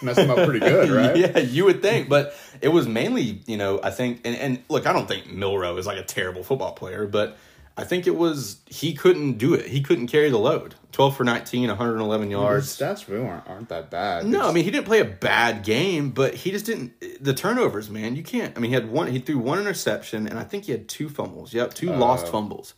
messed 0.03 0.17
them 0.17 0.31
up 0.31 0.45
pretty 0.45 0.60
good, 0.60 0.89
right? 0.91 1.15
yeah, 1.15 1.39
you 1.39 1.63
would 1.63 1.81
think, 1.81 2.10
but 2.10 2.36
it 2.60 2.67
was 2.69 2.89
mainly, 2.89 3.41
you 3.45 3.55
know, 3.55 3.79
I 3.81 3.91
think, 3.91 4.19
and, 4.25 4.36
and 4.36 4.63
look, 4.67 4.86
I 4.86 4.91
don't 4.91 5.08
think 5.08 5.31
Milroe 5.31 5.77
is 5.77 5.86
like 5.86 5.97
a 5.97 6.03
terrible 6.03 6.43
football 6.43 6.73
player, 6.73 7.08
but 7.08 7.38
I 7.77 7.84
think 7.84 8.08
it 8.08 8.15
was 8.15 8.58
he 8.67 8.93
couldn't 8.93 9.34
do 9.38 9.53
it. 9.53 9.67
He 9.67 9.81
couldn't 9.81 10.08
carry 10.08 10.29
the 10.29 10.38
load. 10.38 10.75
Twelve 10.95 11.17
for 11.17 11.25
19, 11.25 11.67
111 11.67 12.27
His 12.27 12.31
yards. 12.31 12.77
stats 12.77 13.10
really 13.10 13.27
aren't, 13.27 13.45
aren't 13.49 13.67
that 13.67 13.89
bad. 13.89 14.25
No, 14.25 14.47
I 14.47 14.53
mean 14.53 14.63
he 14.63 14.71
didn't 14.71 14.86
play 14.86 15.01
a 15.01 15.05
bad 15.05 15.65
game, 15.65 16.12
but 16.12 16.34
he 16.36 16.51
just 16.51 16.65
didn't. 16.65 16.93
The 17.19 17.34
turnovers, 17.34 17.89
man, 17.89 18.15
you 18.15 18.23
can't. 18.23 18.55
I 18.58 18.62
mean, 18.62 18.69
he 18.71 18.75
had 18.75 18.89
one. 18.89 19.08
He 19.08 19.19
threw 19.19 19.38
one 19.38 19.60
interception, 19.60 20.25
and 20.25 20.39
I 20.39 20.45
think 20.45 20.63
he 20.63 20.71
had 20.71 20.88
two 20.88 21.10
fumbles. 21.10 21.53
Yep, 21.53 21.73
two 21.73 21.91
lost 21.91 22.29
fumbles. 22.29 22.75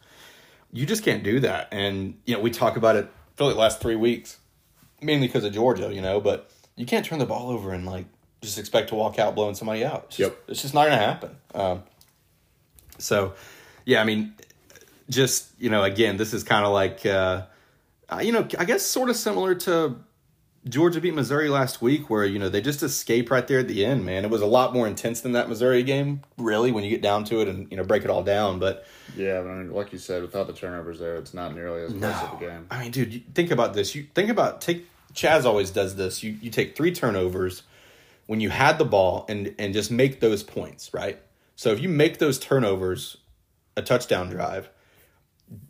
You 0.73 0.87
just 0.87 1.03
can't 1.03 1.21
do 1.21 1.39
that. 1.41 1.67
And 1.71 2.17
you 2.25 2.33
know, 2.33 2.41
we 2.41 2.49
talk 2.49 2.75
about 2.75 2.95
it 2.95 3.07
for 3.35 3.43
like 3.43 3.53
the 3.53 3.59
last 3.61 3.81
three 3.81 3.95
weeks, 3.95 4.39
mainly 4.99 5.27
because 5.27 5.43
of 5.43 5.53
Georgia. 5.53 5.93
You 5.93 6.01
know, 6.01 6.19
but 6.19 6.49
you 6.75 6.87
can't 6.87 7.05
turn 7.05 7.19
the 7.19 7.27
ball 7.27 7.51
over 7.51 7.71
and 7.71 7.85
like 7.85 8.05
just 8.41 8.57
expect 8.57 8.89
to 8.89 8.95
walk 8.95 9.19
out 9.19 9.35
blowing 9.35 9.53
somebody 9.53 9.85
out. 9.85 10.05
It's 10.07 10.17
just, 10.17 10.31
Yep. 10.31 10.43
it's 10.47 10.61
just 10.63 10.73
not 10.73 10.87
going 10.87 10.97
to 10.97 11.05
happen. 11.05 11.35
Um, 11.53 11.83
so, 12.97 13.35
yeah, 13.85 14.01
I 14.01 14.05
mean, 14.05 14.33
just 15.07 15.51
you 15.59 15.69
know, 15.69 15.83
again, 15.83 16.17
this 16.17 16.33
is 16.33 16.43
kind 16.43 16.65
of 16.65 16.73
like, 16.73 17.05
uh, 17.05 17.43
uh, 18.09 18.19
you 18.23 18.31
know, 18.31 18.47
I 18.57 18.65
guess 18.65 18.85
sort 18.85 19.09
of 19.09 19.15
similar 19.15 19.55
to 19.55 19.97
Georgia 20.69 21.01
beat 21.01 21.13
Missouri 21.13 21.49
last 21.49 21.81
week, 21.81 22.09
where 22.09 22.25
you 22.25 22.39
know 22.39 22.49
they 22.49 22.61
just 22.61 22.83
escape 22.83 23.31
right 23.31 23.47
there 23.47 23.59
at 23.59 23.67
the 23.67 23.85
end. 23.85 24.05
Man, 24.05 24.23
it 24.23 24.31
was 24.31 24.41
a 24.41 24.47
lot 24.47 24.73
more 24.73 24.87
intense 24.87 25.21
than 25.21 25.33
that 25.33 25.49
Missouri 25.49 25.83
game, 25.83 26.21
really, 26.37 26.71
when 26.71 26.83
you 26.83 26.89
get 26.89 27.01
down 27.01 27.23
to 27.25 27.41
it 27.41 27.47
and 27.47 27.69
you 27.69 27.77
know 27.77 27.83
break 27.83 28.03
it 28.03 28.09
all 28.09 28.23
down. 28.23 28.59
But 28.59 28.85
Yeah, 29.15 29.41
but 29.41 29.49
I 29.49 29.55
mean, 29.55 29.71
like 29.71 29.91
you 29.91 29.99
said, 29.99 30.21
without 30.21 30.47
the 30.47 30.53
turnovers 30.53 30.99
there, 30.99 31.15
it's 31.15 31.33
not 31.33 31.55
nearly 31.55 31.83
as 31.83 31.93
close 31.93 32.23
of 32.23 32.41
a 32.41 32.45
game. 32.45 32.67
I 32.71 32.81
mean, 32.81 32.91
dude, 32.91 33.35
think 33.35 33.51
about 33.51 33.73
this. 33.73 33.95
You 33.95 34.07
think 34.13 34.29
about 34.29 34.61
take 34.61 34.87
Chaz 35.13 35.45
always 35.45 35.71
does 35.71 35.95
this. 35.95 36.23
You 36.23 36.37
you 36.41 36.49
take 36.49 36.75
three 36.75 36.93
turnovers 36.93 37.63
when 38.27 38.39
you 38.39 38.49
had 38.49 38.77
the 38.77 38.85
ball 38.85 39.25
and 39.27 39.53
and 39.57 39.73
just 39.73 39.91
make 39.91 40.19
those 40.19 40.43
points, 40.43 40.93
right? 40.93 41.19
So 41.55 41.71
if 41.71 41.81
you 41.81 41.89
make 41.89 42.19
those 42.19 42.37
turnovers 42.39 43.17
a 43.75 43.81
touchdown 43.81 44.29
drive, 44.29 44.69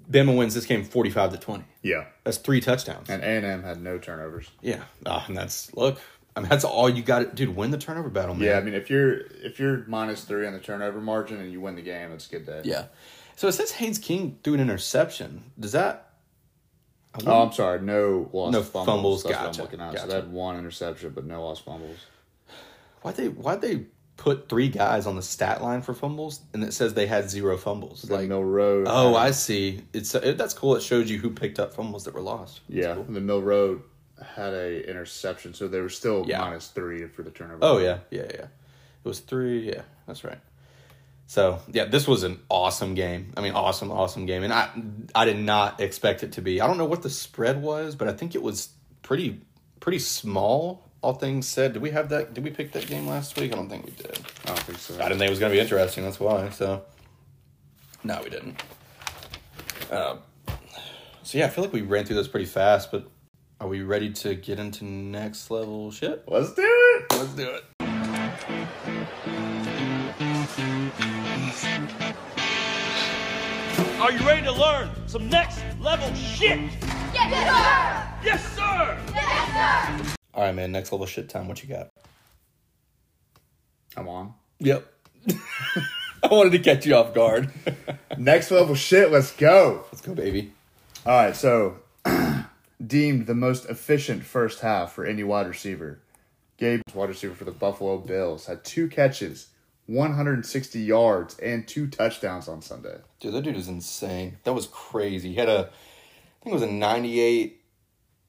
Bama 0.10 0.36
wins 0.38 0.54
this 0.56 0.66
game 0.66 0.84
forty 0.84 1.10
five 1.10 1.32
to 1.32 1.38
twenty. 1.38 1.66
Yeah, 1.84 2.06
That's 2.24 2.38
three 2.38 2.62
touchdowns. 2.62 3.10
and 3.10 3.22
A 3.24 3.26
and 3.28 3.46
M 3.46 3.64
had 3.64 3.82
no 3.82 3.98
turnovers. 3.98 4.50
yeah, 4.62 4.84
oh, 5.06 5.24
and 5.28 5.38
that's 5.38 5.74
look. 5.76 6.00
I 6.36 6.40
mean, 6.40 6.50
that's 6.50 6.64
all 6.64 6.88
you 6.90 7.02
got. 7.02 7.34
Dude, 7.36 7.56
win 7.56 7.72
the 7.72 7.78
turnover 7.78 8.10
battle, 8.10 8.36
man. 8.36 8.48
Yeah, 8.48 8.58
I 8.58 8.62
mean, 8.62 8.74
if 8.76 8.90
you're 8.90 9.22
if 9.44 9.60
you're 9.60 9.84
minus 9.88 10.24
three 10.24 10.46
on 10.48 10.54
the 10.54 10.60
turnover 10.60 11.02
margin 11.02 11.40
and 11.42 11.52
you 11.52 11.60
win 11.62 11.76
the 11.76 11.82
game, 11.82 12.12
it's 12.12 12.28
a 12.28 12.30
good 12.32 12.46
day. 12.46 12.62
Yeah. 12.64 12.86
So 13.36 13.48
it 13.48 13.52
says 13.54 13.72
Haynes 13.72 13.98
King 14.00 14.40
threw 14.44 14.54
an 14.56 14.60
interception. 14.60 15.44
Does 15.60 15.72
that? 15.74 16.04
Oh, 17.26 17.42
I'm 17.44 17.52
sorry, 17.52 17.82
no 17.82 18.30
lost 18.34 18.54
No 18.54 18.62
fumbles. 18.62 18.86
fumbles, 18.86 19.24
That's 19.24 19.36
gotcha, 19.36 19.48
what 19.48 19.56
I'm 19.58 19.62
looking 19.64 19.82
at. 19.82 20.00
So 20.00 20.08
they 20.08 20.16
had 20.16 20.32
one 20.32 20.58
interception, 20.60 21.12
but 21.16 21.26
no 21.26 21.44
lost 21.44 21.66
fumbles. 21.66 21.98
Why'd 23.02 23.16
they 23.16 23.30
why'd 23.30 23.62
they 23.62 23.86
put 24.18 24.50
three 24.50 24.68
guys 24.68 25.06
on 25.06 25.16
the 25.16 25.22
stat 25.22 25.62
line 25.62 25.82
for 25.82 25.94
fumbles 25.94 26.42
and 26.54 26.64
it 26.64 26.74
says 26.74 26.94
they 26.96 27.06
had 27.08 27.30
zero 27.30 27.56
fumbles? 27.58 28.10
Like 28.10 28.22
Like 28.22 28.30
Milroe. 28.30 28.84
oh, 28.88 29.16
I 29.16 29.32
see. 29.32 29.84
It's 29.94 30.14
it, 30.16 30.38
that's 30.38 30.54
cool. 30.54 30.76
It 30.76 30.82
shows 30.84 31.10
you 31.10 31.20
who 31.20 31.30
picked 31.30 31.60
up 31.60 31.74
fumbles 31.74 32.04
that 32.06 32.14
were 32.14 32.22
lost. 32.22 32.62
That's 32.68 32.86
yeah. 32.88 32.94
cool. 32.96 33.04
The 33.06 33.22
Milroe 33.22 33.82
had 34.36 34.54
a 34.54 34.90
interception, 34.90 35.54
so 35.54 35.68
they 35.68 35.80
were 35.82 35.90
still 35.90 36.26
Yeah. 36.28 36.40
minus 36.42 36.68
three 36.68 37.06
for 37.08 37.22
the 37.24 37.30
turnover. 37.32 37.60
Oh 37.62 37.78
yeah, 37.78 38.00
yeah, 38.10 38.24
yeah. 38.34 38.46
It 38.46 39.08
was 39.08 39.20
three. 39.20 39.68
Yeah, 39.70 39.84
that's 40.08 40.24
right. 40.24 40.40
So 41.28 41.60
yeah, 41.72 41.86
this 41.86 42.08
was 42.08 42.24
an 42.24 42.40
awesome 42.50 42.96
game. 42.96 43.34
I 43.38 43.42
mean, 43.42 43.54
awesome, 43.54 43.92
awesome 43.92 44.26
game, 44.26 44.44
and 44.44 44.52
I 44.54 44.70
I 45.14 45.26
did 45.26 45.38
not 45.38 45.80
expect 45.82 46.24
it 46.24 46.32
to 46.34 46.42
be. 46.42 46.62
I 46.62 46.68
don't 46.68 46.78
know 46.78 46.86
what 46.86 47.04
the 47.04 47.10
spread 47.10 47.62
was, 47.62 47.96
but 47.96 48.08
I 48.08 48.14
think 48.14 48.34
it 48.34 48.42
was 48.42 48.70
pretty 49.04 49.42
pretty 49.80 50.00
small. 50.00 50.87
All 51.02 51.14
things 51.14 51.48
said, 51.48 51.74
did 51.74 51.82
we 51.82 51.92
have 51.92 52.10
that? 52.10 52.34
Did 52.34 52.44
we 52.44 52.50
pick 52.50 52.72
that 52.74 52.88
game 52.88 53.08
last 53.08 53.40
week? 53.40 53.54
I 53.54 53.56
don't 53.56 53.70
think 53.70 53.86
we 53.86 53.92
did. 53.92 54.20
I 54.46 54.48
don't 54.48 54.60
think 54.60 54.80
so. 54.80 54.96
I 54.96 55.04
didn't 55.04 55.20
think 55.20 55.28
it 55.28 55.30
was 55.30 55.40
going 55.40 55.52
to 55.52 55.56
be 55.56 55.62
interesting. 55.62 56.04
That's 56.04 56.20
why. 56.20 56.50
So, 56.50 56.84
no, 58.04 58.20
we 58.24 58.30
didn't. 58.30 58.62
Um, 59.92 60.20
so 61.24 61.38
yeah, 61.38 61.46
I 61.46 61.50
feel 61.50 61.64
like 61.64 61.74
we 61.74 61.82
ran 61.82 62.06
through 62.06 62.16
this 62.16 62.28
pretty 62.28 62.46
fast, 62.46 62.92
but 62.92 63.10
are 63.60 63.68
we 63.68 63.82
ready 63.82 64.12
to 64.14 64.36
get 64.36 64.60
into 64.60 64.86
next 64.86 65.50
level 65.52 65.92
shit? 65.92 66.24
Let's 66.28 66.54
do 66.54 66.64
it. 66.64 67.06
Let's 67.12 67.34
do 67.34 67.50
it. 67.50 67.64
Are 74.00 74.12
you 74.12 74.20
ready 74.28 74.44
to 74.44 74.52
learn 74.52 74.90
some 75.08 75.30
next 75.30 75.64
level 75.80 76.14
shit? 76.14 76.60
Yes, 77.14 77.34
sir! 77.34 78.14
Yes, 78.24 78.56
sir! 78.56 78.98
Yes, 79.14 80.08
sir! 80.08 80.14
All 80.38 80.44
right, 80.44 80.54
man. 80.54 80.72
Next 80.72 80.92
level 80.92 81.08
shit 81.08 81.30
time. 81.30 81.48
What 81.48 81.64
you 81.64 81.70
got? 81.70 81.90
I'm 83.98 84.08
on. 84.08 84.36
Yep. 84.60 84.88
I 85.32 86.28
wanted 86.30 86.52
to 86.52 86.60
catch 86.60 86.86
you 86.86 86.94
off 86.94 87.16
guard. 87.16 87.50
Next 88.20 88.52
level 88.52 88.76
shit. 88.76 89.12
Let's 89.12 89.32
go. 89.32 89.86
Let's 89.92 90.02
go, 90.02 90.14
baby. 90.14 90.54
All 91.08 91.24
right, 91.24 91.36
so 91.36 91.80
deemed 92.86 93.26
the 93.26 93.34
most 93.34 93.66
efficient 93.66 94.24
first 94.24 94.60
half 94.60 94.94
for 94.94 95.06
any 95.06 95.24
wide 95.24 95.48
receiver. 95.48 96.02
Gabe, 96.58 96.82
wide 96.94 97.10
receiver 97.10 97.34
for 97.34 97.46
the 97.46 97.52
Buffalo 97.52 97.98
Bills, 97.98 98.46
had 98.46 98.64
two 98.64 98.88
catches, 98.90 99.48
160 99.88 100.80
yards, 100.80 101.40
and 101.40 101.68
two 101.68 101.88
touchdowns 101.88 102.48
on 102.48 102.62
Sunday. 102.62 102.98
Dude, 103.20 103.34
that 103.34 103.42
dude 103.42 103.58
is 103.58 103.70
insane. 103.70 104.38
That 104.44 104.54
was 104.54 104.68
crazy. 104.68 105.30
He 105.30 105.36
had 105.36 105.50
a, 105.50 105.62
I 105.62 106.44
think 106.44 106.52
it 106.52 106.54
was 106.54 106.62
a 106.62 106.68
98, 106.68 107.60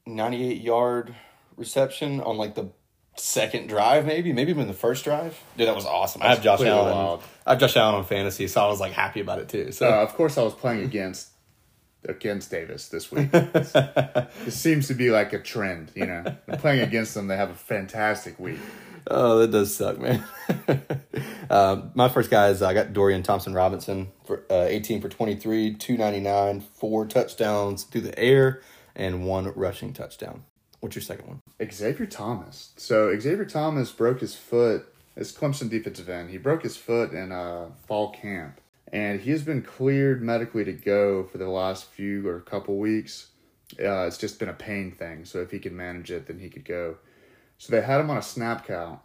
98 0.07 0.63
yard 0.63 1.15
reception 1.59 2.21
on 2.21 2.37
like 2.37 2.55
the 2.55 2.71
second 3.17 3.69
drive, 3.69 4.07
maybe, 4.07 4.33
maybe 4.33 4.51
even 4.51 4.67
the 4.69 4.73
first 4.73 5.05
drive. 5.05 5.39
Dude, 5.57 5.69
that 5.69 5.75
was 5.75 5.87
awesome. 5.87 6.23
I 6.23 6.29
have 6.29 6.43
Josh 6.43 6.61
Allen. 6.61 6.95
wild. 6.95 7.23
I 7.47 7.51
have 7.51 7.61
Josh 7.61 7.77
Allen 7.77 7.97
on 7.97 8.05
fantasy, 8.05 8.47
so 8.49 8.63
I 8.65 8.69
was 8.69 8.81
like 8.81 8.93
happy 8.93 9.21
about 9.21 9.41
it 9.41 9.49
too. 9.49 9.73
So 9.73 9.89
Uh, 9.89 10.03
of 10.03 10.15
course, 10.15 10.39
I 10.39 10.43
was 10.43 10.55
playing 10.55 10.85
against 10.85 11.29
against 12.05 12.51
Davis 12.51 12.89
this 12.89 13.11
week. 13.11 13.29
it 13.33 14.51
seems 14.51 14.87
to 14.89 14.95
be 14.95 15.11
like 15.11 15.33
a 15.33 15.39
trend, 15.39 15.91
you 15.95 16.07
know. 16.07 16.25
I'm 16.49 16.59
playing 16.59 16.81
against 16.81 17.15
them; 17.15 17.27
they 17.27 17.37
have 17.37 17.51
a 17.51 17.55
fantastic 17.55 18.39
week. 18.39 18.59
Oh, 19.11 19.39
that 19.39 19.51
does 19.51 19.75
suck, 19.75 19.99
man. 19.99 20.23
um, 21.51 21.91
my 21.95 22.09
first 22.09 22.31
guy 22.31 22.49
is 22.49 22.63
I 22.63 22.75
got 22.75 22.93
Dorian 22.93 23.23
Thompson 23.23 23.55
Robinson 23.55 24.09
for 24.27 24.45
uh, 24.51 24.67
18 24.69 25.01
for 25.01 25.09
23, 25.09 25.75
299, 25.75 26.61
four 26.61 27.07
touchdowns 27.07 27.85
through 27.85 28.03
the 28.03 28.19
air, 28.19 28.61
and 28.95 29.25
one 29.27 29.51
rushing 29.55 29.93
touchdown. 29.93 30.45
What's 30.81 30.95
your 30.95 31.03
second 31.03 31.27
one? 31.27 31.41
Xavier 31.71 32.07
Thomas. 32.07 32.73
So 32.77 33.19
Xavier 33.19 33.45
Thomas 33.45 33.91
broke 33.91 34.21
his 34.21 34.35
foot 34.35 34.87
as 35.17 35.33
Clemson 35.33 35.69
defensive 35.69 36.09
end. 36.09 36.31
He 36.31 36.39
broke 36.39 36.63
his 36.63 36.77
foot 36.77 37.13
in 37.13 37.33
a 37.33 37.71
fall 37.87 38.11
camp, 38.11 38.61
and 38.93 39.21
he 39.21 39.33
has 39.33 39.43
been 39.43 39.63
cleared 39.63 40.23
medically 40.23 40.65
to 40.65 40.73
go 40.73 41.25
for 41.25 41.39
the 41.39 41.49
last 41.49 41.87
few 41.87 42.29
or 42.29 42.41
couple 42.41 42.79
weeks. 42.79 43.29
Uh, 43.79 44.07
it's 44.07 44.17
just 44.17 44.39
been 44.39 44.49
a 44.49 44.55
pain 44.55 44.93
thing. 44.93 45.25
So 45.25 45.41
if 45.41 45.51
he 45.51 45.59
can 45.59 45.77
manage 45.77 46.11
it, 46.11 46.27
then 46.27 46.39
he 46.39 46.49
could 46.49 46.65
go. 46.65 46.97
So 47.59 47.73
they 47.73 47.83
had 47.83 48.01
him 48.01 48.09
on 48.09 48.17
a 48.17 48.23
snap 48.23 48.67
count 48.67 49.01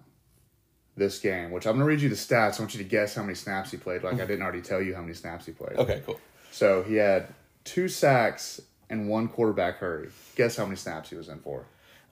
this 0.95 1.17
game, 1.19 1.49
which 1.49 1.65
I'm 1.65 1.73
gonna 1.73 1.85
read 1.85 2.01
you 2.01 2.09
the 2.09 2.15
stats. 2.15 2.59
I 2.59 2.63
want 2.63 2.75
you 2.75 2.83
to 2.83 2.89
guess 2.89 3.15
how 3.15 3.23
many 3.23 3.33
snaps 3.33 3.71
he 3.71 3.77
played. 3.77 4.03
Like 4.03 4.13
I 4.15 4.25
didn't 4.25 4.43
already 4.43 4.61
tell 4.61 4.81
you 4.81 4.93
how 4.93 5.01
many 5.01 5.15
snaps 5.15 5.47
he 5.47 5.51
played. 5.51 5.75
Okay, 5.77 6.03
cool. 6.05 6.19
So 6.51 6.83
he 6.83 6.95
had 6.95 7.33
two 7.63 7.87
sacks 7.87 8.61
and 8.89 9.07
one 9.09 9.27
quarterback 9.27 9.77
hurry. 9.77 10.09
Guess 10.35 10.55
how 10.57 10.65
many 10.65 10.75
snaps 10.75 11.09
he 11.09 11.15
was 11.15 11.29
in 11.29 11.39
for? 11.39 11.65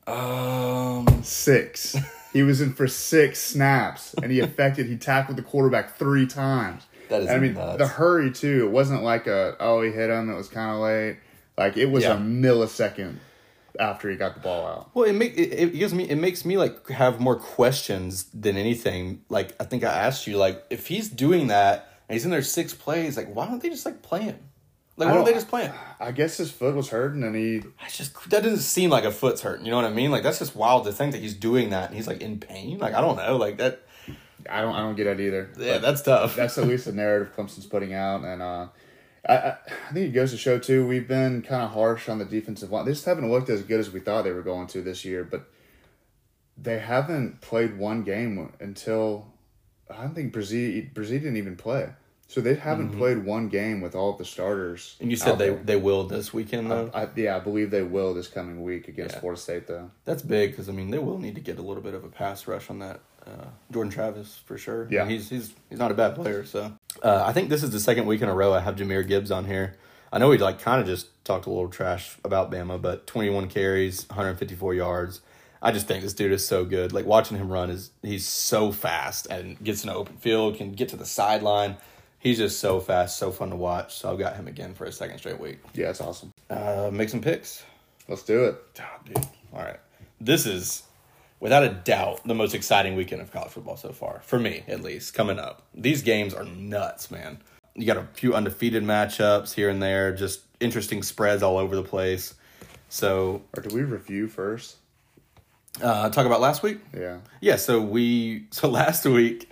Um, 0.07 1.23
Six. 1.23 1.95
he 2.33 2.43
was 2.43 2.61
in 2.61 2.73
for 2.73 2.87
six 2.87 3.39
snaps, 3.39 4.13
and 4.15 4.31
he 4.31 4.39
affected. 4.39 4.87
He 4.87 4.97
tackled 4.97 5.37
the 5.37 5.43
quarterback 5.43 5.95
three 5.97 6.25
times. 6.25 6.83
That 7.09 7.23
is 7.23 7.29
I 7.29 7.37
mean, 7.39 7.53
nuts. 7.53 7.77
the 7.77 7.87
hurry 7.87 8.31
too. 8.31 8.65
It 8.67 8.71
wasn't 8.71 9.03
like 9.03 9.27
a 9.27 9.55
oh 9.59 9.81
he 9.81 9.91
hit 9.91 10.09
him. 10.09 10.29
It 10.29 10.35
was 10.35 10.47
kind 10.47 10.71
of 10.71 10.79
late. 10.81 11.17
Like 11.57 11.77
it 11.77 11.87
was 11.87 12.03
Yeah. 12.03 12.13
a 12.13 12.17
millisecond 12.17 13.17
after 13.79 14.09
he 14.09 14.15
got 14.15 14.33
the 14.35 14.39
ball 14.39 14.65
out. 14.65 14.89
Well, 14.93 15.05
it 15.05 15.13
make 15.13 15.37
it, 15.37 15.51
it 15.53 15.73
gives 15.73 15.93
me 15.93 16.09
it 16.09 16.15
makes 16.15 16.45
me 16.45 16.57
like 16.57 16.87
have 16.87 17.19
more 17.19 17.35
questions 17.35 18.25
than 18.33 18.55
anything. 18.57 19.23
Like 19.29 19.53
I 19.59 19.65
think 19.65 19.83
I 19.83 19.93
asked 19.93 20.25
you, 20.25 20.37
like 20.37 20.63
if 20.69 20.87
he's 20.87 21.09
doing 21.09 21.47
that 21.47 21.89
and 22.07 22.13
he's 22.15 22.23
in 22.25 22.31
there 22.31 22.41
six 22.41 22.73
plays, 22.73 23.17
like 23.17 23.33
why 23.35 23.45
don't 23.45 23.61
they 23.61 23.69
just 23.69 23.85
like 23.85 24.01
play 24.01 24.21
him? 24.23 24.39
Like 24.97 25.07
why 25.09 25.15
don't 25.15 25.25
they 25.25 25.33
just 25.33 25.47
play 25.47 25.63
him? 25.63 25.73
I 25.99 26.11
guess 26.11 26.37
his 26.37 26.51
foot 26.51 26.75
was 26.75 26.89
hurting, 26.89 27.23
and 27.23 27.35
he 27.35 27.63
It's 27.85 27.97
just 27.97 28.29
that 28.29 28.43
doesn't 28.43 28.59
seem 28.59 28.89
like 28.89 29.03
a 29.05 29.11
foot's 29.11 29.41
hurting. 29.41 29.65
You 29.65 29.71
know 29.71 29.77
what 29.77 29.85
I 29.85 29.89
mean? 29.93 30.11
Like 30.11 30.21
that's 30.23 30.39
just 30.39 30.55
wild 30.55 30.83
to 30.85 30.91
think 30.91 31.13
that 31.13 31.21
he's 31.21 31.33
doing 31.33 31.69
that 31.71 31.87
and 31.89 31.95
he's 31.95 32.07
like 32.07 32.21
in 32.21 32.39
pain. 32.39 32.77
Like 32.77 32.93
I 32.93 33.01
don't 33.01 33.15
know. 33.15 33.37
Like 33.37 33.57
that. 33.57 33.81
I 34.49 34.61
don't 34.61 34.75
I 34.75 34.79
don't 34.79 34.95
get 34.95 35.07
it 35.07 35.19
either. 35.19 35.49
Yeah, 35.57 35.73
But 35.73 35.81
that's 35.83 36.01
tough. 36.01 36.35
that's 36.35 36.57
at 36.57 36.67
least 36.67 36.85
the 36.85 36.91
narrative 36.91 37.33
Clemson's 37.35 37.65
putting 37.67 37.93
out, 37.93 38.23
and 38.23 38.41
uh, 38.41 38.67
I, 39.27 39.33
I 39.33 39.49
I 39.89 39.93
think 39.93 40.07
it 40.07 40.11
goes 40.13 40.31
to 40.31 40.37
show 40.37 40.59
too. 40.59 40.85
We've 40.85 41.07
been 41.07 41.41
kind 41.41 41.63
of 41.63 41.71
harsh 41.71 42.09
on 42.09 42.17
the 42.19 42.25
defensive 42.25 42.71
line. 42.71 42.85
They 42.85 42.91
just 42.91 43.05
haven't 43.05 43.29
looked 43.31 43.49
as 43.49 43.61
good 43.63 43.79
as 43.79 43.91
we 43.91 43.99
thought 43.99 44.23
they 44.23 44.31
were 44.31 44.41
going 44.41 44.67
to 44.67 44.81
this 44.81 45.05
year, 45.05 45.23
but 45.23 45.47
they 46.57 46.79
haven't 46.79 47.41
played 47.41 47.77
one 47.77 48.03
game 48.03 48.51
until 48.59 49.27
I 49.89 50.01
don't 50.03 50.15
think 50.15 50.33
Bresee 50.33 50.91
Bresee 50.93 51.11
didn't 51.19 51.37
even 51.37 51.55
play. 51.55 51.89
So 52.31 52.39
they 52.39 52.55
haven't 52.55 52.91
played 52.97 53.25
one 53.25 53.49
game 53.49 53.81
with 53.81 53.93
all 53.93 54.11
of 54.11 54.17
the 54.17 54.23
starters. 54.23 54.95
and 55.01 55.11
you 55.11 55.17
said 55.17 55.37
they 55.37 55.49
there. 55.49 55.61
they 55.65 55.75
will 55.75 56.05
this 56.05 56.33
weekend 56.33 56.71
though. 56.71 56.89
I, 56.93 57.05
yeah, 57.17 57.35
I 57.35 57.39
believe 57.39 57.71
they 57.71 57.81
will 57.83 58.13
this 58.13 58.29
coming 58.29 58.63
week 58.63 58.87
against 58.87 59.15
Yeah. 59.15 59.19
Florida 59.19 59.41
State, 59.41 59.67
though. 59.67 59.91
That's 60.05 60.21
big 60.21 60.51
because 60.51 60.69
I 60.69 60.71
mean 60.71 60.91
they 60.91 60.97
will 60.97 61.17
need 61.17 61.35
to 61.35 61.41
get 61.41 61.59
a 61.59 61.61
little 61.61 61.83
bit 61.83 61.93
of 61.93 62.05
a 62.05 62.07
pass 62.07 62.47
rush 62.47 62.69
on 62.69 62.79
that 62.79 63.01
uh, 63.27 63.47
Jordan 63.69 63.91
Travis 63.91 64.39
for 64.45 64.57
sure. 64.57 64.87
Yeah. 64.89 65.05
he's 65.09 65.29
he's 65.29 65.53
he's 65.69 65.77
not 65.77 65.91
a 65.91 65.93
bad 65.93 66.15
player. 66.15 66.45
So 66.45 66.71
uh, 67.03 67.23
I 67.27 67.33
think 67.33 67.49
this 67.49 67.63
is 67.63 67.71
the 67.71 67.81
second 67.81 68.05
week 68.05 68.21
in 68.21 68.29
a 68.29 68.33
row 68.33 68.53
I 68.53 68.61
have 68.61 68.77
Jahmyr 68.77 69.05
Gibbs 69.05 69.29
on 69.29 69.43
here. 69.43 69.75
I 70.13 70.17
know 70.17 70.29
we 70.29 70.37
like 70.37 70.59
kind 70.61 70.79
of 70.79 70.87
just 70.87 71.07
talked 71.25 71.47
a 71.47 71.49
little 71.49 71.67
trash 71.67 72.15
about 72.23 72.49
Bama, 72.49 72.81
but 72.81 73.07
twenty 73.07 73.29
one 73.29 73.49
carries, 73.49 74.07
one 74.07 74.15
hundred 74.15 74.35
fifty 74.39 74.55
four 74.55 74.73
yards. 74.73 75.19
I 75.61 75.73
just 75.73 75.85
think 75.85 76.01
this 76.01 76.13
dude 76.13 76.31
is 76.31 76.47
so 76.47 76.63
good. 76.63 76.93
Like 76.93 77.05
watching 77.05 77.35
him 77.37 77.49
run 77.51 77.69
is 77.69 77.91
he's 78.01 78.25
so 78.25 78.71
fast 78.71 79.27
and 79.29 79.61
gets 79.61 79.83
in 79.83 79.89
an 79.89 79.97
open 79.97 80.15
field, 80.15 80.55
can 80.55 80.71
get 80.71 80.87
to 80.89 80.95
the 80.95 81.05
sideline. 81.05 81.75
He's 82.21 82.37
just 82.37 82.59
so 82.59 82.79
fast, 82.79 83.17
so 83.17 83.31
fun 83.31 83.49
to 83.49 83.55
watch. 83.55 83.95
So 83.95 84.11
I've 84.11 84.19
got 84.19 84.35
him 84.35 84.47
again 84.47 84.73
for 84.75 84.85
a 84.85 84.91
second 84.91 85.17
straight 85.17 85.39
week. 85.39 85.59
Yeah, 85.73 85.89
it's 85.89 85.99
awesome. 86.01 86.31
Uh, 86.49 86.89
make 86.93 87.09
some 87.09 87.19
picks. 87.21 87.63
Let's 88.07 88.23
do 88.23 88.45
it. 88.45 88.55
Oh, 88.79 88.83
dude. 89.05 89.17
All 89.53 89.59
right. 89.63 89.79
This 90.19 90.45
is, 90.45 90.83
without 91.39 91.63
a 91.63 91.69
doubt, 91.69 92.21
the 92.27 92.35
most 92.35 92.53
exciting 92.53 92.95
weekend 92.95 93.21
of 93.23 93.31
college 93.31 93.51
football 93.51 93.75
so 93.75 93.91
far, 93.91 94.21
for 94.23 94.37
me 94.39 94.63
at 94.67 94.81
least, 94.81 95.15
coming 95.15 95.39
up. 95.39 95.63
These 95.73 96.03
games 96.03 96.33
are 96.35 96.43
nuts, 96.45 97.09
man. 97.09 97.39
You 97.73 97.85
got 97.87 97.97
a 97.97 98.07
few 98.13 98.35
undefeated 98.35 98.83
matchups 98.83 99.53
here 99.53 99.69
and 99.69 99.81
there, 99.81 100.13
just 100.13 100.41
interesting 100.59 101.01
spreads 101.01 101.41
all 101.41 101.57
over 101.57 101.75
the 101.75 101.83
place. 101.83 102.35
So, 102.89 103.41
Or 103.57 103.63
do 103.63 103.73
we 103.73 103.81
review 103.81 104.27
first? 104.27 104.75
uh, 105.81 106.09
talk 106.09 106.25
about 106.27 106.41
last 106.41 106.61
week? 106.61 106.79
Yeah. 106.95 107.19
Yeah, 107.39 107.55
so 107.55 107.81
we, 107.81 108.45
so 108.51 108.69
last 108.69 109.05
week, 109.05 109.49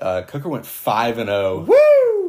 uh, 0.00 0.22
Coker 0.28 0.48
went 0.50 0.66
5 0.66 1.18
and 1.18 1.28
0. 1.28 1.60
Woo! 1.64 1.76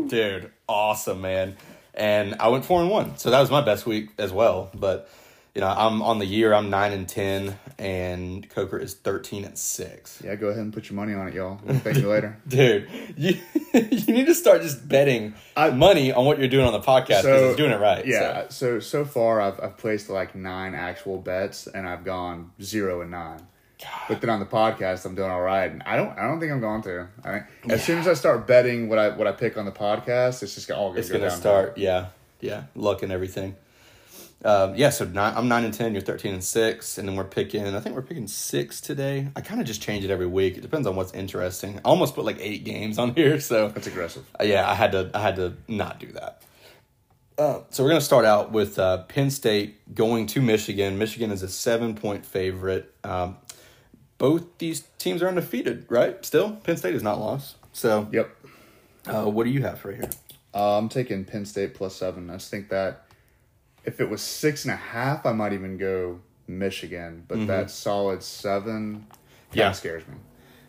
Dude, 0.08 0.52
awesome, 0.68 1.22
man. 1.22 1.56
And 1.94 2.36
I 2.40 2.50
went 2.50 2.66
four 2.66 2.82
and 2.82 2.90
one, 2.90 3.18
so 3.18 3.32
that 3.32 3.40
was 3.40 3.50
my 3.50 3.62
best 3.62 3.86
week 3.86 4.10
as 4.18 4.32
well. 4.32 4.70
But 4.74 5.10
you 5.56 5.62
know, 5.62 5.68
I'm 5.76 6.04
on 6.04 6.20
the 6.20 6.26
year. 6.28 6.54
I'm 6.54 6.70
nine 6.70 6.94
and 6.94 7.10
ten, 7.10 7.58
and 7.80 8.48
Coker 8.48 8.78
is 8.78 8.94
thirteen 8.94 9.44
and 9.44 9.58
six. 9.58 10.22
Yeah, 10.24 10.36
go 10.36 10.50
ahead 10.50 10.62
and 10.62 10.72
put 10.72 10.88
your 10.92 10.96
money 10.96 11.16
on 11.16 11.28
it, 11.28 11.34
y'all. 11.34 11.60
We'll 11.66 11.80
thank 11.80 11.98
you 11.98 12.08
later. 12.08 12.38
Dude, 12.48 12.88
you 13.18 13.40
you 13.74 14.14
need 14.14 14.28
to 14.28 14.36
start 14.36 14.62
just 14.62 14.88
betting 14.88 15.34
I- 15.56 15.72
money 15.72 16.14
on 16.14 16.26
what 16.26 16.38
you're 16.38 16.48
doing 16.48 16.68
on 16.68 16.74
the 16.74 16.80
podcast 16.82 17.24
because 17.24 17.42
it's 17.42 17.58
doing 17.58 17.72
it 17.72 17.80
right. 17.80 18.06
Yeah. 18.06 18.50
so. 18.50 18.78
So 18.78 18.80
so 18.80 19.06
far, 19.06 19.42
I've 19.42 19.60
I've 19.60 19.78
placed 19.78 20.12
like 20.12 20.36
nine 20.36 20.76
actual 20.76 21.18
bets, 21.18 21.66
and 21.66 21.88
I've 21.88 22.04
gone 22.04 22.52
zero 22.62 23.02
and 23.02 23.10
nine. 23.10 23.42
But 24.08 24.22
then 24.22 24.30
on 24.30 24.40
the 24.40 24.46
podcast, 24.46 25.06
I'm 25.06 25.16
doing 25.16 25.30
all 25.30 25.42
right, 25.42 25.72
and 25.72 25.84
I 25.84 25.96
don't 25.96 26.18
I 26.18 26.24
don't 26.24 26.40
think 26.40 26.52
I'm 26.52 26.60
going 26.60 26.82
to. 26.84 27.08
I 27.24 27.32
think 27.32 27.44
as 27.70 27.84
soon 27.84 28.00
as 28.00 28.08
I 28.08 28.14
start 28.14 28.48
betting 28.48 28.90
what 28.90 28.98
I 28.98 29.10
what 29.10 29.28
I 29.28 29.32
pick 29.32 29.58
on 29.58 29.66
the 29.66 29.72
podcast, 29.72 30.42
it's 30.44 30.56
just 30.56 30.72
all 30.72 30.90
gonna 30.90 31.00
it's 31.00 31.10
go 31.10 31.20
gonna 31.20 31.32
start. 31.32 31.78
Yeah, 31.78 32.08
yeah, 32.40 32.64
luck 32.76 33.04
and 33.04 33.12
everything. 33.12 33.56
Um, 34.46 34.76
yeah, 34.76 34.92
so 34.92 35.06
nine, 35.06 35.34
I'm 35.36 35.48
nine 35.48 35.64
and 35.66 35.74
ten. 35.74 35.94
You're 35.94 36.02
thirteen 36.02 36.34
and 36.34 36.44
six, 36.44 36.98
and 36.98 37.08
then 37.08 37.16
we're 37.16 37.24
picking. 37.24 37.66
I 37.68 37.80
think 37.80 37.96
we're 37.96 38.02
picking 38.02 38.28
six 38.28 38.80
today. 38.82 39.28
I 39.36 39.42
kind 39.42 39.60
of 39.60 39.68
just 39.68 39.82
change 39.82 40.06
it 40.06 40.12
every 40.12 40.28
week. 40.28 40.58
It 40.58 40.62
depends 40.62 40.88
on 40.88 40.96
what's 40.96 41.14
interesting. 41.14 41.78
I 41.78 41.90
almost 41.90 42.16
put 42.16 42.24
like 42.26 42.38
eight 42.40 42.64
games 42.64 42.98
on 42.98 43.14
here, 43.16 43.40
so 43.40 43.70
That's 43.70 43.88
aggressive. 43.88 44.26
Uh, 44.40 44.44
yeah, 44.44 44.70
I 44.70 44.74
had 44.74 44.92
to 44.94 45.12
I 45.14 45.22
had 45.22 45.36
to 45.38 45.54
not 45.68 46.00
do 46.00 46.12
that. 46.14 46.42
Uh, 47.38 47.62
so 47.70 47.84
we're 47.84 47.90
gonna 47.90 48.02
start 48.02 48.26
out 48.26 48.52
with 48.52 48.80
uh, 48.80 49.04
Penn 49.04 49.30
State 49.30 49.94
going 49.94 50.26
to 50.28 50.42
Michigan. 50.42 50.98
Michigan 50.98 51.32
is 51.32 51.44
a 51.44 51.50
seven 51.50 51.96
point 51.96 52.26
favorite. 52.26 52.94
Um, 53.04 53.38
both 54.18 54.44
these 54.58 54.84
teams 54.98 55.22
are 55.22 55.28
undefeated, 55.28 55.86
right? 55.90 56.24
Still, 56.26 56.54
Penn 56.64 56.78
State 56.78 56.96
is 56.96 57.04
not 57.04 57.20
lost. 57.20 57.56
So, 57.74 58.08
Yep. 58.12 58.30
uh, 59.08 59.26
what 59.30 59.44
do 59.46 59.50
you 59.52 59.62
have 59.64 59.84
right 59.86 59.96
here? 59.96 60.10
Uh, 60.54 60.78
I'm 60.78 60.90
taking 60.90 61.24
Penn 61.26 61.46
State 61.46 61.74
plus 61.76 61.96
seven. 61.96 62.30
I 62.30 62.34
just 62.34 62.50
think 62.50 62.70
that 62.70 63.06
if 63.86 64.02
it 64.02 64.10
was 64.10 64.22
six 64.22 64.66
and 64.66 64.74
a 64.74 64.78
half, 64.78 65.26
I 65.26 65.34
might 65.34 65.54
even 65.54 65.78
go 65.78 66.20
Michigan. 66.48 67.24
But 67.28 67.46
that 67.48 67.70
solid 67.70 68.24
seven, 68.24 69.06
kind 69.06 69.12
Mm-hmm. 69.52 69.60
Yeah. 69.60 69.70
of 69.70 69.76
scares 69.76 70.08
me. 70.08 70.16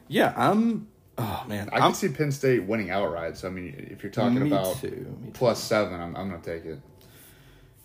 Yeah, 0.08 0.32
I'm. 0.36 0.88
Oh 1.16 1.44
man, 1.48 1.68
I 1.72 1.76
I'm 1.76 1.82
can 1.82 1.94
see 1.94 2.08
Penn 2.08 2.30
State 2.30 2.62
winning 2.64 2.90
outright. 2.90 3.36
So 3.36 3.48
I 3.48 3.50
mean, 3.50 3.88
if 3.90 4.02
you're 4.04 4.12
talking 4.12 4.42
about 4.42 4.76
too, 4.80 4.86
me 5.20 5.26
too. 5.28 5.30
plus 5.32 5.62
seven, 5.62 6.00
I'm 6.00 6.14
I'm 6.16 6.30
gonna 6.30 6.40
take 6.42 6.64
it. 6.64 6.80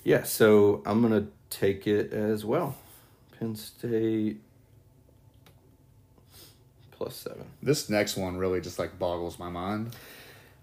Yeah, 0.03 0.24
so 0.24 0.84
I'm 0.86 1.01
gonna 1.01 1.28
take 1.49 1.88
it 1.88 2.11
as 2.14 2.43
well. 2.45 2.76
Penn 3.39 3.55
State 3.55 4.41
plus 7.03 7.15
seven. 7.15 7.45
This 7.61 7.89
next 7.89 8.17
one 8.17 8.37
really 8.37 8.61
just 8.61 8.79
like 8.79 8.97
boggles 8.97 9.37
my 9.39 9.49
mind. 9.49 9.95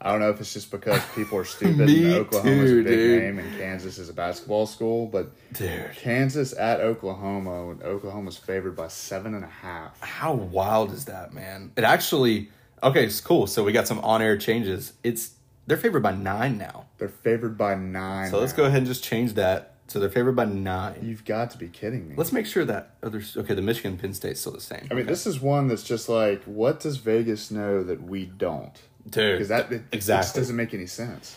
I 0.03 0.11
don't 0.13 0.21
know 0.21 0.31
if 0.31 0.41
it's 0.41 0.55
just 0.55 0.71
because 0.71 1.03
people 1.15 1.37
are 1.39 1.45
stupid 1.57 1.77
Me 1.87 2.05
and 2.05 2.15
Oklahoma's 2.15 2.71
too, 2.71 2.81
a 2.81 2.85
big 2.85 2.95
dude. 2.95 3.23
name 3.23 3.39
and 3.39 3.59
Kansas 3.59 3.99
is 3.99 4.09
a 4.09 4.15
basketball 4.15 4.67
school, 4.67 5.07
but 5.07 5.31
Dude, 5.53 5.91
Kansas 5.95 6.55
at 6.55 6.81
Oklahoma, 6.81 7.71
and 7.71 7.83
Oklahoma's 7.83 8.39
favored 8.39 8.75
by 8.75 8.89
seven 8.89 9.35
and 9.35 9.45
a 9.45 9.49
half. 9.49 10.01
how 10.01 10.33
wild 10.33 10.93
is 10.93 11.05
that, 11.05 11.35
man? 11.35 11.73
It 11.77 11.85
actually 11.85 12.49
okay, 12.83 13.05
it's 13.05 13.21
cool. 13.21 13.47
So 13.47 13.63
we 13.63 13.73
got 13.73 13.87
some 13.87 13.99
on-air 13.99 14.39
changes. 14.39 14.95
It's 15.05 15.33
they're 15.67 15.77
favored 15.77 16.03
by 16.03 16.13
nine 16.15 16.57
now. 16.57 16.87
They're 16.97 17.09
favored 17.09 17.59
by 17.59 17.75
nine. 17.75 18.31
So 18.31 18.41
let's 18.41 18.55
go 18.55 18.65
ahead 18.65 18.79
and 18.79 18.87
just 18.87 19.05
change 19.05 19.35
that. 19.35 19.75
So 19.91 19.99
they're 19.99 20.09
favored 20.09 20.37
by 20.37 20.45
nine. 20.45 21.01
You've 21.03 21.25
got 21.25 21.51
to 21.51 21.59
be 21.59 21.67
kidding 21.67 22.09
me. 22.09 22.15
Let's 22.17 22.31
make 22.31 22.47
sure 22.47 22.65
that 22.65 22.95
others. 23.03 23.37
Okay, 23.37 23.55
the 23.55 23.61
Michigan 23.61 23.99
Penn 23.99 24.15
State's 24.15 24.39
still 24.39 24.53
the 24.53 24.61
same. 24.61 24.87
I 24.89 24.95
mean, 24.95 25.07
this 25.07 25.27
is 25.27 25.41
one 25.41 25.67
that's 25.67 25.83
just 25.83 26.09
like, 26.09 26.45
what 26.45 26.79
does 26.79 26.99
Vegas 26.99 27.51
know 27.51 27.83
that 27.83 28.01
we 28.01 28.27
don't? 28.27 28.73
dude, 29.09 29.39
Because 29.39 29.49
that 29.49 29.73
it, 29.73 29.75
it 29.75 29.79
just 29.79 29.95
exactly 29.95 30.41
doesn't 30.43 30.55
make 30.55 30.73
any 30.75 30.87
sense. 30.87 31.37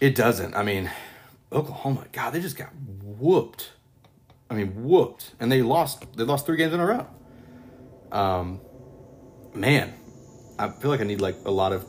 It 0.00 0.14
doesn't. 0.14 0.54
I 0.54 0.62
mean, 0.62 0.90
Oklahoma. 1.52 2.06
God, 2.10 2.30
they 2.30 2.40
just 2.40 2.56
got 2.56 2.70
whooped. 3.02 3.72
I 4.48 4.54
mean, 4.54 4.82
whooped, 4.82 5.32
and 5.38 5.52
they 5.52 5.60
lost. 5.60 6.06
They 6.16 6.24
lost 6.24 6.46
three 6.46 6.56
games 6.56 6.72
in 6.72 6.80
a 6.80 6.86
row. 6.86 7.06
Um, 8.10 8.62
man, 9.52 9.92
I 10.58 10.70
feel 10.70 10.90
like 10.90 11.02
I 11.02 11.04
need 11.04 11.20
like 11.20 11.36
a 11.44 11.50
lot 11.50 11.74
of. 11.74 11.84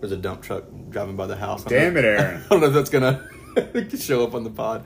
There's 0.00 0.10
a 0.10 0.16
dump 0.16 0.42
truck 0.42 0.64
driving 0.90 1.14
by 1.14 1.28
the 1.28 1.36
house. 1.36 1.62
Damn 1.62 1.96
it, 1.96 2.04
Aaron. 2.04 2.42
I 2.44 2.48
don't 2.48 2.60
know 2.60 2.66
if 2.66 2.74
that's 2.74 2.90
gonna 2.90 3.30
show 3.98 4.24
up 4.24 4.34
on 4.34 4.44
the 4.44 4.50
pod. 4.50 4.84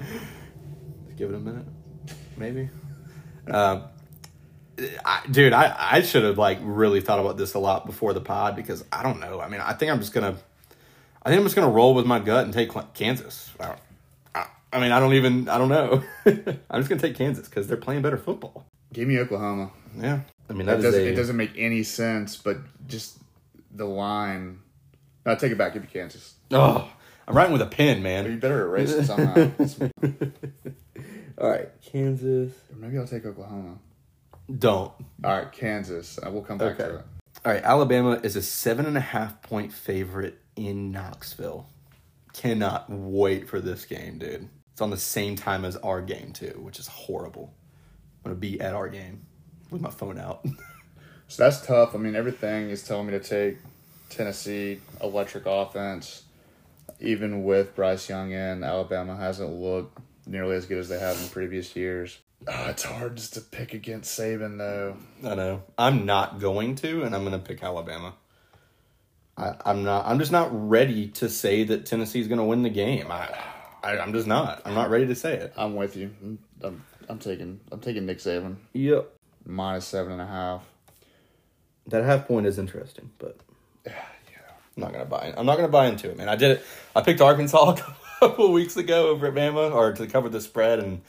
Give 1.17 1.31
it 1.31 1.37
a 1.37 1.41
minute, 1.41 1.67
maybe. 2.37 2.71
Um, 3.49 3.85
I, 5.05 5.23
dude, 5.31 5.53
I, 5.53 5.75
I 5.79 6.01
should 6.03 6.25
have 6.25 6.39
like 6.39 6.59
really 6.63 7.01
thought 7.01 7.19
about 7.19 7.37
this 7.37 7.55
a 7.55 7.59
lot 7.59 7.87
before 7.87 8.13
the 8.13 8.21
pod 8.21 8.57
because 8.57 8.85
I 8.93 9.03
don't 9.03 9.21
know. 9.21 9.41
I 9.41 9.49
mean, 9.49 9.61
I 9.61 9.73
think 9.73 9.91
I'm 9.91 9.99
just 9.99 10.13
gonna, 10.13 10.37
I 11.23 11.29
think 11.29 11.39
I'm 11.39 11.45
just 11.45 11.57
gonna 11.57 11.71
roll 11.71 11.95
with 11.95 12.07
my 12.07 12.19
gut 12.19 12.45
and 12.45 12.55
take 12.55 12.71
Kansas. 12.95 13.51
I, 13.59 13.67
don't, 13.67 13.79
I, 14.35 14.47
I 14.73 14.81
mean, 14.81 14.93
I 14.93 15.01
don't 15.01 15.15
even, 15.15 15.49
I 15.49 15.59
don't 15.59 15.69
know. 15.69 16.03
I'm 16.71 16.81
just 16.81 16.89
gonna 16.89 17.01
take 17.01 17.17
Kansas 17.17 17.49
because 17.49 17.67
they're 17.67 17.77
playing 17.77 18.03
better 18.03 18.19
football. 18.19 18.65
Give 18.93 19.07
me 19.07 19.19
Oklahoma. 19.19 19.71
Yeah, 19.99 20.21
I 20.49 20.53
mean 20.53 20.67
that, 20.67 20.81
doesn't, 20.81 21.01
a, 21.01 21.05
it 21.05 21.15
doesn't 21.15 21.37
make 21.37 21.53
any 21.57 21.83
sense, 21.83 22.37
but 22.37 22.59
just 22.87 23.19
the 23.73 23.85
line. 23.85 24.61
No, 25.27 25.35
take 25.35 25.53
it 25.53 25.59
back. 25.59 25.75
Give 25.75 25.83
me 25.83 25.89
Kansas. 25.93 26.35
Oh, 26.51 26.91
I'm 27.31 27.37
writing 27.37 27.53
with 27.53 27.63
a 27.63 27.67
pen, 27.67 28.03
man. 28.03 28.25
You 28.31 28.39
better 28.39 28.63
erase 28.67 28.91
it 28.91 29.05
somehow. 29.07 29.35
All 31.39 31.49
right, 31.49 31.69
Kansas. 31.81 32.53
Or 32.71 32.77
Maybe 32.77 32.99
I'll 32.99 33.07
take 33.07 33.25
Oklahoma. 33.25 33.79
Don't. 34.59 34.93
All 35.25 35.37
right, 35.39 35.53
Kansas. 35.53 36.19
I 36.23 36.29
will 36.29 36.43
come 36.43 36.59
back 36.59 36.77
to 36.79 36.85
Okay. 36.87 36.97
it. 36.97 37.05
All 37.45 37.53
right, 37.53 37.63
Alabama 37.63 38.21
is 38.23 38.35
a 38.37 38.43
seven 38.43 38.85
and 38.85 38.97
a 38.97 39.01
half 39.01 39.41
point 39.43 39.73
favorite 39.73 40.39
in 40.57 40.91
Knoxville. 40.91 41.69
Cannot 42.35 42.91
wait 42.91 43.49
for 43.49 43.61
this 43.61 43.85
game, 43.85 44.19
dude. 44.19 44.49
It's 44.73 44.81
on 44.81 44.91
the 44.91 44.97
same 44.97 45.37
time 45.37 45.65
as 45.65 45.77
our 45.77 46.03
game 46.03 46.33
too, 46.33 46.59
which 46.63 46.79
is 46.81 46.89
horrible. 46.89 47.55
I'm 48.25 48.31
gonna 48.33 48.41
be 48.41 48.61
at 48.61 48.75
our 48.75 48.89
game 48.89 49.25
with 49.71 49.81
my 49.81 49.91
phone 49.91 50.19
out. 50.19 50.45
So 51.29 51.45
that's 51.45 51.65
tough. 51.65 51.95
I 51.95 51.99
mean, 51.99 52.17
everything 52.17 52.71
is 52.71 52.83
telling 52.83 53.07
me 53.07 53.13
to 53.13 53.21
take 53.21 53.59
Tennessee 54.09 54.81
electric 55.01 55.47
offense. 55.47 56.25
Even 57.01 57.45
with 57.45 57.75
Bryce 57.75 58.09
Young 58.09 58.33
in, 58.33 58.63
Alabama 58.63 59.17
hasn't 59.17 59.53
looked 59.53 59.99
nearly 60.27 60.57
as 60.57 60.67
good 60.67 60.79
as 60.79 60.89
they 60.89 60.99
have 60.99 61.21
in 61.21 61.29
previous 61.29 61.75
years. 61.75 62.19
Oh, 62.47 62.67
it's 62.69 62.83
hard 62.85 63.17
just 63.17 63.35
to 63.35 63.41
pick 63.41 63.75
against 63.75 64.19
Saban 64.19 64.59
though. 64.59 64.97
I 65.29 65.35
know. 65.35 65.63
I'm 65.79 66.05
not 66.07 66.41
going 66.41 66.75
to, 66.77 67.03
and 67.03 67.15
I'm 67.15 67.25
going 67.25 67.39
to 67.39 67.47
pick 67.47 67.63
Alabama. 67.63 68.15
I, 69.37 69.55
I'm 69.65 69.83
not. 69.85 70.07
I'm 70.07 70.19
just 70.19 70.33
not 70.33 70.49
ready 70.53 71.09
to 71.09 71.29
say 71.29 71.65
that 71.65 71.87
Tennessee's 71.87 72.29
going 72.29 72.39
to 72.39 72.45
win 72.45 72.63
the 72.63 72.71
game. 72.71 73.11
I, 73.11 73.29
I, 73.83 73.99
I'm 73.99 74.13
just 74.13 74.27
not. 74.27 74.63
I'm 74.65 74.75
not 74.75 74.91
ready 74.91 75.07
to 75.07 75.15
say 75.15 75.35
it. 75.35 75.53
I'm 75.57 75.75
with 75.77 75.97
you. 75.97 76.11
I'm, 76.23 76.39
I'm, 76.63 76.85
I'm 77.09 77.19
taking 77.19 77.61
I'm 77.73 77.81
taking 77.81 78.07
Nick 78.07 78.19
Saban 78.19 78.57
Yep. 78.75 79.11
minus 79.47 79.87
seven 79.87 80.13
and 80.13 80.21
a 80.23 80.27
half. 80.27 80.65
That 81.87 82.05
half 82.05 82.27
point 82.27 82.47
is 82.47 82.59
interesting, 82.59 83.11
but 83.19 83.39
I'm 84.77 84.83
not 84.83 84.93
gonna 84.93 85.05
buy. 85.05 85.35
I'm 85.37 85.47
not 85.47 85.57
gonna 85.57 85.69
buy 85.69 85.87
into 85.87 86.11
it, 86.11 86.17
man. 86.17 86.29
I 86.29 86.37
did 86.37 86.53
it. 86.53 86.65
I 86.95 87.03
picked 87.03 87.21
Arkansas 87.21 87.71
a 87.77 87.85
couple 88.21 88.53
weeks 88.53 88.77
ago 88.77 89.09
over 89.09 89.27
at 89.27 89.35
Bama, 89.35 89.75
or 89.75 89.93
to 89.93 90.07
cover 90.07 90.29
the 90.29 90.41
spread, 90.41 90.79
and 90.79 91.03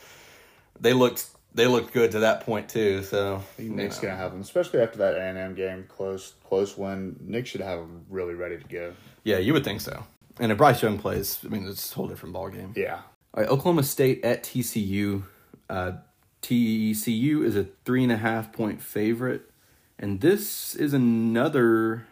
they 0.79 0.93
looked 0.93 1.27
they 1.53 1.67
looked 1.67 1.93
good 1.93 2.11
to 2.11 2.19
that 2.19 2.41
point 2.41 2.69
too. 2.69 3.03
So 3.03 3.43
Nick's 3.57 3.99
gonna 3.99 4.15
have 4.15 4.31
them, 4.31 4.41
especially 4.41 4.81
after 4.81 4.97
that 4.99 5.15
A 5.15 5.21
and 5.21 5.37
M 5.37 5.55
game, 5.55 5.85
close 5.87 6.33
close 6.43 6.77
win. 6.77 7.17
Nick 7.21 7.47
should 7.47 7.61
have 7.61 7.79
them 7.79 8.05
really 8.09 8.33
ready 8.33 8.57
to 8.57 8.63
go. 8.67 8.93
yeah, 9.23 9.37
you 9.37 9.53
would 9.53 9.63
think 9.63 9.81
so. 9.81 10.03
And 10.39 10.51
if 10.51 10.57
Bryce 10.57 10.81
Young 10.81 10.97
plays, 10.97 11.39
I 11.45 11.49
mean, 11.49 11.67
it's 11.67 11.91
a 11.91 11.95
whole 11.95 12.07
different 12.07 12.33
ball 12.33 12.49
game. 12.49 12.73
Yeah, 12.75 13.01
All 13.33 13.43
right, 13.43 13.49
Oklahoma 13.49 13.83
State 13.83 14.23
at 14.23 14.43
TCU. 14.43 15.23
Uh, 15.69 15.93
TCU 16.41 17.43
is 17.45 17.55
a 17.55 17.65
three 17.85 18.03
and 18.03 18.11
a 18.11 18.17
half 18.17 18.51
point 18.51 18.81
favorite, 18.81 19.51
and 19.99 20.21
this 20.21 20.73
is 20.73 20.93
another 20.93 22.07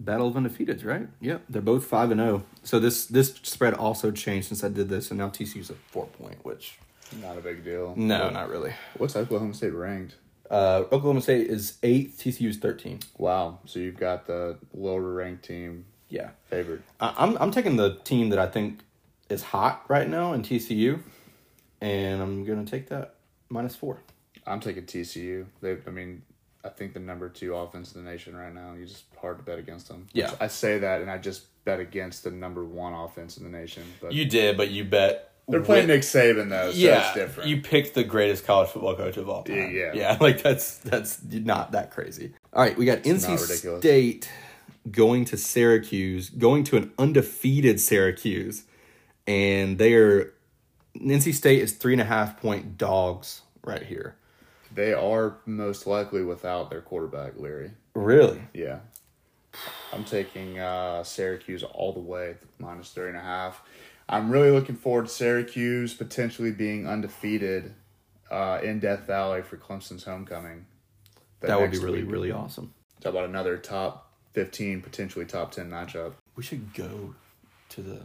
battle 0.00 0.28
of 0.28 0.34
undefeateds, 0.34 0.84
right? 0.84 1.08
Yep, 1.20 1.42
they're 1.48 1.62
both 1.62 1.84
five 1.84 2.10
and 2.10 2.20
zero. 2.20 2.44
So 2.64 2.78
this 2.78 3.06
this 3.06 3.34
spread 3.42 3.74
also 3.74 4.10
changed 4.10 4.48
since 4.48 4.62
I 4.64 4.68
did 4.68 4.88
this, 4.88 5.10
and 5.10 5.18
now 5.18 5.28
TCU's 5.28 5.70
a 5.70 5.74
four 5.74 6.06
point, 6.06 6.38
which 6.44 6.78
not 7.22 7.38
a 7.38 7.40
big 7.40 7.64
deal. 7.64 7.94
no, 7.96 8.30
not 8.30 8.48
really. 8.48 8.72
What's 8.96 9.16
Oklahoma 9.16 9.54
State 9.54 9.74
ranked? 9.74 10.16
Uh, 10.50 10.84
Oklahoma 10.92 11.20
State 11.20 11.48
is 11.48 11.78
eighth, 11.82 12.18
TCU's 12.22 12.56
thirteen. 12.58 13.00
Wow. 13.18 13.58
So 13.66 13.78
you've 13.80 13.98
got 13.98 14.26
the 14.26 14.58
lower 14.72 15.02
ranked 15.02 15.44
team 15.44 15.84
Yeah, 16.08 16.30
favored. 16.48 16.82
I, 17.00 17.14
I'm 17.18 17.36
I'm 17.38 17.50
taking 17.50 17.76
the 17.76 17.96
team 18.04 18.30
that 18.30 18.38
I 18.38 18.46
think 18.46 18.80
is 19.28 19.42
hot 19.42 19.84
right 19.88 20.08
now 20.08 20.32
in 20.32 20.42
TCU, 20.42 21.00
and 21.80 22.22
I'm 22.22 22.44
gonna 22.44 22.64
take 22.64 22.88
that 22.88 23.14
minus 23.50 23.76
four. 23.76 23.98
I'm 24.46 24.60
taking 24.60 24.84
TCU. 24.84 25.44
They, 25.60 25.76
I 25.86 25.90
mean, 25.90 26.22
I 26.68 26.70
think 26.74 26.92
the 26.92 27.00
number 27.00 27.28
two 27.28 27.54
offense 27.54 27.94
in 27.94 28.04
the 28.04 28.10
nation 28.10 28.36
right 28.36 28.52
now. 28.52 28.74
You 28.74 28.84
just 28.84 29.04
hard 29.20 29.38
to 29.38 29.42
bet 29.42 29.58
against 29.58 29.88
them. 29.88 30.06
Yeah. 30.12 30.34
I 30.38 30.48
say 30.48 30.78
that, 30.78 31.00
and 31.00 31.10
I 31.10 31.16
just 31.16 31.46
bet 31.64 31.80
against 31.80 32.24
the 32.24 32.30
number 32.30 32.64
one 32.64 32.92
offense 32.92 33.38
in 33.38 33.44
the 33.44 33.50
nation. 33.50 33.84
But 34.00 34.12
You 34.12 34.26
did, 34.26 34.56
but 34.56 34.70
you 34.70 34.84
bet. 34.84 35.32
they're 35.48 35.62
playing 35.62 35.86
Nick 35.86 36.02
Saban 36.02 36.50
though, 36.50 36.70
so 36.72 36.76
yeah, 36.76 37.06
it's 37.06 37.14
different. 37.14 37.48
you 37.48 37.62
picked 37.62 37.94
the 37.94 38.04
greatest 38.04 38.44
college 38.44 38.68
football 38.68 38.94
coach 38.94 39.16
of 39.16 39.30
all 39.30 39.44
time. 39.44 39.56
Yeah, 39.56 39.68
yeah. 39.68 39.92
yeah. 39.94 40.18
Like 40.20 40.42
that's 40.42 40.76
that's 40.78 41.22
not 41.24 41.72
that 41.72 41.90
crazy. 41.90 42.34
All 42.52 42.62
right, 42.62 42.76
we 42.76 42.84
got 42.84 42.98
not 43.06 43.16
NC. 43.16 43.78
State 43.80 44.30
going 44.90 45.24
to 45.26 45.36
Syracuse, 45.36 46.28
going 46.30 46.64
to 46.64 46.76
an 46.76 46.92
undefeated 46.98 47.80
Syracuse, 47.80 48.64
and 49.26 49.78
they 49.78 49.94
are 49.94 50.34
NC 50.96 51.34
State 51.34 51.62
is 51.62 51.72
three 51.72 51.92
and 51.94 52.02
a 52.02 52.06
half 52.06 52.40
point 52.40 52.76
dogs 52.76 53.42
right 53.64 53.82
here. 53.82 54.16
They 54.74 54.92
are 54.92 55.36
most 55.46 55.86
likely 55.86 56.22
without 56.22 56.70
their 56.70 56.80
quarterback, 56.80 57.38
Leary. 57.38 57.70
Really? 57.94 58.42
Yeah. 58.54 58.80
I'm 59.92 60.04
taking 60.04 60.58
uh, 60.58 61.02
Syracuse 61.02 61.62
all 61.62 61.92
the 61.92 62.00
way, 62.00 62.36
minus 62.58 62.90
three 62.90 63.08
and 63.08 63.16
a 63.16 63.20
half. 63.22 63.62
I'm 64.08 64.30
really 64.30 64.50
looking 64.50 64.76
forward 64.76 65.06
to 65.06 65.12
Syracuse 65.12 65.94
potentially 65.94 66.52
being 66.52 66.86
undefeated 66.86 67.74
uh, 68.30 68.60
in 68.62 68.78
Death 68.80 69.06
Valley 69.06 69.42
for 69.42 69.56
Clemson's 69.56 70.04
homecoming. 70.04 70.66
That 71.40 71.58
would 71.60 71.70
be 71.70 71.78
really 71.78 72.02
week. 72.02 72.12
really 72.12 72.32
awesome. 72.32 72.74
Talk 73.00 73.12
about 73.12 73.28
another 73.28 73.56
top 73.56 74.10
15, 74.34 74.82
potentially 74.82 75.24
top 75.24 75.52
10 75.52 75.70
matchup. 75.70 76.12
We 76.36 76.42
should 76.42 76.72
go 76.74 77.14
to 77.70 77.82
the. 77.82 78.00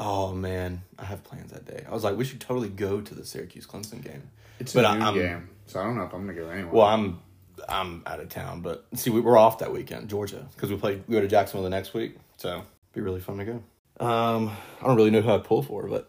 Oh 0.00 0.32
man, 0.32 0.82
I 0.98 1.04
have 1.06 1.24
plans 1.24 1.50
that 1.52 1.66
day. 1.66 1.84
I 1.88 1.92
was 1.92 2.04
like, 2.04 2.16
we 2.16 2.24
should 2.24 2.40
totally 2.40 2.68
go 2.68 3.00
to 3.00 3.14
the 3.14 3.24
Syracuse 3.24 3.66
Clemson 3.66 4.02
game. 4.02 4.30
It's 4.60 4.72
But 4.72 4.84
a 4.84 4.88
I- 4.88 4.94
noon 4.94 5.02
I'm- 5.02 5.14
game, 5.14 5.48
so 5.68 5.80
I 5.80 5.84
don't 5.84 5.96
know 5.96 6.04
if 6.04 6.12
I'm 6.12 6.26
to 6.26 6.34
go 6.34 6.48
anywhere. 6.48 6.72
Well, 6.72 6.86
I'm 6.86 7.20
I'm 7.68 8.02
out 8.06 8.20
of 8.20 8.28
town, 8.28 8.62
but 8.62 8.86
see, 8.94 9.10
we, 9.10 9.20
we're 9.20 9.36
off 9.36 9.58
that 9.58 9.72
weekend, 9.72 10.08
Georgia, 10.08 10.46
because 10.54 10.70
we 10.70 10.76
play. 10.76 11.02
We 11.06 11.14
go 11.14 11.20
to 11.20 11.28
Jacksonville 11.28 11.64
the 11.64 11.70
next 11.70 11.94
week, 11.94 12.16
so 12.36 12.62
be 12.92 13.00
really 13.00 13.20
fun 13.20 13.38
to 13.38 13.44
go. 13.44 14.04
Um, 14.04 14.50
I 14.80 14.86
don't 14.86 14.96
really 14.96 15.10
know 15.10 15.20
who 15.20 15.30
I'd 15.30 15.44
pull 15.44 15.62
for, 15.62 15.86
but 15.86 16.08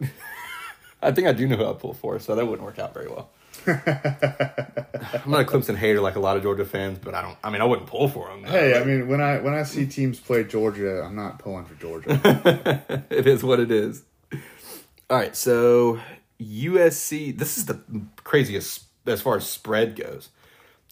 I 1.02 1.12
think 1.12 1.26
I 1.26 1.32
do 1.32 1.46
know 1.46 1.56
who 1.56 1.66
I'd 1.66 1.78
pull 1.78 1.94
for, 1.94 2.18
so 2.18 2.34
that 2.34 2.46
wouldn't 2.46 2.64
work 2.64 2.78
out 2.78 2.94
very 2.94 3.08
well. 3.08 3.30
I'm 3.66 5.30
not 5.30 5.40
a 5.40 5.44
Clemson 5.44 5.76
hater 5.76 6.00
like 6.00 6.16
a 6.16 6.20
lot 6.20 6.36
of 6.36 6.42
Georgia 6.42 6.64
fans, 6.64 6.98
but 6.98 7.14
I 7.14 7.20
don't. 7.20 7.36
I 7.44 7.50
mean, 7.50 7.60
I 7.60 7.64
wouldn't 7.64 7.88
pull 7.88 8.08
for 8.08 8.28
them. 8.28 8.44
Hey, 8.44 8.80
I 8.80 8.84
mean, 8.84 9.08
when 9.08 9.20
I 9.20 9.40
when 9.40 9.52
I 9.52 9.64
see 9.64 9.86
teams 9.86 10.18
play 10.18 10.44
Georgia, 10.44 11.02
I'm 11.02 11.16
not 11.16 11.38
pulling 11.38 11.66
for 11.66 11.74
Georgia. 11.74 13.04
it 13.10 13.26
is 13.26 13.42
what 13.42 13.60
it 13.60 13.70
is. 13.70 14.02
All 15.10 15.18
right, 15.18 15.36
so 15.36 16.00
USC. 16.40 17.36
This 17.36 17.58
is 17.58 17.66
the 17.66 17.80
craziest 18.24 18.84
as 19.10 19.22
far 19.22 19.36
as 19.36 19.46
spread 19.46 19.96
goes. 19.96 20.30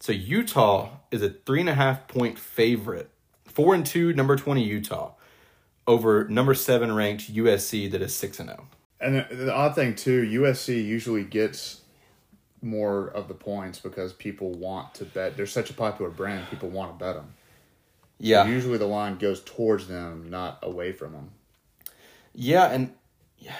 So 0.01 0.11
Utah 0.11 0.91
is 1.11 1.21
a 1.21 1.29
three 1.29 1.59
and 1.59 1.69
a 1.69 1.73
half 1.73 2.07
point 2.07 2.39
favorite, 2.39 3.09
four 3.45 3.75
and 3.75 3.85
two, 3.85 4.13
number 4.13 4.35
twenty 4.35 4.63
Utah, 4.63 5.13
over 5.87 6.27
number 6.27 6.53
seven 6.53 6.93
ranked 6.95 7.33
USC 7.33 7.91
that 7.91 8.01
is 8.01 8.15
six 8.15 8.39
and 8.39 8.49
oh. 8.49 8.53
zero. 8.53 8.67
And 9.01 9.15
the, 9.15 9.35
the 9.45 9.53
odd 9.53 9.75
thing 9.75 9.95
too, 9.95 10.23
USC 10.23 10.83
usually 10.85 11.23
gets 11.23 11.81
more 12.61 13.07
of 13.07 13.27
the 13.27 13.33
points 13.33 13.79
because 13.79 14.13
people 14.13 14.51
want 14.51 14.93
to 14.95 15.05
bet. 15.05 15.37
They're 15.37 15.45
such 15.45 15.69
a 15.69 15.73
popular 15.73 16.11
brand, 16.11 16.49
people 16.49 16.69
want 16.69 16.97
to 16.97 17.05
bet 17.05 17.15
them. 17.15 17.33
Yeah, 18.21 18.47
Usually 18.47 18.77
the 18.77 18.85
line 18.85 19.17
goes 19.17 19.41
towards 19.41 19.87
them, 19.87 20.29
not 20.29 20.59
away 20.61 20.91
from 20.91 21.13
them. 21.13 21.31
yeah, 22.35 22.69
and 22.69 22.93
yeah, 23.37 23.55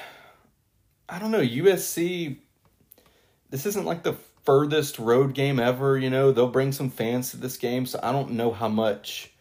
I 1.09 1.19
don't 1.19 1.31
know 1.31 1.39
USC. 1.39 2.37
This 3.49 3.65
isn't 3.65 3.85
like 3.85 4.03
the 4.03 4.13
furthest 4.45 4.99
road 4.99 5.33
game 5.33 5.59
ever. 5.59 5.97
You 5.97 6.09
know 6.09 6.31
they'll 6.31 6.47
bring 6.47 6.71
some 6.71 6.89
fans 6.89 7.31
to 7.31 7.37
this 7.37 7.57
game, 7.57 7.85
so 7.85 7.99
I 8.01 8.11
don't 8.11 8.31
know 8.31 8.51
how 8.51 8.67
much 8.67 9.31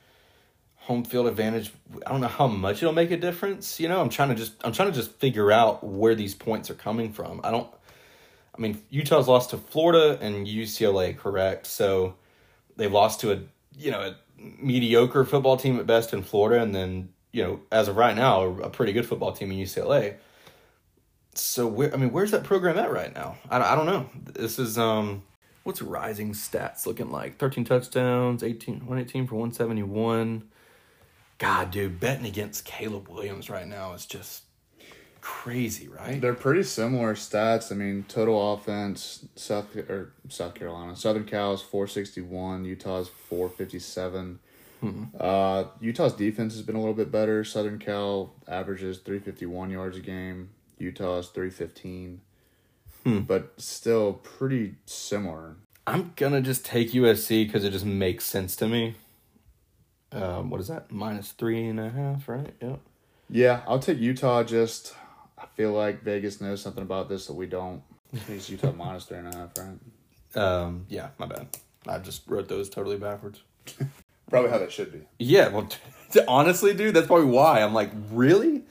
home 0.88 1.05
field 1.05 1.26
advantage. 1.26 1.70
I 2.07 2.11
don't 2.11 2.22
know 2.22 2.28
how 2.28 2.46
much 2.46 2.82
it'll 2.82 2.94
make 2.94 3.11
a 3.11 3.16
difference. 3.18 3.78
You 3.78 3.88
know, 3.88 4.01
I'm 4.01 4.09
trying 4.09 4.30
to 4.30 4.34
just 4.34 4.55
I'm 4.64 4.72
trying 4.72 4.90
to 4.90 4.94
just 4.94 5.12
figure 5.12 5.53
out 5.53 5.84
where 5.84 6.14
these 6.14 6.34
points 6.34 6.70
are 6.70 6.74
coming 6.74 7.12
from. 7.12 7.40
I 7.44 7.51
don't. 7.51 7.68
I 8.57 8.61
mean, 8.61 8.82
Utah's 8.90 9.28
lost 9.28 9.51
to 9.51 9.59
Florida 9.59 10.18
and 10.20 10.46
UCLA, 10.46 11.16
correct? 11.16 11.66
So 11.66 12.14
they've 12.76 12.90
lost 12.90 13.20
to 13.20 13.32
a 13.32 13.40
you 13.76 13.90
know 13.90 14.01
a 14.01 14.16
mediocre 14.38 15.24
football 15.24 15.59
team 15.59 15.78
at 15.78 15.86
best 15.86 16.14
in 16.14 16.22
Florida, 16.22 16.62
and 16.62 16.74
then 16.74 17.11
you 17.32 17.44
know 17.44 17.61
as 17.70 17.88
of 17.88 17.96
right 17.96 18.16
now 18.16 18.44
a 18.44 18.70
pretty 18.70 18.94
good 18.94 19.07
football 19.07 19.32
team 19.32 19.53
in 19.53 19.59
UCLA. 19.59 20.14
So 21.35 21.66
where 21.66 21.93
I 21.93 21.97
mean, 21.97 22.12
where's 22.12 22.31
that 22.33 22.45
program 22.45 22.79
at 22.79 22.91
right 22.91 23.14
now? 23.14 23.37
I, 23.51 23.61
I 23.61 23.74
don't 23.74 23.87
know. 23.87 24.09
This 24.35 24.59
is 24.59 24.76
um, 24.79 25.22
what's 25.64 25.83
Rising 25.83 26.33
stats 26.33 26.87
looking 26.87 27.11
like? 27.11 27.39
Thirteen 27.39 27.64
touchdowns, 27.64 28.43
18, 28.43 28.81
118 28.81 29.26
for 29.26 29.37
one 29.37 29.53
seventy 29.53 29.83
one. 29.83 30.49
God, 31.39 31.70
dude, 31.70 32.01
betting 32.01 32.26
against 32.26 32.64
Caleb 32.64 33.09
Williams 33.09 33.49
right 33.49 33.66
now 33.66 33.93
is 33.93 34.07
just 34.07 34.43
crazy, 35.20 35.87
right? 35.89 36.20
They're 36.20 36.35
pretty 36.35 36.64
similar 36.64 37.14
stats. 37.14 37.70
I 37.70 37.76
mean, 37.76 38.05
total 38.09 38.55
offense, 38.55 39.24
South 39.37 39.76
or 39.76 40.12
South 40.29 40.55
Carolina, 40.55 40.97
Southern 40.97 41.24
Cal 41.24 41.55
is 41.55 41.62
four 41.62 41.87
sixty 41.87 42.20
one, 42.20 42.64
Utah's 42.64 43.09
four 43.09 43.49
fifty 43.49 43.79
seven. 43.79 44.41
Uh, 45.18 45.64
Utah's 45.81 46.12
defense 46.12 46.55
has 46.55 46.62
been 46.62 46.76
a 46.76 46.79
little 46.79 46.95
bit 46.95 47.11
better. 47.11 47.45
Southern 47.45 47.79
Cal 47.79 48.33
averages 48.47 48.99
three 48.99 49.18
fifty 49.18 49.47
one 49.47 49.70
yards 49.70 49.97
a 49.97 50.01
game. 50.01 50.51
Utah's 50.81 51.29
three 51.29 51.51
fifteen, 51.51 52.20
but 53.05 53.55
still 53.59 54.14
pretty 54.14 54.76
similar. 54.87 55.57
I'm 55.87 56.12
gonna 56.16 56.41
just 56.41 56.64
take 56.64 56.93
USC 56.93 57.47
because 57.47 57.64
it 57.64 57.70
just 57.70 57.87
makes 57.87 58.24
sense 58.24 58.57
to 58.57 58.68
me. 58.68 58.95
Um, 60.12 60.51
what 60.51 60.61
is 60.61 60.68
that? 60.68 60.91
Minus 60.91 61.33
three 61.33 61.66
and 61.66 61.81
a 61.81 61.91
half, 61.91 62.29
right? 62.29 62.55
Yep. 62.61 62.81
Yeah, 63.31 63.62
I'll 63.66 63.79
take 63.79 63.99
Utah. 63.99 64.43
Just 64.43 64.95
I 65.39 65.47
feel 65.55 65.72
like 65.72 66.03
Vegas 66.03 66.41
knows 66.41 66.62
something 66.62 66.83
about 66.83 67.09
this 67.09 67.26
that 67.26 67.35
we 67.35 67.47
don't. 67.47 67.83
It's 68.29 68.49
Utah 68.49 68.72
minus 68.76 69.05
three 69.05 69.18
and 69.18 69.35
a 69.35 69.37
half, 69.37 69.51
right? 69.59 70.43
Um, 70.43 70.87
yeah, 70.89 71.09
my 71.18 71.26
bad. 71.26 71.49
I 71.87 71.99
just 71.99 72.22
wrote 72.26 72.49
those 72.49 72.68
totally 72.68 72.97
backwards. 72.97 73.43
Probably 74.31 74.51
how 74.51 74.59
they 74.59 74.68
should 74.68 74.93
be. 74.93 75.01
Yeah, 75.18 75.49
well, 75.49 75.68
honestly, 76.29 76.74
dude, 76.74 76.95
that's 76.95 77.07
probably 77.07 77.26
why 77.26 77.62
I'm 77.62 77.72
like, 77.72 77.91
really? 78.11 78.62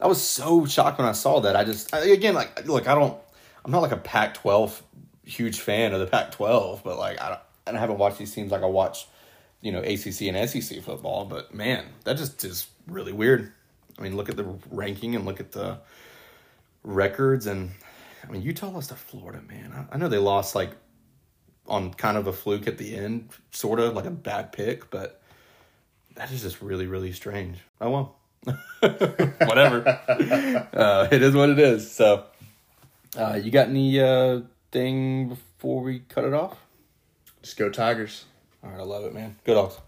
I 0.00 0.06
was 0.06 0.22
so 0.22 0.66
shocked 0.66 0.98
when 0.98 1.06
I 1.06 1.12
saw 1.12 1.40
that. 1.40 1.56
I 1.56 1.64
just, 1.64 1.94
I, 1.94 2.00
again, 2.06 2.34
like, 2.34 2.66
look, 2.66 2.88
I 2.88 2.94
don't, 2.94 3.16
I'm 3.64 3.70
not 3.70 3.82
like 3.82 3.92
a 3.92 3.96
Pac-12 3.96 4.82
huge 5.24 5.60
fan 5.60 5.92
of 5.92 6.00
the 6.00 6.06
Pac-12, 6.06 6.82
but 6.82 6.98
like, 6.98 7.20
I 7.20 7.28
don't, 7.30 7.40
and 7.66 7.76
I 7.76 7.80
haven't 7.80 7.98
watched 7.98 8.18
these 8.18 8.34
teams 8.34 8.52
like 8.52 8.62
I 8.62 8.66
watch, 8.66 9.06
you 9.60 9.72
know, 9.72 9.80
ACC 9.80 10.22
and 10.22 10.50
SEC 10.50 10.82
football. 10.82 11.24
But 11.24 11.54
man, 11.54 11.86
that 12.04 12.16
just 12.16 12.44
is 12.44 12.66
really 12.86 13.12
weird. 13.12 13.52
I 13.98 14.02
mean, 14.02 14.16
look 14.16 14.28
at 14.28 14.36
the 14.36 14.44
ranking 14.70 15.14
and 15.14 15.24
look 15.24 15.40
at 15.40 15.52
the 15.52 15.78
records, 16.82 17.46
and 17.46 17.70
I 18.26 18.30
mean, 18.30 18.42
Utah 18.42 18.68
lost 18.68 18.90
to 18.90 18.96
Florida, 18.96 19.40
man. 19.48 19.72
I, 19.72 19.94
I 19.94 19.98
know 19.98 20.08
they 20.08 20.18
lost 20.18 20.54
like 20.54 20.72
on 21.66 21.94
kind 21.94 22.16
of 22.16 22.26
a 22.26 22.32
fluke 22.32 22.66
at 22.66 22.76
the 22.76 22.94
end, 22.94 23.30
sort 23.50 23.80
of 23.80 23.94
like 23.94 24.04
a 24.04 24.10
bad 24.10 24.52
pick, 24.52 24.90
but 24.90 25.22
that 26.16 26.30
is 26.30 26.42
just 26.42 26.60
really, 26.60 26.86
really 26.86 27.12
strange. 27.12 27.58
Oh 27.80 27.90
well, 27.90 28.16
whatever. 29.46 29.86
uh, 30.72 31.08
it 31.10 31.22
is 31.22 31.34
what 31.34 31.50
it 31.50 31.58
is. 31.58 31.90
So, 31.90 32.24
uh, 33.16 33.40
you 33.42 33.50
got 33.50 33.68
any 33.68 34.00
uh, 34.00 34.40
thing 34.70 35.28
before 35.28 35.82
we 35.82 36.00
cut 36.00 36.24
it 36.24 36.34
off? 36.34 36.58
Just 37.42 37.56
go 37.56 37.70
Tigers. 37.70 38.24
All 38.62 38.70
right, 38.70 38.80
I 38.80 38.82
love 38.82 39.04
it, 39.04 39.14
man. 39.14 39.36
Go 39.44 39.54
dogs. 39.54 39.78